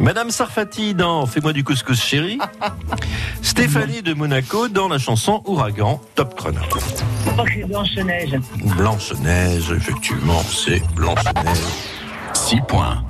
Madame 0.01 0.31
Sarfati 0.31 0.95
dans 0.95 1.27
Fais-moi 1.27 1.53
du 1.53 1.63
couscous 1.63 2.01
chéri. 2.01 2.39
Stéphanie 3.43 4.01
de 4.01 4.15
Monaco 4.15 4.67
dans 4.67 4.87
la 4.87 4.97
chanson 4.97 5.43
Ouragan 5.45 6.01
Top 6.15 6.33
Chrono. 6.35 6.59
Je 6.63 7.29
crois 7.29 7.45
que 7.45 7.51
c'est 7.53 7.67
Blanche-Neige. 7.67 8.39
Blanche-Neige, 8.77 9.71
effectivement, 9.71 10.41
c'est 10.41 10.81
Blanche-Neige. 10.95 11.59
6 12.33 12.61
points. 12.67 13.03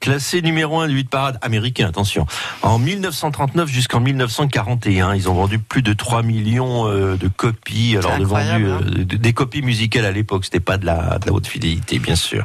Classé 0.00 0.40
numéro 0.40 0.80
1 0.80 0.88
du 0.88 0.94
8 0.94 1.10
parade 1.10 1.38
américain, 1.42 1.86
attention. 1.86 2.24
En 2.62 2.78
1939 2.78 3.68
jusqu'en 3.68 4.00
1941, 4.00 5.14
ils 5.14 5.28
ont 5.28 5.34
vendu 5.34 5.58
plus 5.58 5.82
de 5.82 5.92
3 5.92 6.22
millions 6.22 6.86
euh, 6.88 7.16
de 7.18 7.28
copies. 7.28 7.98
Alors, 7.98 8.16
de 8.18 8.24
vendu, 8.24 8.48
hein. 8.48 8.80
euh, 8.82 9.04
de- 9.04 9.16
des 9.18 9.32
copies 9.34 9.60
musicales 9.60 10.06
à 10.06 10.10
l'époque, 10.10 10.46
c'était 10.46 10.58
pas 10.58 10.78
de 10.78 10.86
la, 10.86 11.18
de 11.18 11.26
la 11.26 11.32
haute 11.34 11.46
fidélité, 11.46 11.98
bien 11.98 12.14
sûr. 12.16 12.44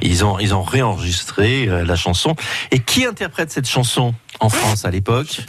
Ils 0.00 0.24
ont, 0.24 0.38
ils 0.38 0.54
ont 0.54 0.62
réenregistré 0.62 1.68
euh, 1.68 1.84
la 1.84 1.96
chanson. 1.96 2.34
Et 2.70 2.78
qui 2.78 3.04
interprète 3.04 3.50
cette 3.52 3.68
chanson 3.68 4.14
en 4.40 4.48
France 4.48 4.86
à 4.86 4.90
l'époque? 4.90 5.42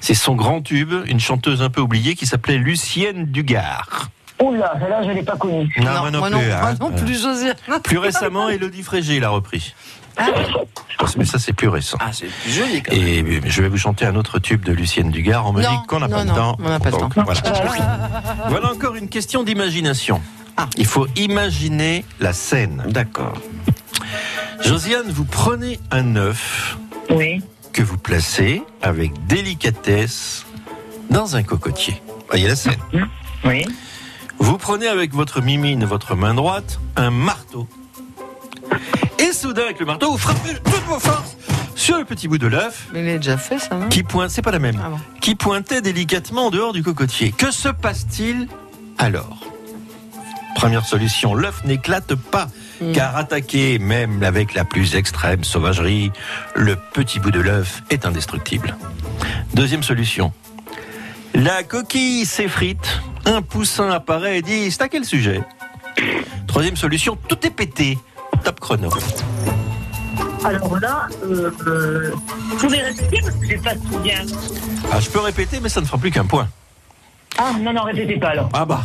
C'est 0.00 0.14
son 0.14 0.34
grand 0.34 0.62
tube, 0.62 0.94
une 1.08 1.20
chanteuse 1.20 1.60
un 1.60 1.68
peu 1.68 1.82
oubliée 1.82 2.14
qui 2.14 2.24
s'appelait 2.24 2.56
Lucienne 2.56 3.26
Dugard. 3.26 4.08
Oula, 4.42 4.72
celle-là, 4.80 5.02
je 5.02 5.08
ne 5.08 5.14
l'ai 5.14 5.22
pas 5.22 5.36
connue. 5.36 5.70
Non, 5.76 5.84
moi 6.00 6.10
non 6.10 6.18
moi 6.20 6.30
plus, 6.30 6.36
non, 6.38 6.54
hein. 6.54 6.60
moi 6.62 6.74
non 6.90 6.90
plus, 6.96 7.20
Josiane. 7.20 7.56
Plus 7.84 7.98
récemment, 7.98 8.48
Elodie 8.48 8.82
Frégé 8.82 9.20
l'a 9.20 9.28
repris. 9.28 9.74
Mais 11.16 11.24
ça, 11.24 11.38
c'est 11.38 11.52
plus 11.52 11.68
récent. 11.68 11.96
Ah, 12.00 12.10
c'est 12.12 12.26
plus 12.26 12.50
joli 12.52 12.82
quand 12.82 12.92
Et 12.92 13.24
je 13.46 13.62
vais 13.62 13.68
vous 13.68 13.78
chanter 13.78 14.04
un 14.06 14.16
autre 14.16 14.38
tube 14.38 14.64
de 14.64 14.72
Lucienne 14.72 15.10
Dugard. 15.10 15.46
On 15.46 15.52
me 15.52 15.62
Non, 15.62 15.70
dit 15.70 15.86
qu'on 15.86 16.00
n'a 16.00 16.08
pas 16.08 16.24
non, 16.24 16.32
le 16.32 16.38
temps. 16.38 16.56
on 16.62 16.68
n'a 16.68 16.80
pas 16.80 16.90
le 16.90 16.96
temps. 16.96 17.08
Voilà. 17.14 18.10
Voilà 18.48 18.72
encore 18.72 18.96
une 18.96 19.08
question 19.08 19.42
d'imagination. 19.42 20.20
Ah. 20.56 20.68
Il 20.76 20.86
faut 20.86 21.06
imaginer 21.16 22.04
la 22.20 22.32
scène. 22.32 22.84
D'accord. 22.88 23.34
Josiane, 24.62 25.08
vous 25.08 25.24
prenez 25.24 25.78
un 25.90 26.16
œuf 26.16 26.78
Oui. 27.10 27.42
que 27.72 27.82
vous 27.82 27.98
placez 27.98 28.62
avec 28.82 29.12
délicatesse 29.26 30.44
dans 31.10 31.36
un 31.36 31.42
cocotier. 31.42 32.00
Voyez 32.28 32.48
la 32.48 32.56
scène. 32.56 32.80
Oui. 33.44 33.64
Vous 34.38 34.58
prenez 34.58 34.88
avec 34.88 35.14
votre 35.14 35.40
mimine, 35.40 35.84
votre 35.84 36.14
main 36.14 36.34
droite, 36.34 36.78
un 36.96 37.10
marteau. 37.10 37.66
Et 39.18 39.32
soudain, 39.32 39.62
avec 39.64 39.80
le 39.80 39.86
marteau, 39.86 40.10
vous 40.12 40.18
frappez 40.18 40.52
de 40.54 40.58
toutes 40.58 40.84
vos 40.84 40.98
forces 40.98 41.36
sur 41.74 41.98
le 41.98 42.04
petit 42.04 42.28
bout 42.28 42.38
de 42.38 42.46
l'œuf 42.46 42.86
Mais 42.92 43.00
il 43.00 43.08
est 43.08 43.16
déjà 43.18 43.36
fait, 43.38 43.58
ça, 43.58 43.74
non? 43.74 43.88
Qui 43.88 44.02
pointe, 44.02 44.30
c'est 44.30 44.42
pas 44.42 44.50
la 44.50 44.58
même, 44.58 44.80
Ah 44.84 44.88
bon. 44.90 44.98
qui 45.20 45.34
pointait 45.34 45.80
délicatement 45.82 46.46
en 46.46 46.50
dehors 46.50 46.72
du 46.72 46.82
cocotier. 46.82 47.32
Que 47.32 47.50
se 47.50 47.68
passe-t-il 47.68 48.48
alors? 48.98 49.38
Première 50.54 50.86
solution, 50.86 51.34
l'œuf 51.34 51.64
n'éclate 51.64 52.14
pas, 52.14 52.48
Hmm. 52.80 52.92
car 52.92 53.16
attaqué 53.16 53.78
même 53.78 54.22
avec 54.22 54.52
la 54.52 54.64
plus 54.66 54.96
extrême 54.96 55.44
sauvagerie, 55.44 56.12
le 56.54 56.76
petit 56.76 57.20
bout 57.20 57.30
de 57.30 57.40
l'œuf 57.40 57.82
est 57.88 58.04
indestructible. 58.04 58.76
Deuxième 59.54 59.82
solution, 59.82 60.30
la 61.34 61.62
coquille 61.62 62.26
s'effrite, 62.26 63.00
un 63.24 63.40
poussin 63.40 63.90
apparaît 63.90 64.38
et 64.38 64.42
dit 64.42 64.70
c'est 64.70 64.82
à 64.82 64.88
quel 64.88 65.06
sujet? 65.06 65.40
Troisième 66.46 66.76
solution, 66.76 67.16
tout 67.28 67.46
est 67.46 67.50
pété. 67.50 67.98
Top 68.46 68.60
chrono. 68.60 68.88
Alors 70.44 70.78
là, 70.78 71.08
euh, 71.24 71.50
euh, 71.66 72.12
vous 72.50 72.56
pouvez 72.58 72.78
répéter 72.78 73.18
parce 73.20 73.34
que 73.34 73.44
j'ai 73.48 73.56
pas 73.58 73.74
tout 73.74 73.98
bien. 74.04 74.20
Ah, 74.92 75.00
je 75.00 75.10
peux 75.10 75.18
répéter, 75.18 75.58
mais 75.60 75.68
ça 75.68 75.80
ne 75.80 75.86
fera 75.86 75.98
plus 75.98 76.12
qu'un 76.12 76.26
point. 76.26 76.46
Ah, 77.38 77.54
non, 77.60 77.72
non, 77.72 77.82
répétez 77.82 78.18
pas 78.20 78.28
alors. 78.28 78.48
Ah 78.52 78.64
bah. 78.64 78.84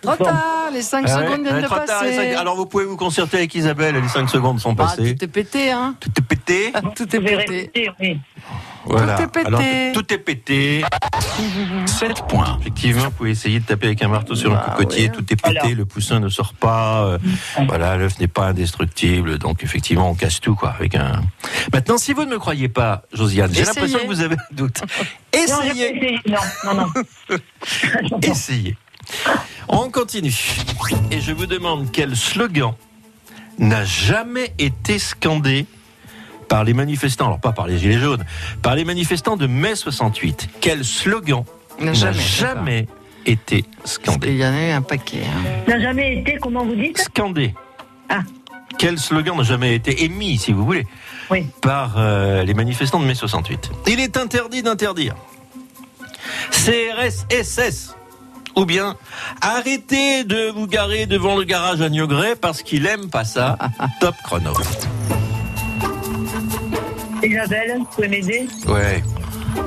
Trop 0.00 0.16
tard, 0.16 0.70
les 0.72 0.80
5 0.80 1.04
Ah 1.06 1.18
ouais, 1.18 1.24
secondes 1.26 1.42
viennent 1.42 1.56
ouais, 1.56 1.60
de 1.62 1.66
trop 1.66 1.74
tard, 1.76 2.04
les 2.04 2.10
passer. 2.16 2.32
cinq- 2.32 2.40
Alors 2.40 2.56
vous 2.56 2.64
pouvez 2.64 2.86
vous 2.86 2.96
concerter 2.96 3.36
avec 3.36 3.54
Isabelle, 3.54 3.96
les 3.96 4.08
5 4.08 4.30
secondes 4.30 4.58
sont 4.60 4.72
Ah, 4.78 4.84
passées. 4.86 5.14
tout 5.14 5.24
est 5.24 5.28
pété, 5.28 5.70
hein 5.70 5.94
Tout 6.00 6.08
est 6.18 6.22
pété. 6.22 6.72
Tout 6.96 7.02
est 7.14 7.18
Vous 7.18 7.22
pouvez 7.24 7.36
pété. 7.36 7.56
répéter, 7.58 7.90
oui. 8.00 8.18
Voilà. 8.84 9.16
Tout 9.16 9.22
est 9.22 9.28
pété. 9.28 9.46
Alors, 9.46 9.60
tout 9.94 10.12
est 10.14 10.18
pété. 10.18 10.84
7 11.86 12.26
points. 12.28 12.58
Effectivement, 12.60 13.04
vous 13.04 13.10
pouvez 13.10 13.30
essayer 13.30 13.60
de 13.60 13.64
taper 13.64 13.86
avec 13.88 14.02
un 14.02 14.08
marteau 14.08 14.34
sur 14.34 14.52
un 14.52 14.56
Bah 14.56 14.74
cocotier, 14.76 15.04
ouais. 15.04 15.12
tout 15.12 15.24
est 15.32 15.36
pété, 15.40 15.74
le 15.74 15.84
poussin 15.84 16.20
ne 16.20 16.28
sort 16.28 16.54
pas, 16.54 17.04
euh, 17.04 17.18
voilà, 17.66 17.96
l'œuf 17.96 18.18
n'est 18.18 18.28
pas 18.28 18.46
indestructible, 18.48 19.38
donc 19.38 19.62
effectivement, 19.64 20.10
on 20.10 20.14
casse 20.14 20.40
tout, 20.40 20.54
quoi, 20.54 20.70
avec 20.70 20.94
un. 20.94 21.22
Maintenant, 21.72 21.98
si 21.98 22.12
vous 22.12 22.24
ne 22.24 22.30
me 22.30 22.38
croyez 22.38 22.68
pas, 22.68 23.02
Josiane, 23.12 23.50
j'ai 23.52 23.60
Essayez. 23.62 23.74
l'impression 23.76 23.98
que 24.00 24.06
vous 24.14 24.20
avez 24.20 24.34
un 24.36 24.54
doute. 24.54 24.80
Essayez. 25.32 26.20
Non, 26.26 26.36
non, 26.64 26.74
non. 26.74 27.38
Essayez. 28.22 28.76
On 29.68 29.90
continue. 29.90 30.34
Et 31.10 31.20
je 31.20 31.32
vous 31.32 31.46
demande 31.46 31.90
quel 31.92 32.16
slogan 32.16 32.74
n'a 33.58 33.84
jamais 33.84 34.54
été 34.58 34.98
scandé 34.98 35.66
par 36.52 36.64
les 36.64 36.74
manifestants, 36.74 37.28
alors 37.28 37.40
pas 37.40 37.52
par 37.52 37.66
les 37.66 37.78
Gilets 37.78 37.98
jaunes, 37.98 38.26
par 38.60 38.74
les 38.74 38.84
manifestants 38.84 39.38
de 39.38 39.46
mai 39.46 39.74
68. 39.74 40.50
Quel 40.60 40.84
slogan 40.84 41.44
N'a 41.80 41.94
jamais, 41.94 42.18
jamais, 42.20 42.86
été 43.24 43.64
scandé 43.86 44.26
qu'il 44.28 44.36
y 44.36 44.44
en 44.44 44.52
a 44.52 44.68
eu 44.68 44.70
un 44.72 44.82
paquet. 44.82 45.22
hein. 45.24 45.62
N'a 45.66 45.80
jamais 45.80 46.18
été, 46.18 46.36
comment 46.36 46.62
vous 46.66 46.74
dites? 46.74 46.98
Scandé. 46.98 47.54
Ah. 48.10 48.18
Quel 48.78 48.98
slogan 48.98 49.34
n'a 49.38 49.44
jamais 49.44 49.74
été 49.74 50.04
émis, 50.04 50.36
si 50.36 50.52
vous 50.52 50.66
voulez, 50.66 50.86
Oui. 51.30 51.46
par 51.62 51.94
euh, 51.96 52.42
les 52.44 52.52
manifestants 52.52 53.00
de 53.00 53.06
mai 53.06 53.14
68 53.14 53.70
Il 53.86 53.98
est 53.98 54.18
interdit 54.18 54.62
d'interdire. 54.62 55.14
CRS 56.50 57.24
SS. 57.30 57.96
Ou 58.56 58.66
bien 58.66 58.96
arrêtez 59.40 60.24
de 60.24 60.50
vous 60.50 60.66
garer 60.66 61.06
devant 61.06 61.34
le 61.34 61.44
garage 61.44 61.80
à 61.80 61.88
Niogré 61.88 62.36
parce 62.36 62.62
qu'il 62.62 62.84
aime 62.86 63.08
pas 63.08 63.24
ça. 63.24 63.56
Top 64.02 64.16
chrono. 64.22 64.52
Isabelle, 67.22 67.76
vous 67.78 67.84
pouvez 67.84 68.08
m'aider 68.08 68.46
Ouais. 68.66 69.02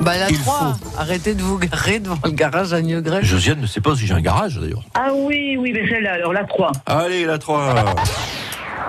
Bah, 0.02 0.18
la 0.18 0.30
Il 0.30 0.38
3, 0.38 0.76
arrêtez 0.98 1.34
de 1.34 1.42
vous 1.42 1.58
garer 1.58 2.00
devant 2.00 2.18
le 2.24 2.30
garage 2.30 2.72
à 2.72 2.80
Niogré. 2.82 3.22
Josiane 3.22 3.60
ne 3.60 3.66
sait 3.66 3.80
pas 3.80 3.94
si 3.94 4.06
j'ai 4.06 4.14
un 4.14 4.20
garage 4.20 4.58
d'ailleurs. 4.58 4.82
Ah 4.94 5.08
oui, 5.14 5.56
oui, 5.58 5.72
mais 5.72 5.88
celle-là, 5.88 6.14
alors 6.14 6.32
la 6.32 6.44
3. 6.44 6.72
Allez, 6.86 7.24
la 7.24 7.38
3. 7.38 7.84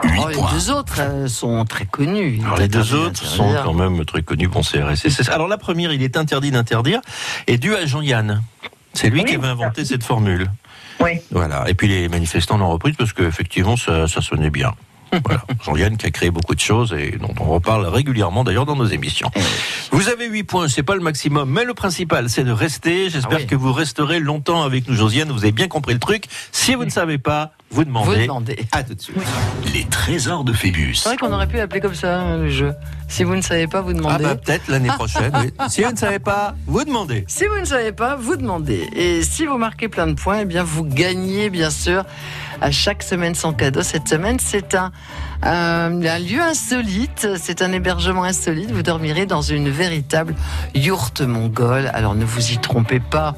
Oh, 0.04 0.30
les 0.30 0.36
deux 0.54 0.70
autres 0.72 1.00
euh, 1.00 1.28
sont 1.28 1.66
très 1.66 1.86
connus. 1.86 2.40
Alors 2.46 2.58
les 2.60 2.68
deux 2.68 2.94
autres 2.94 3.24
sont 3.26 3.52
quand 3.64 3.74
même 3.74 4.06
très 4.06 4.22
connus 4.22 4.48
pour 4.48 4.62
CRSS. 4.62 5.28
Alors 5.30 5.48
la 5.48 5.58
première, 5.58 5.92
il 5.92 6.04
est 6.04 6.18
interdit 6.18 6.52
d'interdire, 6.52 7.02
est 7.48 7.58
due 7.58 7.74
à 7.76 7.84
Jean-Yann. 7.88 8.44
C'est 8.94 9.10
lui 9.10 9.22
Oui, 9.22 9.26
qui 9.26 9.36
avait 9.36 9.48
inventé 9.48 9.86
cette 9.86 10.04
formule. 10.04 10.52
Oui. 11.00 11.12
Voilà. 11.32 11.66
Et 11.68 11.74
puis 11.74 11.88
les 11.88 12.10
manifestants 12.10 12.58
l'ont 12.58 12.70
reprise 12.70 12.96
parce 12.96 13.12
qu'effectivement, 13.12 13.76
ça, 13.76 14.08
ça 14.08 14.22
sonnait 14.22 14.52
bien. 14.52 14.74
Voilà. 15.24 15.44
Jean-Yann 15.64 15.98
qui 15.98 16.06
a 16.06 16.12
créé 16.12 16.32
beaucoup 16.32 16.56
de 16.56 16.60
choses 16.60 16.94
et 16.98 17.12
dont 17.20 17.34
on 17.40 17.46
reparle 17.46 17.86
régulièrement 17.88 18.44
d'ailleurs 18.44 18.66
dans 18.66 18.76
nos 18.76 18.86
émissions. 18.86 19.32
Vous 19.92 20.10
avez 20.10 20.28
8 20.28 20.44
points, 20.44 20.68
c'est 20.68 20.84
pas 20.84 20.96
le 20.96 21.02
maximum, 21.02 21.50
mais 21.50 21.64
le 21.64 21.74
principal 21.74 22.30
c'est 22.30 22.44
de 22.44 22.52
rester. 22.52 23.10
J'espère 23.10 23.38
Ah 23.40 23.42
oui. 23.42 23.48
que 23.48 23.56
vous 23.56 23.72
resterez 23.74 24.20
longtemps 24.20 24.64
avec 24.64 24.88
nous, 24.88 24.96
Josiane. 24.96 25.30
Vous 25.32 25.44
avez 25.44 25.52
bien 25.52 25.68
compris 25.68 25.94
le 25.94 26.00
truc. 26.00 26.26
Si 26.52 26.76
vous 26.76 26.86
ne 26.86 26.90
savez 26.90 27.18
pas, 27.18 27.52
vous 27.72 27.84
demandez. 27.84 28.16
Vous 28.16 28.22
demandez. 28.24 28.58
À 28.72 28.84
tout 28.84 28.94
de 28.96 29.02
suite. 29.02 29.18
Les 29.74 29.84
trésors 29.86 30.44
de 30.44 30.54
Phébus. 30.54 30.96
C'est 30.96 31.10
vrai 31.10 31.18
qu'on 31.18 31.32
aurait 31.34 31.48
pu 31.48 31.58
l'appeler 31.58 31.82
comme 31.82 31.96
ça, 31.96 32.20
hein, 32.20 32.38
le 32.38 32.50
jeu. 32.50 32.74
Si 33.08 33.24
vous 33.24 33.36
ne 33.36 33.42
savez 33.42 33.68
pas, 33.68 33.82
vous 33.82 33.92
Ah 33.92 33.94
demandez. 33.94 34.24
bah 34.24 34.36
peut-être 34.36 34.68
l'année 34.68 34.90
prochaine. 34.90 35.32
oui. 35.42 35.52
Si 35.70 35.84
vous 35.84 35.92
ne 35.92 35.98
savez 35.98 36.20
pas, 36.20 36.56
vous 36.66 36.84
demandez. 36.84 37.24
Si 37.28 37.46
vous 37.46 37.60
ne 37.60 37.66
savez 37.66 37.92
pas, 37.92 38.16
vous 38.16 38.36
demandez. 38.36 38.88
Et 38.96 39.22
si 39.24 39.46
vous 39.46 39.58
marquez 39.58 39.88
plein 39.90 40.08
de 40.08 40.14
points, 40.14 40.40
eh 40.42 40.46
bien 40.46 40.64
vous 40.64 40.84
gagnez 40.84 41.50
bien 41.50 41.70
sûr 41.70 42.04
à 42.62 42.72
chaque 42.72 43.04
semaine 43.04 43.36
son 43.36 43.54
cadeau. 43.54 43.84
Cette 43.84 44.08
semaine, 44.08 44.38
c'est 44.40 44.76
un, 44.76 44.92
un, 45.44 46.04
un 46.04 46.20
lieu 46.20 46.42
insolite, 46.42 47.28
c'est 47.40 47.62
un 47.62 47.72
hébergement 47.72 48.24
insolite. 48.24 48.72
Vous 48.72 48.84
dormirez 48.84 49.26
dans 49.26 49.42
une 49.42 49.70
véritable 49.70 50.36
yourte 50.74 51.22
mongole. 51.22 51.90
Alors 51.94 52.16
ne 52.16 52.26
vous 52.26 52.52
y 52.52 52.58
trompez 52.58 53.00
pas. 53.00 53.36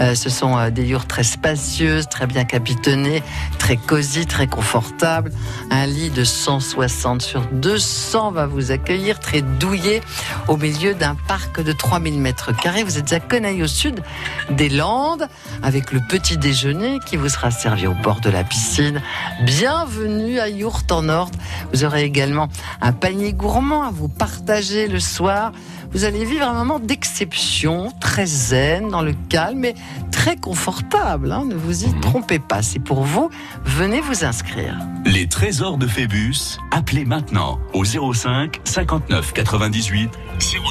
Euh, 0.00 0.14
ce 0.14 0.30
sont 0.30 0.56
euh, 0.56 0.70
des 0.70 0.86
yourtes 0.86 1.08
très 1.08 1.22
spacieuses, 1.22 2.08
très 2.08 2.26
bien 2.26 2.44
capitonnées, 2.44 3.22
très 3.58 3.76
cosy, 3.76 4.26
très 4.26 4.46
confortables. 4.46 5.30
Un 5.70 5.86
lit 5.86 6.10
de 6.10 6.24
160 6.24 7.22
sur 7.22 7.42
200 7.52 8.32
va 8.32 8.46
vous 8.46 8.70
accueillir, 8.70 9.20
très 9.20 9.42
douillet, 9.42 10.00
au 10.48 10.56
milieu 10.56 10.94
d'un 10.94 11.14
parc 11.28 11.62
de 11.62 11.72
3000 11.72 12.18
mètres 12.18 12.56
carrés. 12.56 12.82
Vous 12.82 12.98
êtes 12.98 13.12
à 13.12 13.20
Conaille 13.20 13.62
au 13.62 13.66
sud 13.66 14.02
des 14.50 14.68
Landes, 14.68 15.28
avec 15.62 15.92
le 15.92 16.00
petit 16.08 16.38
déjeuner 16.38 16.98
qui 17.06 17.16
vous 17.16 17.28
sera 17.28 17.50
servi 17.50 17.86
au 17.86 17.94
bord 17.94 18.20
de 18.20 18.30
la 18.30 18.44
piscine. 18.44 19.02
Bienvenue 19.44 20.38
à 20.38 20.48
Yourte 20.48 20.90
en 20.90 21.02
Nord. 21.02 21.30
Vous 21.72 21.84
aurez 21.84 22.04
également 22.04 22.48
un 22.80 22.92
panier 22.92 23.32
gourmand 23.32 23.82
à 23.82 23.90
vous 23.90 24.08
partager 24.08 24.88
le 24.88 25.00
soir. 25.00 25.52
Vous 25.92 26.04
allez 26.04 26.24
vivre 26.24 26.46
un 26.48 26.54
moment 26.54 26.78
d'exception, 26.78 27.92
très 28.00 28.24
zen, 28.26 28.88
dans 28.88 29.02
le 29.02 29.12
calme 29.28 29.64
et 29.66 29.74
très 30.10 30.36
confortable. 30.36 31.30
hein. 31.32 31.44
Ne 31.46 31.54
vous 31.54 31.84
y 31.84 31.92
trompez 32.00 32.38
pas. 32.38 32.62
C'est 32.62 32.78
pour 32.78 33.02
vous. 33.02 33.28
Venez 33.64 34.00
vous 34.00 34.24
inscrire. 34.24 34.74
Les 35.04 35.28
trésors 35.28 35.76
de 35.76 35.86
Phébus, 35.86 36.58
appelez 36.70 37.04
maintenant 37.04 37.58
au 37.74 37.84
05 37.84 38.60
59 38.64 39.32
98 39.34 40.10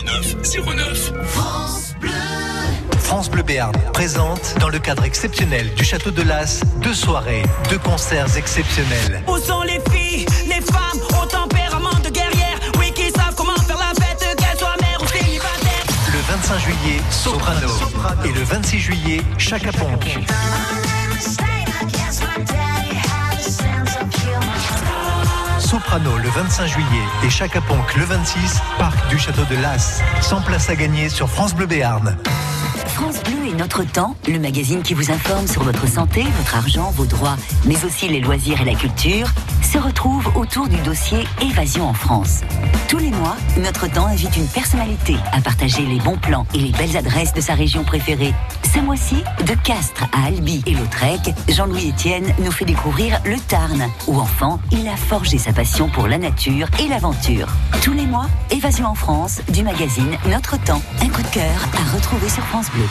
09 0.05 0.35
09. 0.65 1.13
France 1.25 1.93
Bleu. 1.99 2.09
France 2.97 3.29
Bleu 3.29 3.43
Béarn 3.43 3.73
présente, 3.93 4.55
dans 4.59 4.69
le 4.69 4.79
cadre 4.79 5.03
exceptionnel 5.03 5.69
du 5.75 5.83
Château 5.83 6.11
de 6.11 6.21
Las, 6.21 6.61
deux 6.81 6.93
soirées, 6.93 7.43
deux 7.69 7.77
concerts 7.79 8.37
exceptionnels. 8.37 9.21
Où 9.27 9.37
sont 9.37 9.61
les 9.63 9.81
filles, 9.91 10.25
les 10.61 10.71
femmes 10.71 11.21
au 11.21 11.25
tempérament 11.25 11.99
de 12.03 12.09
guerrière 12.09 12.59
Oui, 12.79 12.91
qui 12.93 13.09
savent 13.11 13.35
comment 13.35 13.55
faire 13.55 13.77
la 13.77 13.93
fête, 14.03 14.35
qu'elles 14.37 14.57
soient 14.57 14.75
mères 14.81 15.01
ou 15.01 15.07
célibataires 15.07 15.85
Le 16.07 16.19
25 16.33 16.59
juillet, 16.59 17.01
Soprano. 17.09 17.67
Et 18.25 18.31
le 18.31 18.43
26 18.43 18.79
juillet, 18.79 19.21
Chaka 19.37 19.71
Ponk. 19.71 20.19
Soprano 25.59 26.17
le 26.17 26.29
25 26.29 26.67
juillet 26.67 26.85
et 27.23 27.29
Chacaponc 27.29 27.95
le 27.95 28.03
26, 28.03 28.59
parc 28.77 29.07
du 29.07 29.17
château 29.17 29.43
de 29.49 29.55
Las. 29.61 30.01
100 30.19 30.41
places 30.41 30.69
à 30.69 30.75
gagner 30.75 31.07
sur 31.07 31.29
France 31.29 31.55
Bleu 31.55 31.65
Béarn. 31.65 32.17
France 33.01 33.23
Bleu 33.23 33.47
et 33.47 33.53
Notre 33.53 33.83
Temps, 33.83 34.15
le 34.27 34.37
magazine 34.37 34.83
qui 34.83 34.93
vous 34.93 35.09
informe 35.09 35.47
sur 35.47 35.63
votre 35.63 35.87
santé, 35.87 36.23
votre 36.37 36.55
argent, 36.55 36.91
vos 36.91 37.05
droits, 37.05 37.35
mais 37.65 37.83
aussi 37.83 38.07
les 38.07 38.19
loisirs 38.19 38.61
et 38.61 38.65
la 38.65 38.75
culture, 38.75 39.27
se 39.63 39.79
retrouve 39.79 40.29
autour 40.35 40.67
du 40.67 40.77
dossier 40.83 41.25
Évasion 41.41 41.87
en 41.87 41.95
France. 41.95 42.41
Tous 42.87 42.99
les 42.99 43.09
mois, 43.09 43.37
Notre 43.57 43.87
Temps 43.91 44.05
invite 44.05 44.37
une 44.37 44.47
personnalité 44.47 45.15
à 45.31 45.41
partager 45.41 45.81
les 45.83 45.99
bons 45.99 46.17
plans 46.17 46.45
et 46.53 46.59
les 46.59 46.71
belles 46.71 46.95
adresses 46.95 47.33
de 47.33 47.41
sa 47.41 47.55
région 47.55 47.83
préférée. 47.83 48.35
Ce 48.71 48.79
mois-ci, 48.79 49.23
de 49.47 49.53
Castres 49.63 50.05
à 50.13 50.27
Albi 50.27 50.61
et 50.67 50.71
Lautrec, 50.71 51.33
Jean-Louis 51.49 51.89
Etienne 51.89 52.31
nous 52.39 52.51
fait 52.51 52.65
découvrir 52.65 53.19
le 53.25 53.37
Tarn, 53.39 53.83
où 54.07 54.19
enfant, 54.19 54.59
il 54.71 54.87
a 54.87 54.95
forgé 54.95 55.39
sa 55.39 55.53
passion 55.53 55.89
pour 55.89 56.07
la 56.07 56.19
nature 56.19 56.67
et 56.79 56.87
l'aventure. 56.87 57.47
Tous 57.81 57.93
les 57.93 58.05
mois, 58.05 58.27
Évasion 58.51 58.85
en 58.85 58.95
France, 58.95 59.41
du 59.49 59.63
magazine 59.63 60.17
Notre 60.29 60.61
Temps. 60.63 60.81
Un 61.01 61.09
coup 61.09 61.23
de 61.23 61.27
cœur 61.29 61.67
à 61.73 61.95
retrouver 61.95 62.29
sur 62.29 62.43
France 62.45 62.69
Bleu. 62.71 62.90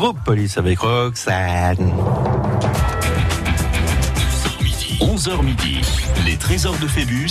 groupe 0.00 0.18
Police 0.24 0.56
avec 0.56 0.78
Roxane. 0.78 1.92
11h 4.98 5.42
midi, 5.44 5.78
les 6.24 6.38
trésors 6.38 6.78
de 6.78 6.86
Phébus 6.86 7.28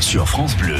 sur 0.00 0.28
France 0.28 0.54
Bleu. 0.58 0.76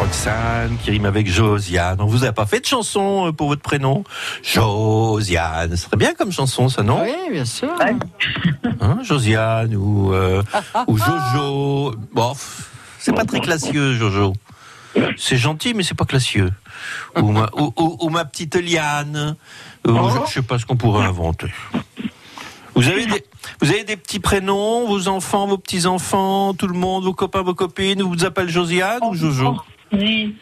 Roxane 0.00 0.76
qui 0.82 0.90
rime 0.90 1.04
avec 1.06 1.30
Josiane. 1.30 2.00
On 2.00 2.06
vous 2.06 2.24
a 2.24 2.32
pas 2.32 2.44
fait 2.44 2.58
de 2.58 2.66
chanson 2.66 3.28
euh, 3.28 3.32
pour 3.32 3.46
votre 3.46 3.62
prénom? 3.62 4.02
Josiane. 4.42 5.70
Ce 5.76 5.84
serait 5.84 5.96
bien 5.96 6.12
comme 6.14 6.32
chanson, 6.32 6.68
ça, 6.68 6.82
non? 6.82 7.02
Oui, 7.04 7.14
bien 7.30 7.44
sûr. 7.44 7.70
Hein, 8.80 8.98
Josiane 9.04 9.76
ou, 9.76 10.12
euh, 10.12 10.42
ou 10.88 10.98
Jojo. 10.98 11.94
Bon, 12.12 12.32
c'est 12.98 13.12
pas 13.14 13.24
très 13.24 13.38
classieux, 13.38 13.94
Jojo. 13.94 14.32
C'est 15.18 15.36
gentil, 15.36 15.72
mais 15.74 15.82
c'est 15.84 15.94
pas 15.94 16.04
classieux. 16.06 16.50
Ou 17.20 17.30
ma, 17.30 17.48
ou, 17.54 17.72
ou- 17.76 17.96
ou 18.00 18.08
ma 18.08 18.24
petite 18.24 18.56
Liane. 18.56 19.36
Ou 19.86 20.08
je, 20.10 20.26
je 20.28 20.32
sais 20.34 20.42
pas 20.42 20.58
ce 20.58 20.66
qu'on 20.66 20.76
pourrait 20.76 21.04
inventer. 21.04 21.46
Vous 22.74 22.86
avez, 22.88 23.06
des, 23.06 23.24
vous 23.62 23.70
avez 23.70 23.84
des 23.84 23.96
petits 23.96 24.20
prénoms, 24.20 24.86
vos 24.86 25.08
enfants, 25.08 25.46
vos 25.46 25.56
petits-enfants, 25.56 26.52
tout 26.52 26.66
le 26.66 26.74
monde, 26.74 27.04
vos 27.04 27.14
copains, 27.14 27.40
vos 27.42 27.54
copines, 27.54 28.02
vous 28.02 28.10
vous 28.10 28.24
appelez 28.26 28.50
Josiane 28.50 29.00
ou 29.02 29.14
Jojo 29.14 29.56
Oui. 29.92 30.34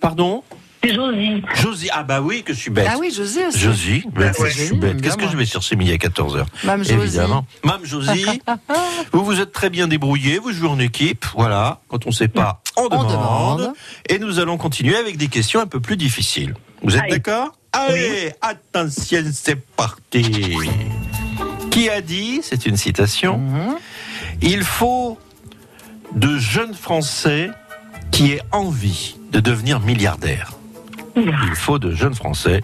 Pardon 0.00 0.44
C'est 0.84 0.94
Josie. 0.94 1.42
Josie, 1.56 1.88
ah 1.92 2.04
bah 2.04 2.20
oui, 2.20 2.44
que 2.44 2.52
je 2.52 2.60
suis 2.60 2.70
bête. 2.70 2.86
Ah 2.88 2.96
oui, 3.00 3.10
Josie 3.12 3.40
aussi. 3.48 3.58
Josie, 3.58 4.04
ben, 4.14 4.32
Ouais, 4.38 4.50
je 4.50 4.64
suis 4.66 4.76
bête. 4.76 5.02
Qu'est-ce 5.02 5.16
que 5.16 5.26
je 5.26 5.36
vais 5.36 5.46
chercher 5.46 5.74
midi 5.74 5.90
à 5.90 5.96
14h 5.96 6.44
Mme 6.62 6.84
Josie. 6.84 6.94
Évidemment. 6.94 7.44
Mme 7.64 7.84
Josie, 7.84 8.40
vous 9.12 9.24
vous 9.24 9.40
êtes 9.40 9.50
très 9.50 9.68
bien 9.68 9.88
débrouillé, 9.88 10.38
vous 10.38 10.52
jouez 10.52 10.68
en 10.68 10.78
équipe, 10.78 11.24
voilà. 11.34 11.80
Quand 11.88 12.06
on 12.06 12.10
ne 12.10 12.14
sait 12.14 12.28
pas, 12.28 12.62
on 12.76 12.86
demande. 12.88 13.08
demande. 13.10 13.72
Et 14.08 14.20
nous 14.20 14.38
allons 14.38 14.58
continuer 14.58 14.94
avec 14.94 15.16
des 15.16 15.26
questions 15.26 15.58
un 15.58 15.66
peu 15.66 15.80
plus 15.80 15.96
difficiles. 15.96 16.54
Vous 16.84 16.96
êtes 16.96 17.10
d'accord 17.10 17.50
Allez, 17.78 18.32
attention, 18.40 19.22
c'est 19.34 19.60
parti. 19.76 20.56
Qui 21.70 21.90
a 21.90 22.00
dit, 22.00 22.40
c'est 22.42 22.64
une 22.64 22.78
citation, 22.78 23.38
il 24.40 24.64
faut 24.64 25.18
de 26.14 26.38
jeunes 26.38 26.72
Français 26.72 27.50
qui 28.10 28.32
aient 28.32 28.42
envie 28.50 29.16
de 29.30 29.40
devenir 29.40 29.80
milliardaires. 29.80 30.52
Il 31.16 31.54
faut 31.54 31.78
de 31.78 31.90
jeunes 31.90 32.14
Français 32.14 32.62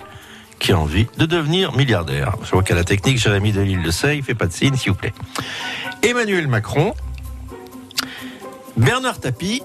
qui 0.59 0.73
a 0.73 0.79
envie 0.79 1.07
de 1.19 1.27
devenir 1.27 1.77
milliardaire 1.77 2.37
Je 2.45 2.53
vois 2.53 2.63
qu'à 2.63 2.75
la 2.75 2.85
technique, 2.85 3.19
Jérémy 3.19 3.53
Delille 3.53 3.83
le 3.83 3.91
sait, 3.91 4.17
il 4.17 4.23
fait 4.23 4.35
pas 4.35 4.47
de 4.47 4.53
signe, 4.53 4.77
s'il 4.77 4.93
vous 4.93 4.99
plaît. 4.99 5.13
Emmanuel 6.03 6.49
Macron, 6.49 6.95
Bernard 8.79 9.21
Tapie, 9.21 9.63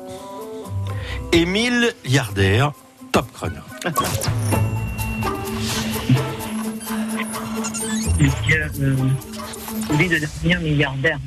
Émile 1.32 1.94
Yardère, 2.04 2.74
top 3.14 3.32
chrono. 3.32 3.62
Euh, 8.20 8.96
envie 9.94 10.08
de 10.10 10.18
devenir 10.20 10.60
milliardaire. 10.62 11.20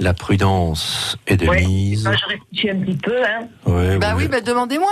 La 0.00 0.14
prudence 0.14 1.16
est 1.26 1.36
de 1.36 1.46
Ouais. 1.46 1.64
mise. 1.64 2.04
Moi, 2.04 2.16
je 2.16 2.24
réfléchis 2.26 2.70
un 2.70 2.80
petit 2.80 2.96
peu, 2.96 3.22
hein. 3.24 3.46
Ouais, 3.66 3.98
Bah 3.98 4.14
oui, 4.16 4.26
bah 4.26 4.40
demandez-moi. 4.40 4.90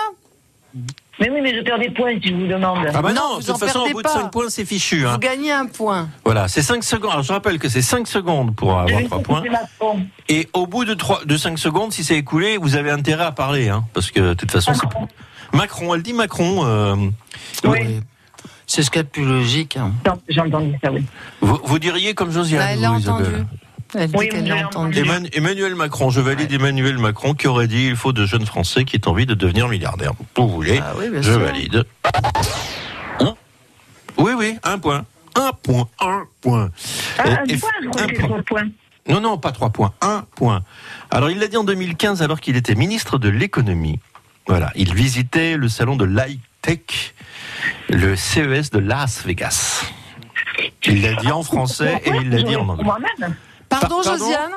Mais 1.18 1.28
oui, 1.30 1.40
mais 1.42 1.54
je 1.54 1.62
perds 1.62 1.80
des 1.80 1.90
points 1.90 2.12
si 2.22 2.28
je 2.28 2.34
vous 2.34 2.46
demande. 2.46 2.78
Ah 2.94 3.02
bah 3.02 3.12
Non, 3.12 3.20
non, 3.22 3.34
vous 3.34 3.40
de 3.40 3.46
toute 3.46 3.54
en 3.56 3.58
façon, 3.58 3.80
au 3.80 3.82
perdez 3.82 3.92
bout 3.92 4.02
de 4.02 4.08
pas. 4.08 4.14
5 4.14 4.30
points, 4.30 4.48
c'est 4.48 4.64
fichu. 4.64 5.04
Hein. 5.06 5.12
Vous 5.12 5.18
gagnez 5.18 5.50
un 5.52 5.66
point. 5.66 6.08
Voilà, 6.24 6.46
c'est 6.48 6.62
5 6.62 6.82
secondes. 6.84 7.10
Alors 7.10 7.22
je 7.24 7.32
rappelle 7.32 7.58
que 7.58 7.68
c'est 7.68 7.82
5 7.82 8.06
secondes 8.06 8.54
pour 8.54 8.78
avoir 8.78 9.00
J'ai 9.00 9.04
3 9.06 9.18
vu 9.18 9.24
points. 9.24 9.42
Macron. 9.50 10.06
Et 10.28 10.48
au 10.54 10.66
bout 10.66 10.84
de, 10.84 10.94
3, 10.94 11.24
de 11.24 11.36
5 11.36 11.58
secondes, 11.58 11.92
si 11.92 12.04
c'est 12.04 12.16
écoulé, 12.16 12.56
vous 12.56 12.76
avez 12.76 12.90
intérêt 12.90 13.24
à 13.24 13.32
parler. 13.32 13.68
Hein, 13.68 13.84
parce 13.92 14.10
que 14.12 14.20
de 14.20 14.34
toute 14.34 14.50
façon, 14.52 14.72
c'est... 14.74 14.86
Macron, 15.56 15.94
elle 15.94 16.02
dit 16.02 16.12
Macron. 16.12 16.64
euh, 16.64 16.96
Oui. 17.64 18.00
C'est 18.72 18.84
ce 18.84 18.90
qu'il 18.92 18.98
y 18.98 19.00
a 19.00 19.02
de 19.02 19.08
plus 19.08 19.24
logique. 19.24 19.76
hein. 19.76 19.92
J'ai 20.28 20.40
entendu 20.40 20.76
ça, 20.80 20.92
oui. 20.92 21.04
vous, 21.40 21.58
vous 21.64 21.78
diriez 21.80 22.14
comme 22.14 22.30
Josiane. 22.30 22.60
Bah, 22.60 22.70
elle 22.72 22.80
l'a 22.80 22.92
entendu. 22.92 23.24
Elle 23.96 24.06
dit 24.08 24.14
Oui, 24.16 24.28
l'a 24.46 24.66
entendu. 24.68 24.96
Emman- 25.02 25.28
Emmanuel 25.32 25.74
Macron, 25.74 26.10
je 26.10 26.20
valide 26.20 26.52
Emmanuel 26.52 26.96
Macron 26.98 27.34
qui 27.34 27.48
aurait 27.48 27.66
dit 27.66 27.86
il 27.88 27.96
faut 27.96 28.12
de 28.12 28.24
jeunes 28.26 28.46
Français 28.46 28.84
qui 28.84 28.94
aient 28.94 29.08
envie 29.08 29.26
de 29.26 29.34
devenir 29.34 29.66
milliardaires. 29.66 30.12
Vous 30.36 30.48
voulez 30.48 30.78
Ah 30.80 30.92
oui, 30.96 31.06
Je 31.16 31.32
sûr. 31.32 31.40
valide. 31.40 31.84
Hein 33.18 33.34
oui, 34.18 34.32
oui, 34.38 34.56
un 34.62 34.78
point. 34.78 35.04
Un 35.34 35.50
point, 35.62 35.88
un 36.00 36.22
point. 36.40 36.70
Ah, 37.18 37.22
un 37.24 37.44
et- 37.46 37.56
point, 37.56 37.70
un 37.98 38.06
c'est 38.06 38.14
trois 38.22 38.42
points. 38.42 38.68
Non, 39.08 39.20
non, 39.20 39.36
pas 39.38 39.50
trois 39.50 39.70
points, 39.70 39.92
un 40.00 40.24
point. 40.36 40.62
Alors, 41.10 41.28
il 41.28 41.40
l'a 41.40 41.48
dit 41.48 41.56
en 41.56 41.64
2015 41.64 42.22
alors 42.22 42.40
qu'il 42.40 42.54
était 42.54 42.76
ministre 42.76 43.18
de 43.18 43.28
l'économie. 43.28 43.98
Voilà, 44.46 44.70
il 44.76 44.94
visitait 44.94 45.56
le 45.56 45.68
salon 45.68 45.96
de 45.96 46.04
l'high-tech, 46.04 47.14
le 47.88 48.16
CES 48.16 48.70
de 48.70 48.78
Las 48.78 49.24
Vegas. 49.24 49.84
Il 50.86 51.02
l'a 51.02 51.14
dit 51.14 51.30
en 51.30 51.42
français 51.42 52.00
et 52.04 52.10
il 52.22 52.30
l'a 52.30 52.42
dit 52.42 52.56
en 52.56 52.68
anglais. 52.68 52.84
Moi-même. 52.84 53.34
Pardon, 53.68 54.00
Pardon 54.02 54.02
Josiane 54.02 54.52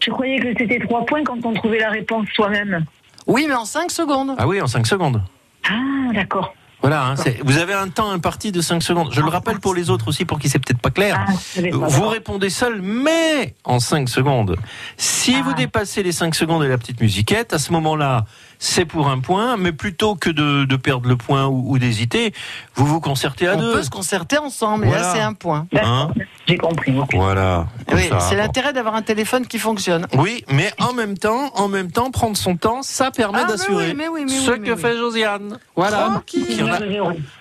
Je 0.00 0.10
croyais 0.10 0.38
que 0.40 0.48
c'était 0.58 0.78
trois 0.80 1.04
points 1.04 1.22
quand 1.24 1.38
on 1.44 1.52
trouvait 1.54 1.78
la 1.80 1.90
réponse 1.90 2.26
soi-même. 2.34 2.84
Oui, 3.26 3.46
mais 3.48 3.54
en 3.54 3.64
5 3.64 3.90
secondes. 3.90 4.34
Ah 4.38 4.46
oui, 4.46 4.60
en 4.60 4.66
5 4.66 4.86
secondes. 4.86 5.22
Ah, 5.68 5.72
d'accord. 6.14 6.54
Voilà, 6.82 7.06
hein, 7.06 7.16
c'est- 7.16 7.38
vous 7.42 7.56
avez 7.56 7.72
un 7.72 7.88
temps 7.88 8.10
imparti 8.10 8.52
de 8.52 8.60
5 8.60 8.82
secondes. 8.82 9.08
Je 9.12 9.22
le 9.22 9.28
rappelle 9.28 9.58
pour 9.58 9.74
les 9.74 9.88
autres 9.88 10.08
aussi, 10.08 10.26
pour 10.26 10.38
qui 10.38 10.50
c'est 10.50 10.58
peut-être 10.58 10.80
pas 10.82 10.90
clair. 10.90 11.24
Ah, 11.26 11.32
pas. 11.70 11.86
Vous 11.88 12.08
répondez 12.08 12.50
seul, 12.50 12.82
mais 12.82 13.54
en 13.64 13.80
5 13.80 14.08
secondes. 14.10 14.56
Si 14.98 15.40
vous 15.40 15.54
dépassez 15.54 16.02
les 16.02 16.12
5 16.12 16.34
secondes 16.34 16.62
et 16.62 16.68
la 16.68 16.76
petite 16.76 17.00
musiquette, 17.00 17.54
à 17.54 17.58
ce 17.58 17.72
moment-là, 17.72 18.26
c'est 18.58 18.84
pour 18.84 19.08
un 19.08 19.18
point, 19.20 19.56
mais 19.56 19.72
plutôt 19.72 20.14
que 20.14 20.30
de, 20.30 20.64
de 20.64 20.76
perdre 20.76 21.08
le 21.08 21.16
point 21.16 21.46
ou, 21.46 21.72
ou 21.72 21.78
d'hésiter, 21.78 22.32
vous 22.74 22.86
vous 22.86 23.00
concertez 23.00 23.48
à 23.48 23.54
On 23.56 23.60
deux. 23.60 23.72
peut 23.72 23.82
se 23.82 23.90
concerter 23.90 24.38
ensemble. 24.38 24.84
Et 24.84 24.88
Voilà. 24.88 25.02
là, 25.02 25.12
c'est 25.14 25.20
un 25.20 25.32
point. 25.34 25.66
Hein 25.82 26.10
J'ai 26.46 26.56
compris. 26.58 26.92
voilà. 27.14 27.66
Oui, 27.92 28.08
c'est 28.20 28.36
l'intérêt 28.36 28.72
d'avoir 28.72 28.94
un 28.94 29.02
téléphone 29.02 29.46
qui 29.46 29.58
fonctionne. 29.58 30.06
Oui, 30.14 30.44
mais 30.50 30.72
en 30.80 30.92
même 30.92 31.16
temps, 31.18 31.50
en 31.54 31.68
même 31.68 31.90
temps, 31.90 32.10
prendre 32.10 32.36
son 32.36 32.56
temps, 32.56 32.82
ça 32.82 33.10
permet 33.10 33.40
Ah, 33.42 33.44
mais 33.46 33.52
d'assurer. 33.52 33.86
oui, 33.88 33.94
mais 33.96 34.08
oui, 34.08 34.24
mais 34.26 34.32
Ce 34.32 34.50
oui, 34.50 34.58
mais 34.60 34.68
que 34.68 34.74
oui. 34.74 34.80
fait 34.80 34.96
Josiane. 34.96 35.58
Voilà. 35.76 35.96
Tranquille. 36.10 36.46
Qui 36.46 36.62
en 36.62 36.68
a- 36.72 36.78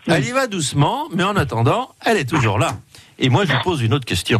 Elle 0.07 0.25
y 0.25 0.31
va 0.31 0.47
doucement, 0.47 1.07
mais 1.13 1.23
en 1.23 1.35
attendant, 1.35 1.89
elle 2.05 2.17
est 2.17 2.29
toujours 2.29 2.59
là. 2.59 2.75
Et 3.19 3.29
moi, 3.29 3.45
je 3.45 3.53
vous 3.53 3.61
pose 3.63 3.81
une 3.81 3.93
autre 3.93 4.05
question. 4.05 4.39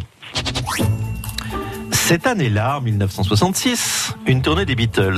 Cette 1.91 2.27
année-là, 2.27 2.77
en 2.77 2.81
1966, 2.81 4.13
une 4.25 4.41
tournée 4.41 4.65
des 4.65 4.75
Beatles 4.75 5.17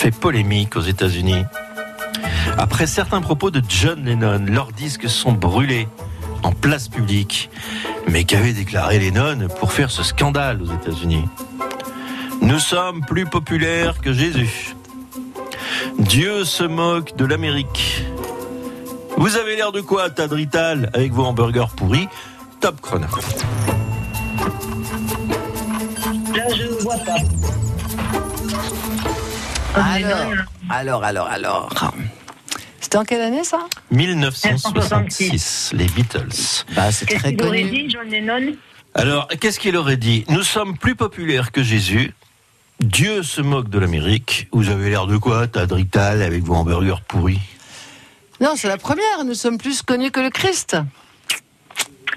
fait 0.00 0.10
polémique 0.10 0.76
aux 0.76 0.80
États-Unis. 0.80 1.44
Après 2.56 2.86
certains 2.86 3.20
propos 3.20 3.50
de 3.50 3.60
John 3.68 4.02
Lennon, 4.02 4.46
leurs 4.46 4.72
disques 4.72 5.10
sont 5.10 5.32
brûlés 5.32 5.88
en 6.42 6.52
place 6.52 6.88
publique. 6.88 7.50
Mais 8.08 8.24
qu'avait 8.24 8.54
déclaré 8.54 8.98
Lennon 8.98 9.48
pour 9.58 9.74
faire 9.74 9.90
ce 9.90 10.02
scandale 10.02 10.62
aux 10.62 10.72
États-Unis? 10.72 11.26
Nous 12.40 12.58
sommes 12.58 13.04
plus 13.04 13.26
populaires 13.26 14.00
que 14.00 14.14
Jésus. 14.14 14.74
Dieu 15.98 16.46
se 16.46 16.64
moque 16.64 17.14
de 17.16 17.26
l'Amérique. 17.26 18.02
Vous 19.18 19.36
avez 19.36 19.54
l'air 19.54 19.70
de 19.70 19.82
quoi, 19.82 20.08
Tadrital, 20.08 20.88
avec 20.94 21.12
vos 21.12 21.26
hamburgers 21.26 21.74
pourris? 21.76 22.08
Top 22.62 22.80
chrono. 22.80 23.06
Là, 26.34 26.44
je 26.56 26.82
vois 26.82 26.96
pas. 26.96 27.39
Alors, 29.74 30.34
alors, 30.68 31.04
alors, 31.04 31.26
alors. 31.28 31.92
C'était 32.80 32.96
en 32.98 33.04
quelle 33.04 33.20
année 33.20 33.44
ça? 33.44 33.58
1966, 33.90 35.72
les 35.74 35.86
Beatles. 35.86 36.28
Bah, 36.74 36.90
c'est 36.90 37.06
Qu'est-ce 37.06 37.20
très 37.20 37.34
qu'il 37.36 37.46
aurait 37.46 37.62
connu. 37.62 37.70
dit, 37.84 37.90
John 37.90 38.08
Lennon? 38.08 38.56
Alors, 38.94 39.28
qu'est-ce 39.40 39.60
qu'il 39.60 39.76
aurait 39.76 39.96
dit? 39.96 40.24
Nous 40.28 40.42
sommes 40.42 40.76
plus 40.76 40.96
populaires 40.96 41.52
que 41.52 41.62
Jésus. 41.62 42.12
Dieu 42.80 43.22
se 43.22 43.40
moque 43.40 43.68
de 43.68 43.78
l'Amérique. 43.78 44.48
Vous 44.52 44.70
avez 44.70 44.90
l'air 44.90 45.06
de 45.06 45.16
quoi, 45.16 45.46
Tadrital, 45.46 46.22
avec 46.22 46.42
vos 46.42 46.54
hamburgers 46.54 47.02
pourris? 47.06 47.38
Non, 48.40 48.54
c'est 48.56 48.68
la 48.68 48.78
première. 48.78 49.24
Nous 49.24 49.34
sommes 49.34 49.58
plus 49.58 49.82
connus 49.82 50.10
que 50.10 50.20
le 50.20 50.30
Christ. 50.30 50.76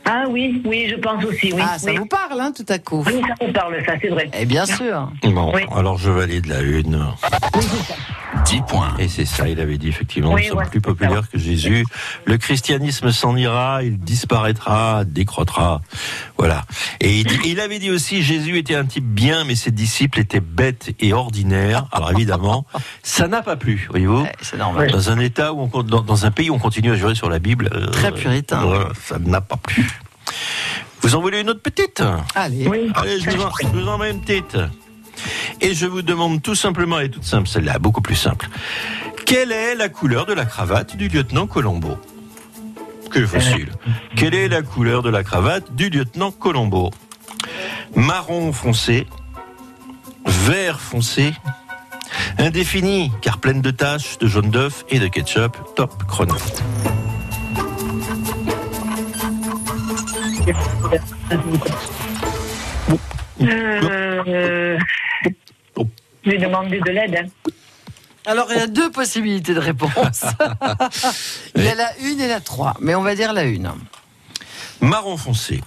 Ah 0.06 0.24
oui, 0.30 0.62
oui, 0.66 0.88
je 0.90 0.96
pense 0.96 1.24
aussi, 1.24 1.54
oui. 1.54 1.62
Ah, 1.64 1.78
ça 1.80 1.92
oui. 1.92 1.98
vous 1.98 2.06
parle, 2.06 2.40
hein, 2.42 2.52
tout 2.56 2.66
à 2.68 2.78
coup. 2.80 3.04
Oui, 3.08 3.22
ça 3.40 3.46
me 3.48 3.54
parle, 3.54 3.76
ça, 3.86 3.94
c'est 4.02 4.10
vrai. 4.10 4.30
Eh 4.38 4.46
bien 4.46 4.66
sûr. 4.66 5.12
Bon, 5.24 5.52
Oui. 5.54 5.62
alors 5.76 5.98
je 5.98 6.12
valide 6.12 6.46
la 6.48 6.62
une. 6.62 7.06
10 8.46 8.62
points. 8.68 8.94
Et 9.00 9.08
c'est 9.08 9.26
ça, 9.26 9.48
il 9.48 9.60
avait 9.62 9.78
dit 9.78 9.88
effectivement, 9.88 10.32
nous 10.36 10.44
sommes 10.44 10.58
ouais, 10.58 10.66
plus 10.70 10.82
populaires 10.82 11.30
que 11.30 11.38
Jésus. 11.38 11.86
Le 12.26 12.38
christianisme 12.38 13.12
s'en 13.12 13.38
ira, 13.38 13.84
il 13.84 13.98
disparaîtra, 14.00 15.06
décroîtra. 15.06 15.82
Voilà. 16.38 16.64
Et 17.00 17.20
il, 17.20 17.26
dit- 17.28 17.40
il 17.46 17.60
avait 17.62 17.80
dit 17.80 17.90
aussi, 17.92 18.22
Jésus 18.22 18.58
était 18.58 18.76
un 18.76 18.86
type 18.86 19.06
bien, 19.06 19.46
mais 19.46 19.56
ses 19.56 19.72
disciples 19.72 20.20
étaient 20.20 20.42
bêtes 20.42 20.94
et 21.00 21.14
ordinaires. 21.14 21.86
Alors 21.94 22.12
évidemment, 22.12 22.66
ça 23.04 23.28
n'a 23.30 23.42
pas 23.44 23.56
plu, 23.56 23.88
voyez-vous. 23.90 24.24
Ouais, 24.24 24.32
c'est 24.42 24.58
normal. 24.58 24.92
Dans 24.92 25.10
un 25.10 25.20
État 25.20 25.54
où 25.54 25.70
on, 25.72 25.84
dans, 25.84 26.02
dans 26.02 26.26
un 26.26 26.32
pays 26.32 26.50
où 26.50 26.56
on 26.56 26.60
continue 26.60 26.92
à 26.92 26.96
jurer 26.96 27.16
sur 27.16 27.30
la 27.30 27.40
Bible, 27.40 27.70
euh, 27.74 27.86
Très 27.92 28.12
puritain. 28.12 28.62
voilà, 28.66 28.90
ça 29.06 29.20
n'a 29.20 29.40
pas 29.42 29.58
plu. 29.58 29.88
Vous 31.04 31.16
en 31.16 31.22
voulez 31.22 31.42
une 31.42 31.50
autre 31.50 31.62
petite 31.62 32.02
Allez. 32.34 32.66
Oui. 32.68 32.92
Allez, 32.96 33.20
je 33.20 33.30
vous, 33.30 33.44
en, 33.44 33.52
je 33.62 33.68
vous 33.68 33.88
en 33.88 33.98
mets 33.98 34.10
une 34.10 34.22
petite. 34.22 34.58
Et 35.60 35.74
je 35.74 35.86
vous 35.86 36.02
demande 36.02 36.42
tout 36.42 36.56
simplement, 36.56 37.00
et 37.00 37.10
toute 37.10 37.26
simple, 37.26 37.48
celle-là, 37.48 37.78
beaucoup 37.78 38.02
plus 38.02 38.16
simple. 38.16 38.48
Quelle 39.26 39.52
est 39.52 39.76
la 39.76 39.90
couleur 39.90 40.26
de 40.26 40.34
la 40.34 40.46
cravate 40.46 40.96
du 40.96 41.10
lieutenant 41.10 41.46
Colombo? 41.46 41.98
Que 43.12 43.26
facile. 43.28 43.72
Quelle 44.16 44.34
est 44.34 44.48
la 44.48 44.62
couleur 44.62 45.04
de 45.04 45.10
la 45.10 45.24
cravate 45.24 45.76
du 45.76 45.90
lieutenant 45.90 46.32
Colombo? 46.32 46.90
Marron 47.96 48.54
foncé, 48.54 49.06
vert 50.26 50.80
foncé, 50.80 51.34
indéfini, 52.40 53.12
car 53.22 53.40
pleine 53.40 53.62
de 53.62 53.72
taches, 53.72 54.18
de 54.20 54.28
jaune 54.28 54.50
d'œuf 54.50 54.86
et 54.90 55.00
de 55.00 55.08
ketchup. 55.08 55.58
Top 55.76 56.06
chrono. 56.08 56.36
Euh, 63.42 64.78
je 66.26 66.30
vais 66.32 66.38
demander 66.38 66.80
de 66.80 66.90
l'aide. 66.92 67.16
hein. 67.16 67.52
Alors, 68.26 68.48
il 68.52 68.58
y 68.58 68.62
a 68.62 68.68
deux 68.68 68.90
possibilités 68.90 69.54
de 69.54 69.60
réponse. 69.60 69.92
il 71.56 71.64
y 71.64 71.68
a 71.68 71.76
la 71.76 71.90
une 72.00 72.22
et 72.22 72.28
la 72.28 72.40
trois. 72.40 72.74
Mais 72.80 72.96
on 72.96 73.02
va 73.02 73.16
dire 73.16 73.34
la 73.34 73.44
une. 73.44 73.70
Marron 74.80 75.18
foncé. 75.18 75.62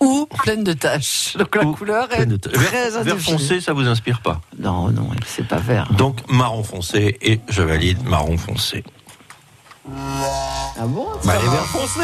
Ou 0.00 0.26
pleine 0.42 0.64
de 0.64 0.72
taches. 0.72 1.36
Donc 1.38 1.54
la 1.54 1.64
Ou 1.64 1.72
couleur 1.74 2.12
est 2.12 2.16
pleine 2.16 2.28
de 2.30 2.36
taches. 2.36 2.52
très 2.52 2.90
Vert, 2.90 3.02
vert 3.04 3.18
foncé, 3.18 3.60
ça 3.60 3.72
vous 3.72 3.86
inspire 3.86 4.20
pas? 4.20 4.40
Non, 4.58 4.88
non, 4.90 5.08
c'est 5.26 5.46
pas 5.46 5.58
vert. 5.58 5.90
Donc 5.92 6.18
marron 6.28 6.64
foncé 6.64 7.16
et 7.22 7.40
je 7.48 7.62
valide 7.62 8.02
marron 8.04 8.36
foncé. 8.36 8.82
Ah 9.88 10.86
bon 10.86 11.06
Bah, 11.24 11.32
elle 11.38 11.46
est 11.46 11.50
vert 11.50 11.64
foncé. 11.66 12.00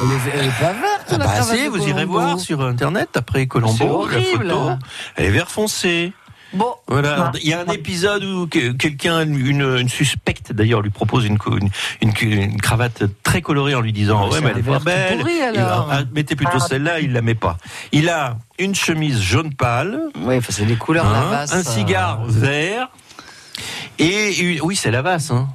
Elle 0.00 0.06
est, 0.12 0.38
elle 0.40 0.46
est 0.46 0.60
pas 0.60 0.72
verte, 0.72 1.06
Ah 1.08 1.12
la 1.12 1.18
bah 1.18 1.24
cravate 1.34 1.56
si, 1.56 1.66
vous 1.68 1.88
irez 1.88 2.04
voir 2.04 2.38
sur 2.38 2.62
internet 2.62 3.08
après 3.16 3.46
Colombo 3.46 4.06
la 4.08 4.20
photo. 4.20 4.70
Elle 5.16 5.24
est 5.26 5.30
vert 5.30 5.50
foncé. 5.50 6.12
Bon, 6.54 6.72
Voilà, 6.86 7.30
il 7.42 7.48
y 7.48 7.52
a 7.52 7.60
un 7.60 7.66
épisode 7.66 8.24
où 8.24 8.46
que- 8.46 8.72
quelqu'un, 8.72 9.20
une, 9.26 9.60
une 9.60 9.88
suspecte 9.90 10.50
d'ailleurs, 10.52 10.80
lui 10.80 10.88
propose 10.88 11.26
une, 11.26 11.36
co- 11.36 11.58
une, 11.58 11.68
une- 12.00 12.14
une 12.32 12.58
cravate 12.60 13.02
très 13.22 13.42
colorée 13.42 13.74
en 13.74 13.82
lui 13.82 13.92
disant 13.92 14.28
Ouais, 14.28 14.34
ouais 14.36 14.40
mais 14.40 14.50
elle 14.52 14.56
un 14.56 14.58
est 14.60 14.62
pas 14.62 14.78
belle. 14.78 15.18
pourri, 15.18 15.42
alors. 15.42 15.88
Ah, 15.92 16.00
mettez 16.14 16.36
plutôt 16.36 16.52
Ah. 16.56 16.60
celle-là, 16.66 17.00
il 17.00 17.12
la 17.12 17.20
met 17.20 17.34
pas. 17.34 17.58
Il 17.92 18.08
a 18.08 18.38
une 18.58 18.74
chemise 18.74 19.20
jaune 19.20 19.52
pâle, 19.54 20.00
oui, 20.22 20.38
enfin, 20.38 20.48
c'est 20.50 20.64
les 20.64 20.76
couleurs 20.76 21.04
hein, 21.06 21.12
Lavas, 21.30 21.52
un 21.54 21.58
euh, 21.58 21.62
cigare 21.64 22.24
vert 22.24 22.88
et 23.98 24.34
une- 24.40 24.62
oui 24.62 24.74
c'est 24.74 24.90
la 24.90 25.02
vasse. 25.02 25.30
Hein. 25.30 25.48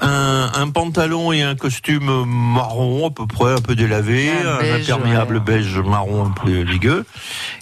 Un, 0.00 0.50
un 0.54 0.70
pantalon 0.70 1.32
et 1.32 1.42
un 1.42 1.54
costume 1.54 2.24
marron 2.26 3.08
à 3.08 3.10
peu 3.10 3.26
près, 3.26 3.52
un 3.52 3.60
peu 3.60 3.74
délavé, 3.74 4.30
Un 4.30 4.80
imperméable 4.80 5.40
beige 5.40 5.78
marron 5.78 6.26
un 6.26 6.30
peu 6.30 6.60
ligueux, 6.60 7.04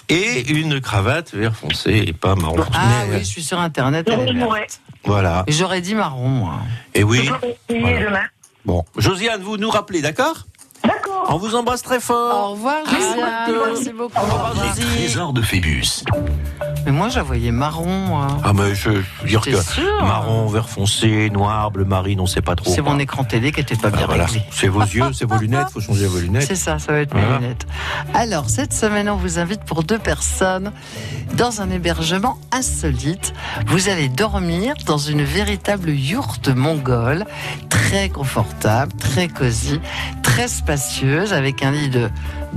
et 0.08 0.50
une 0.52 0.80
cravate 0.80 1.34
vert 1.34 1.54
foncé 1.56 2.04
et 2.06 2.12
pas 2.12 2.34
marron. 2.34 2.56
Ah 2.74 3.04
Mais, 3.08 3.16
oui, 3.16 3.18
je 3.20 3.24
suis 3.28 3.42
sur 3.42 3.58
Internet. 3.60 4.08
elle 4.10 4.28
est 4.28 4.32
verte. 4.32 4.80
Voilà. 5.04 5.44
Et 5.46 5.52
J'aurais 5.52 5.80
dit 5.80 5.94
marron, 5.94 6.28
moi. 6.28 6.60
Et 6.94 7.02
oui. 7.02 7.28
Voilà. 7.68 8.22
Bon, 8.64 8.84
Josiane, 8.96 9.42
vous 9.42 9.56
nous 9.56 9.70
rappelez, 9.70 10.02
d'accord? 10.02 10.46
D'accord. 10.84 11.21
On 11.28 11.38
vous 11.38 11.54
embrasse 11.54 11.82
très 11.82 12.00
fort. 12.00 12.50
Au 12.50 12.52
revoir, 12.52 12.84
Josiane. 12.84 13.52
Merci 13.66 13.92
beaucoup. 13.92 14.20
Les 14.76 14.84
trésors 14.84 15.32
de 15.32 15.40
Phébus. 15.42 16.04
Mais 16.84 16.90
moi, 16.92 17.08
je 17.08 17.16
la 17.16 17.22
voyais 17.22 17.52
marron, 17.52 17.86
moi. 17.86 18.26
Ah 18.44 18.52
mais 18.52 18.74
je, 18.74 18.90
veux 18.90 19.04
dire 19.24 19.40
que 19.40 19.60
sûr 19.62 20.02
marron, 20.04 20.46
vert 20.48 20.68
foncé, 20.68 21.30
noir, 21.30 21.70
bleu 21.70 21.84
marine, 21.84 22.20
on 22.20 22.26
sait 22.26 22.42
pas 22.42 22.56
trop. 22.56 22.70
C'est 22.74 22.82
mon 22.82 22.98
écran 22.98 23.22
télé 23.22 23.52
qui 23.52 23.60
était 23.60 23.76
pas 23.76 23.90
bien 23.90 24.00
Ah, 24.02 24.06
voilà. 24.06 24.24
réglé. 24.26 24.42
C'est 24.50 24.66
vos 24.66 24.80
yeux, 24.82 25.12
c'est 25.12 25.24
vos 25.24 25.36
lunettes, 25.38 25.68
faut 25.72 25.80
changer 25.80 26.06
vos 26.06 26.18
lunettes. 26.18 26.46
C'est 26.48 26.56
ça, 26.56 26.78
ça 26.80 26.92
va 26.92 26.98
être 26.98 27.14
mes 27.14 27.20
Voilà. 27.20 27.38
lunettes. 27.38 27.66
Alors, 28.14 28.50
cette 28.50 28.72
semaine, 28.72 29.08
on 29.08 29.16
vous 29.16 29.38
invite 29.38 29.62
pour 29.64 29.84
deux 29.84 29.98
personnes 30.00 30.72
dans 31.34 31.60
un 31.62 31.70
hébergement 31.70 32.36
insolite. 32.50 33.32
Vous 33.68 33.88
allez 33.88 34.08
dormir 34.08 34.74
dans 34.84 34.98
une 34.98 35.22
véritable 35.22 35.90
yourte 35.90 36.48
mongole, 36.48 37.24
très 37.68 38.08
confortable, 38.08 38.92
très 38.94 39.28
cosy, 39.28 39.80
très 40.24 40.48
spacieuse, 40.48 41.11
avec 41.12 41.62
un 41.62 41.70
lit 41.70 41.90
de 41.90 42.10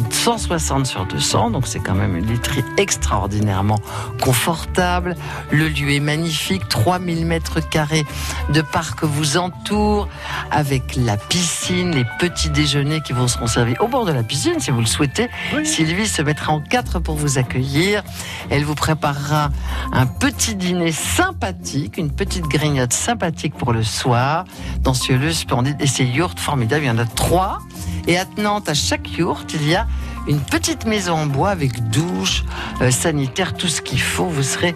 160 0.09 0.85
sur 0.85 1.05
200, 1.05 1.51
donc 1.51 1.67
c'est 1.67 1.79
quand 1.79 1.93
même 1.93 2.15
une 2.15 2.25
literie 2.25 2.63
extraordinairement 2.77 3.79
confortable. 4.21 5.15
Le 5.51 5.67
lieu 5.67 5.91
est 5.91 5.99
magnifique, 5.99 6.67
3000 6.69 7.25
mètres 7.25 7.59
carrés 7.59 8.05
de 8.49 8.61
parc 8.61 9.03
vous 9.03 9.37
entoure, 9.37 10.07
avec 10.51 10.95
la 10.95 11.17
piscine, 11.17 11.91
les 11.91 12.05
petits 12.19 12.49
déjeuners 12.49 13.01
qui 13.01 13.13
vous 13.13 13.27
seront 13.27 13.47
servis 13.47 13.75
au 13.79 13.87
bord 13.87 14.05
de 14.05 14.11
la 14.11 14.23
piscine 14.23 14.59
si 14.59 14.71
vous 14.71 14.79
le 14.79 14.85
souhaitez. 14.85 15.29
Sylvie 15.63 16.07
se 16.07 16.21
mettra 16.21 16.53
en 16.53 16.61
quatre 16.61 16.99
pour 16.99 17.15
vous 17.15 17.37
accueillir. 17.37 18.03
Elle 18.49 18.63
vous 18.63 18.75
préparera 18.75 19.49
un 19.91 20.05
petit 20.05 20.55
dîner 20.55 20.91
sympathique, 20.91 21.97
une 21.97 22.11
petite 22.11 22.45
grignote 22.45 22.93
sympathique 22.93 23.55
pour 23.55 23.73
le 23.73 23.83
soir, 23.83 24.45
dans 24.81 24.93
ce 24.93 25.13
lieu 25.13 25.33
splendide. 25.33 25.77
Et 25.79 25.87
ces 25.87 26.05
yourtes 26.05 26.39
formidables, 26.39 26.83
il 26.83 26.87
y 26.87 26.91
en 26.91 26.97
a 26.97 27.05
trois. 27.05 27.59
Et 28.07 28.17
attenante 28.45 28.69
à 28.69 28.75
chaque 28.75 29.17
yourte, 29.17 29.55
il 29.55 29.67
y 29.67 29.75
a 29.75 29.87
une 30.27 30.39
petite 30.39 30.85
maison 30.85 31.13
en 31.13 31.25
bois 31.25 31.49
avec 31.49 31.89
douche, 31.89 32.43
euh, 32.81 32.91
sanitaire, 32.91 33.55
tout 33.55 33.67
ce 33.67 33.81
qu'il 33.81 33.99
faut. 33.99 34.27
Vous 34.27 34.43
serez 34.43 34.75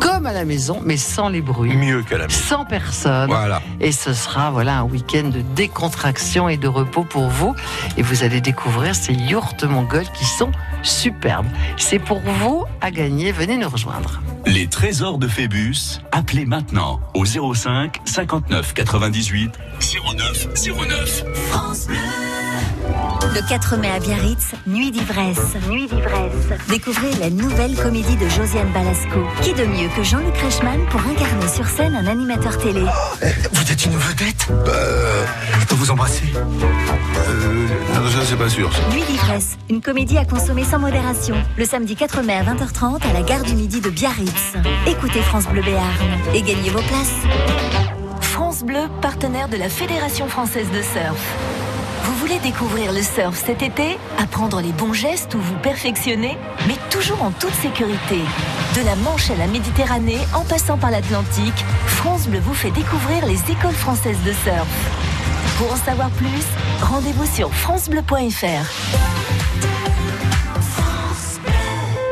comme 0.00 0.24
à 0.24 0.32
la 0.32 0.46
maison, 0.46 0.80
mais 0.82 0.96
sans 0.96 1.28
les 1.28 1.42
bruits. 1.42 1.76
Mieux 1.76 2.02
qu'à 2.02 2.16
la 2.16 2.28
maison. 2.28 2.40
Sans 2.40 2.64
personne. 2.64 3.28
Voilà. 3.28 3.60
Et 3.80 3.92
ce 3.92 4.14
sera 4.14 4.50
voilà 4.50 4.78
un 4.78 4.84
week-end 4.84 5.28
de 5.28 5.42
décontraction 5.54 6.48
et 6.48 6.56
de 6.56 6.66
repos 6.66 7.04
pour 7.04 7.28
vous. 7.28 7.54
Et 7.98 8.02
vous 8.02 8.24
allez 8.24 8.40
découvrir 8.40 8.94
ces 8.94 9.12
yourtes 9.12 9.64
mongoles 9.64 10.08
qui 10.14 10.24
sont 10.24 10.52
superbes. 10.82 11.46
C'est 11.76 11.98
pour 11.98 12.20
vous 12.20 12.64
à 12.80 12.90
gagner. 12.90 13.32
Venez 13.32 13.58
nous 13.58 13.68
rejoindre. 13.68 14.22
Les 14.46 14.66
trésors 14.66 15.18
de 15.18 15.28
Phébus, 15.28 16.00
appelez 16.10 16.46
maintenant 16.46 17.00
au 17.12 17.26
05 17.26 18.00
59 18.06 18.72
98 18.72 19.52
09 20.16 20.48
09. 20.54 21.24
France 21.50 21.86
Bleu. 21.86 21.96
Le 22.88 23.48
4 23.48 23.76
mai 23.78 23.90
à 23.90 23.98
Biarritz, 23.98 24.52
Nuit 24.66 24.90
d'ivresse. 24.90 25.54
Nuit 25.68 25.86
d'ivresse. 25.88 26.60
Découvrez 26.68 27.10
la 27.20 27.30
nouvelle 27.30 27.74
comédie 27.76 28.16
de 28.16 28.28
Josiane 28.28 28.70
Balasco. 28.72 29.20
Qui 29.42 29.52
de 29.54 29.64
mieux 29.64 29.88
que 29.96 30.02
Jean-Luc 30.02 30.36
Reichmann 30.36 30.80
pour 30.90 31.00
incarner 31.00 31.48
sur 31.48 31.66
scène 31.66 31.94
un 31.94 32.06
animateur 32.06 32.56
télé? 32.58 32.82
Vous 33.52 33.72
êtes 33.72 33.84
une 33.86 33.96
vedette 33.96 34.46
Bah, 34.66 34.72
euh, 34.74 35.24
je 35.60 35.66
peux 35.66 35.74
vous 35.74 35.90
embrasser? 35.90 36.24
Euh, 36.34 37.66
non, 37.94 38.08
ça 38.10 38.18
c'est 38.24 38.36
pas 38.36 38.48
sûr. 38.50 38.70
ça. 38.72 38.82
Nuit 38.94 39.02
d'ivresse, 39.08 39.56
une 39.70 39.80
comédie 39.80 40.18
à 40.18 40.24
consommer 40.24 40.64
sans 40.64 40.78
modération. 40.78 41.36
Le 41.56 41.64
samedi 41.64 41.96
4 41.96 42.22
mai 42.22 42.34
à 42.34 42.42
20h30 42.44 43.02
à 43.08 43.12
la 43.12 43.22
gare 43.22 43.42
du 43.42 43.54
Midi 43.54 43.80
de 43.80 43.90
Biarritz. 43.90 44.52
Écoutez 44.86 45.22
France 45.22 45.46
Bleu 45.46 45.62
Béarn 45.62 45.82
et 46.34 46.42
gagnez 46.42 46.70
vos 46.70 46.82
places. 46.82 47.14
France 48.20 48.62
Bleu, 48.64 48.82
partenaire 49.00 49.48
de 49.48 49.56
la 49.56 49.68
Fédération 49.68 50.28
française 50.28 50.66
de 50.70 50.82
surf. 50.82 51.36
Vous 52.04 52.14
voulez 52.16 52.38
découvrir 52.40 52.92
le 52.92 53.02
surf 53.02 53.34
cet 53.34 53.62
été 53.62 53.96
Apprendre 54.18 54.60
les 54.60 54.72
bons 54.72 54.92
gestes 54.92 55.34
ou 55.34 55.38
vous 55.38 55.56
perfectionner? 55.56 56.36
Mais 56.68 56.74
toujours 56.90 57.22
en 57.22 57.30
toute 57.30 57.54
sécurité. 57.54 58.18
De 58.76 58.84
la 58.84 58.94
Manche 58.96 59.30
à 59.30 59.36
la 59.36 59.46
Méditerranée, 59.46 60.18
en 60.34 60.42
passant 60.42 60.76
par 60.76 60.90
l'Atlantique, 60.90 61.64
France 61.86 62.28
Bleu 62.28 62.40
vous 62.40 62.52
fait 62.52 62.72
découvrir 62.72 63.24
les 63.24 63.38
écoles 63.50 63.72
françaises 63.72 64.22
de 64.26 64.32
surf. 64.32 64.68
Pour 65.56 65.72
en 65.72 65.76
savoir 65.76 66.10
plus, 66.10 66.44
rendez-vous 66.82 67.26
sur 67.26 67.50
francebleu.fr. 67.54 69.73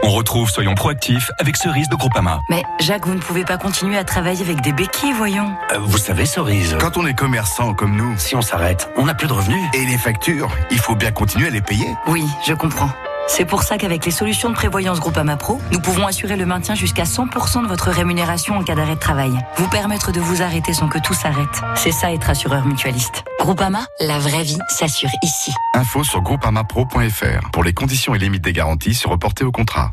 On 0.05 0.11
retrouve 0.11 0.51
Soyons 0.51 0.75
proactifs 0.75 1.31
avec 1.39 1.57
Cerise 1.57 1.89
de 1.89 1.95
Groupama. 1.95 2.41
Mais 2.51 2.63
Jacques, 2.81 3.07
vous 3.07 3.15
ne 3.15 3.21
pouvez 3.21 3.45
pas 3.45 3.57
continuer 3.57 3.97
à 3.97 4.05
travailler 4.05 4.43
avec 4.43 4.61
des 4.61 4.73
béquilles, 4.73 5.13
voyons. 5.13 5.55
Euh, 5.73 5.79
vous 5.81 5.99
savez, 5.99 6.27
Cerise, 6.27 6.77
quand 6.81 6.97
on 6.97 7.07
est 7.07 7.15
commerçant 7.15 7.73
comme 7.73 7.97
nous, 7.97 8.19
si 8.19 8.35
on 8.35 8.43
s'arrête, 8.43 8.91
on 8.97 9.07
n'a 9.07 9.15
plus 9.15 9.29
de 9.29 9.33
revenus. 9.33 9.63
Et 9.75 9.85
les 9.87 9.99
factures, 9.99 10.51
il 10.71 10.79
faut 10.79 10.97
bien 10.97 11.13
continuer 11.13 11.47
à 11.47 11.51
les 11.51 11.61
payer. 11.63 11.87
Oui, 12.09 12.25
je 12.45 12.53
comprends. 12.55 12.91
C'est 13.29 13.45
pour 13.45 13.63
ça 13.63 13.79
qu'avec 13.79 14.05
les 14.05 14.11
solutions 14.11 14.51
de 14.51 14.55
prévoyance 14.55 15.01
Groupama 15.01 15.37
Pro, 15.37 15.61
nous 15.71 15.81
pouvons 15.81 16.07
assurer 16.07 16.37
le 16.37 16.47
maintien 16.47 16.75
jusqu'à 16.75 17.05
100% 17.05 17.63
de 17.63 17.67
votre 17.67 17.91
rémunération 17.91 18.57
en 18.57 18.63
cas 18.63 18.75
d'arrêt 18.75 18.95
de 18.95 19.01
travail. 19.01 19.33
Vous 19.57 19.69
permettre 19.69 20.13
de 20.13 20.21
vous 20.21 20.43
arrêter 20.43 20.73
sans 20.73 20.89
que 20.89 20.99
tout 20.99 21.15
s'arrête. 21.15 21.63
C'est 21.75 21.93
ça 21.93 22.13
être 22.13 22.29
assureur 22.29 22.67
mutualiste. 22.67 23.25
Groupama, 23.39 23.87
la 24.01 24.19
vraie 24.19 24.43
vie 24.43 24.59
s'assure 24.69 25.11
ici. 25.23 25.53
Info 25.75 26.05
sur 26.05 26.21
groupamapro.fr 26.21 27.51
pour 27.53 27.65
les 27.65 27.73
conditions 27.73 28.15
et 28.15 28.19
limites 28.19 28.45
des 28.45 28.53
garanties 28.53 28.95
sur 28.95 29.11
reporté 29.11 29.45
au 29.45 29.53
contrat. 29.53 29.93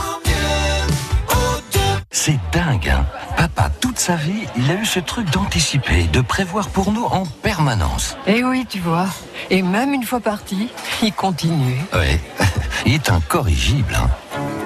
C'est 2.23 2.37
dingue, 2.51 2.87
hein 2.87 3.03
Papa, 3.35 3.71
toute 3.81 3.97
sa 3.97 4.15
vie, 4.15 4.43
il 4.55 4.69
a 4.69 4.75
eu 4.75 4.85
ce 4.85 4.99
truc 4.99 5.27
d'anticiper, 5.31 6.03
de 6.03 6.21
prévoir 6.21 6.69
pour 6.69 6.91
nous 6.91 7.05
en 7.05 7.23
permanence. 7.25 8.15
Eh 8.27 8.43
oui, 8.43 8.63
tu 8.69 8.77
vois. 8.77 9.07
Et 9.49 9.63
même 9.63 9.91
une 9.91 10.03
fois 10.03 10.19
parti, 10.19 10.69
il 11.01 11.13
continue. 11.13 11.81
Ouais, 11.91 12.21
il 12.85 12.93
est 12.93 13.09
incorrigible, 13.09 13.95
hein 13.95 14.07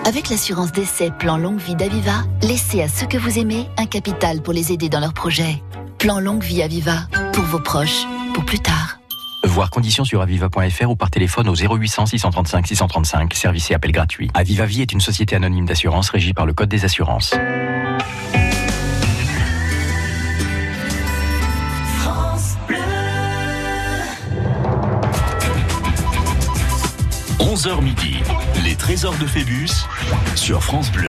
Avec 0.03 0.29
l'assurance 0.29 0.73
d'essai 0.73 1.11
Plan 1.17 1.37
Longue 1.37 1.61
Vie 1.61 1.75
d'Aviva, 1.75 2.25
laissez 2.41 2.81
à 2.81 2.89
ceux 2.89 3.07
que 3.07 3.17
vous 3.17 3.39
aimez 3.39 3.69
un 3.77 3.85
capital 3.85 4.41
pour 4.41 4.51
les 4.51 4.73
aider 4.73 4.89
dans 4.89 4.99
leurs 4.99 5.13
projets. 5.13 5.63
Plan 5.97 6.19
Longue 6.19 6.43
Vie 6.43 6.61
Aviva, 6.61 7.07
pour 7.31 7.45
vos 7.45 7.59
proches, 7.59 8.05
pour 8.33 8.43
plus 8.43 8.59
tard. 8.59 8.99
Voir 9.45 9.69
conditions 9.69 10.03
sur 10.05 10.21
aviva.fr 10.21 10.89
ou 10.89 10.95
par 10.95 11.11
téléphone 11.11 11.47
au 11.47 11.55
0800 11.55 12.07
635 12.07 12.65
635, 12.65 13.33
service 13.33 13.69
et 13.69 13.75
appel 13.75 13.91
gratuit. 13.91 14.31
Aviva 14.33 14.65
Vie 14.65 14.81
est 14.81 14.91
une 14.91 15.01
société 15.01 15.35
anonyme 15.35 15.67
d'assurance 15.67 16.09
régie 16.09 16.33
par 16.33 16.47
le 16.47 16.53
Code 16.53 16.69
des 16.69 16.83
assurances. 16.83 17.35
France 21.99 22.57
Bleu. 22.67 22.77
11h 27.39 27.83
midi, 27.83 28.15
les 28.63 28.75
trésors 28.75 29.17
de 29.17 29.27
Phébus 29.27 29.69
sur 30.35 30.63
France 30.63 30.91
Bleu. 30.91 31.03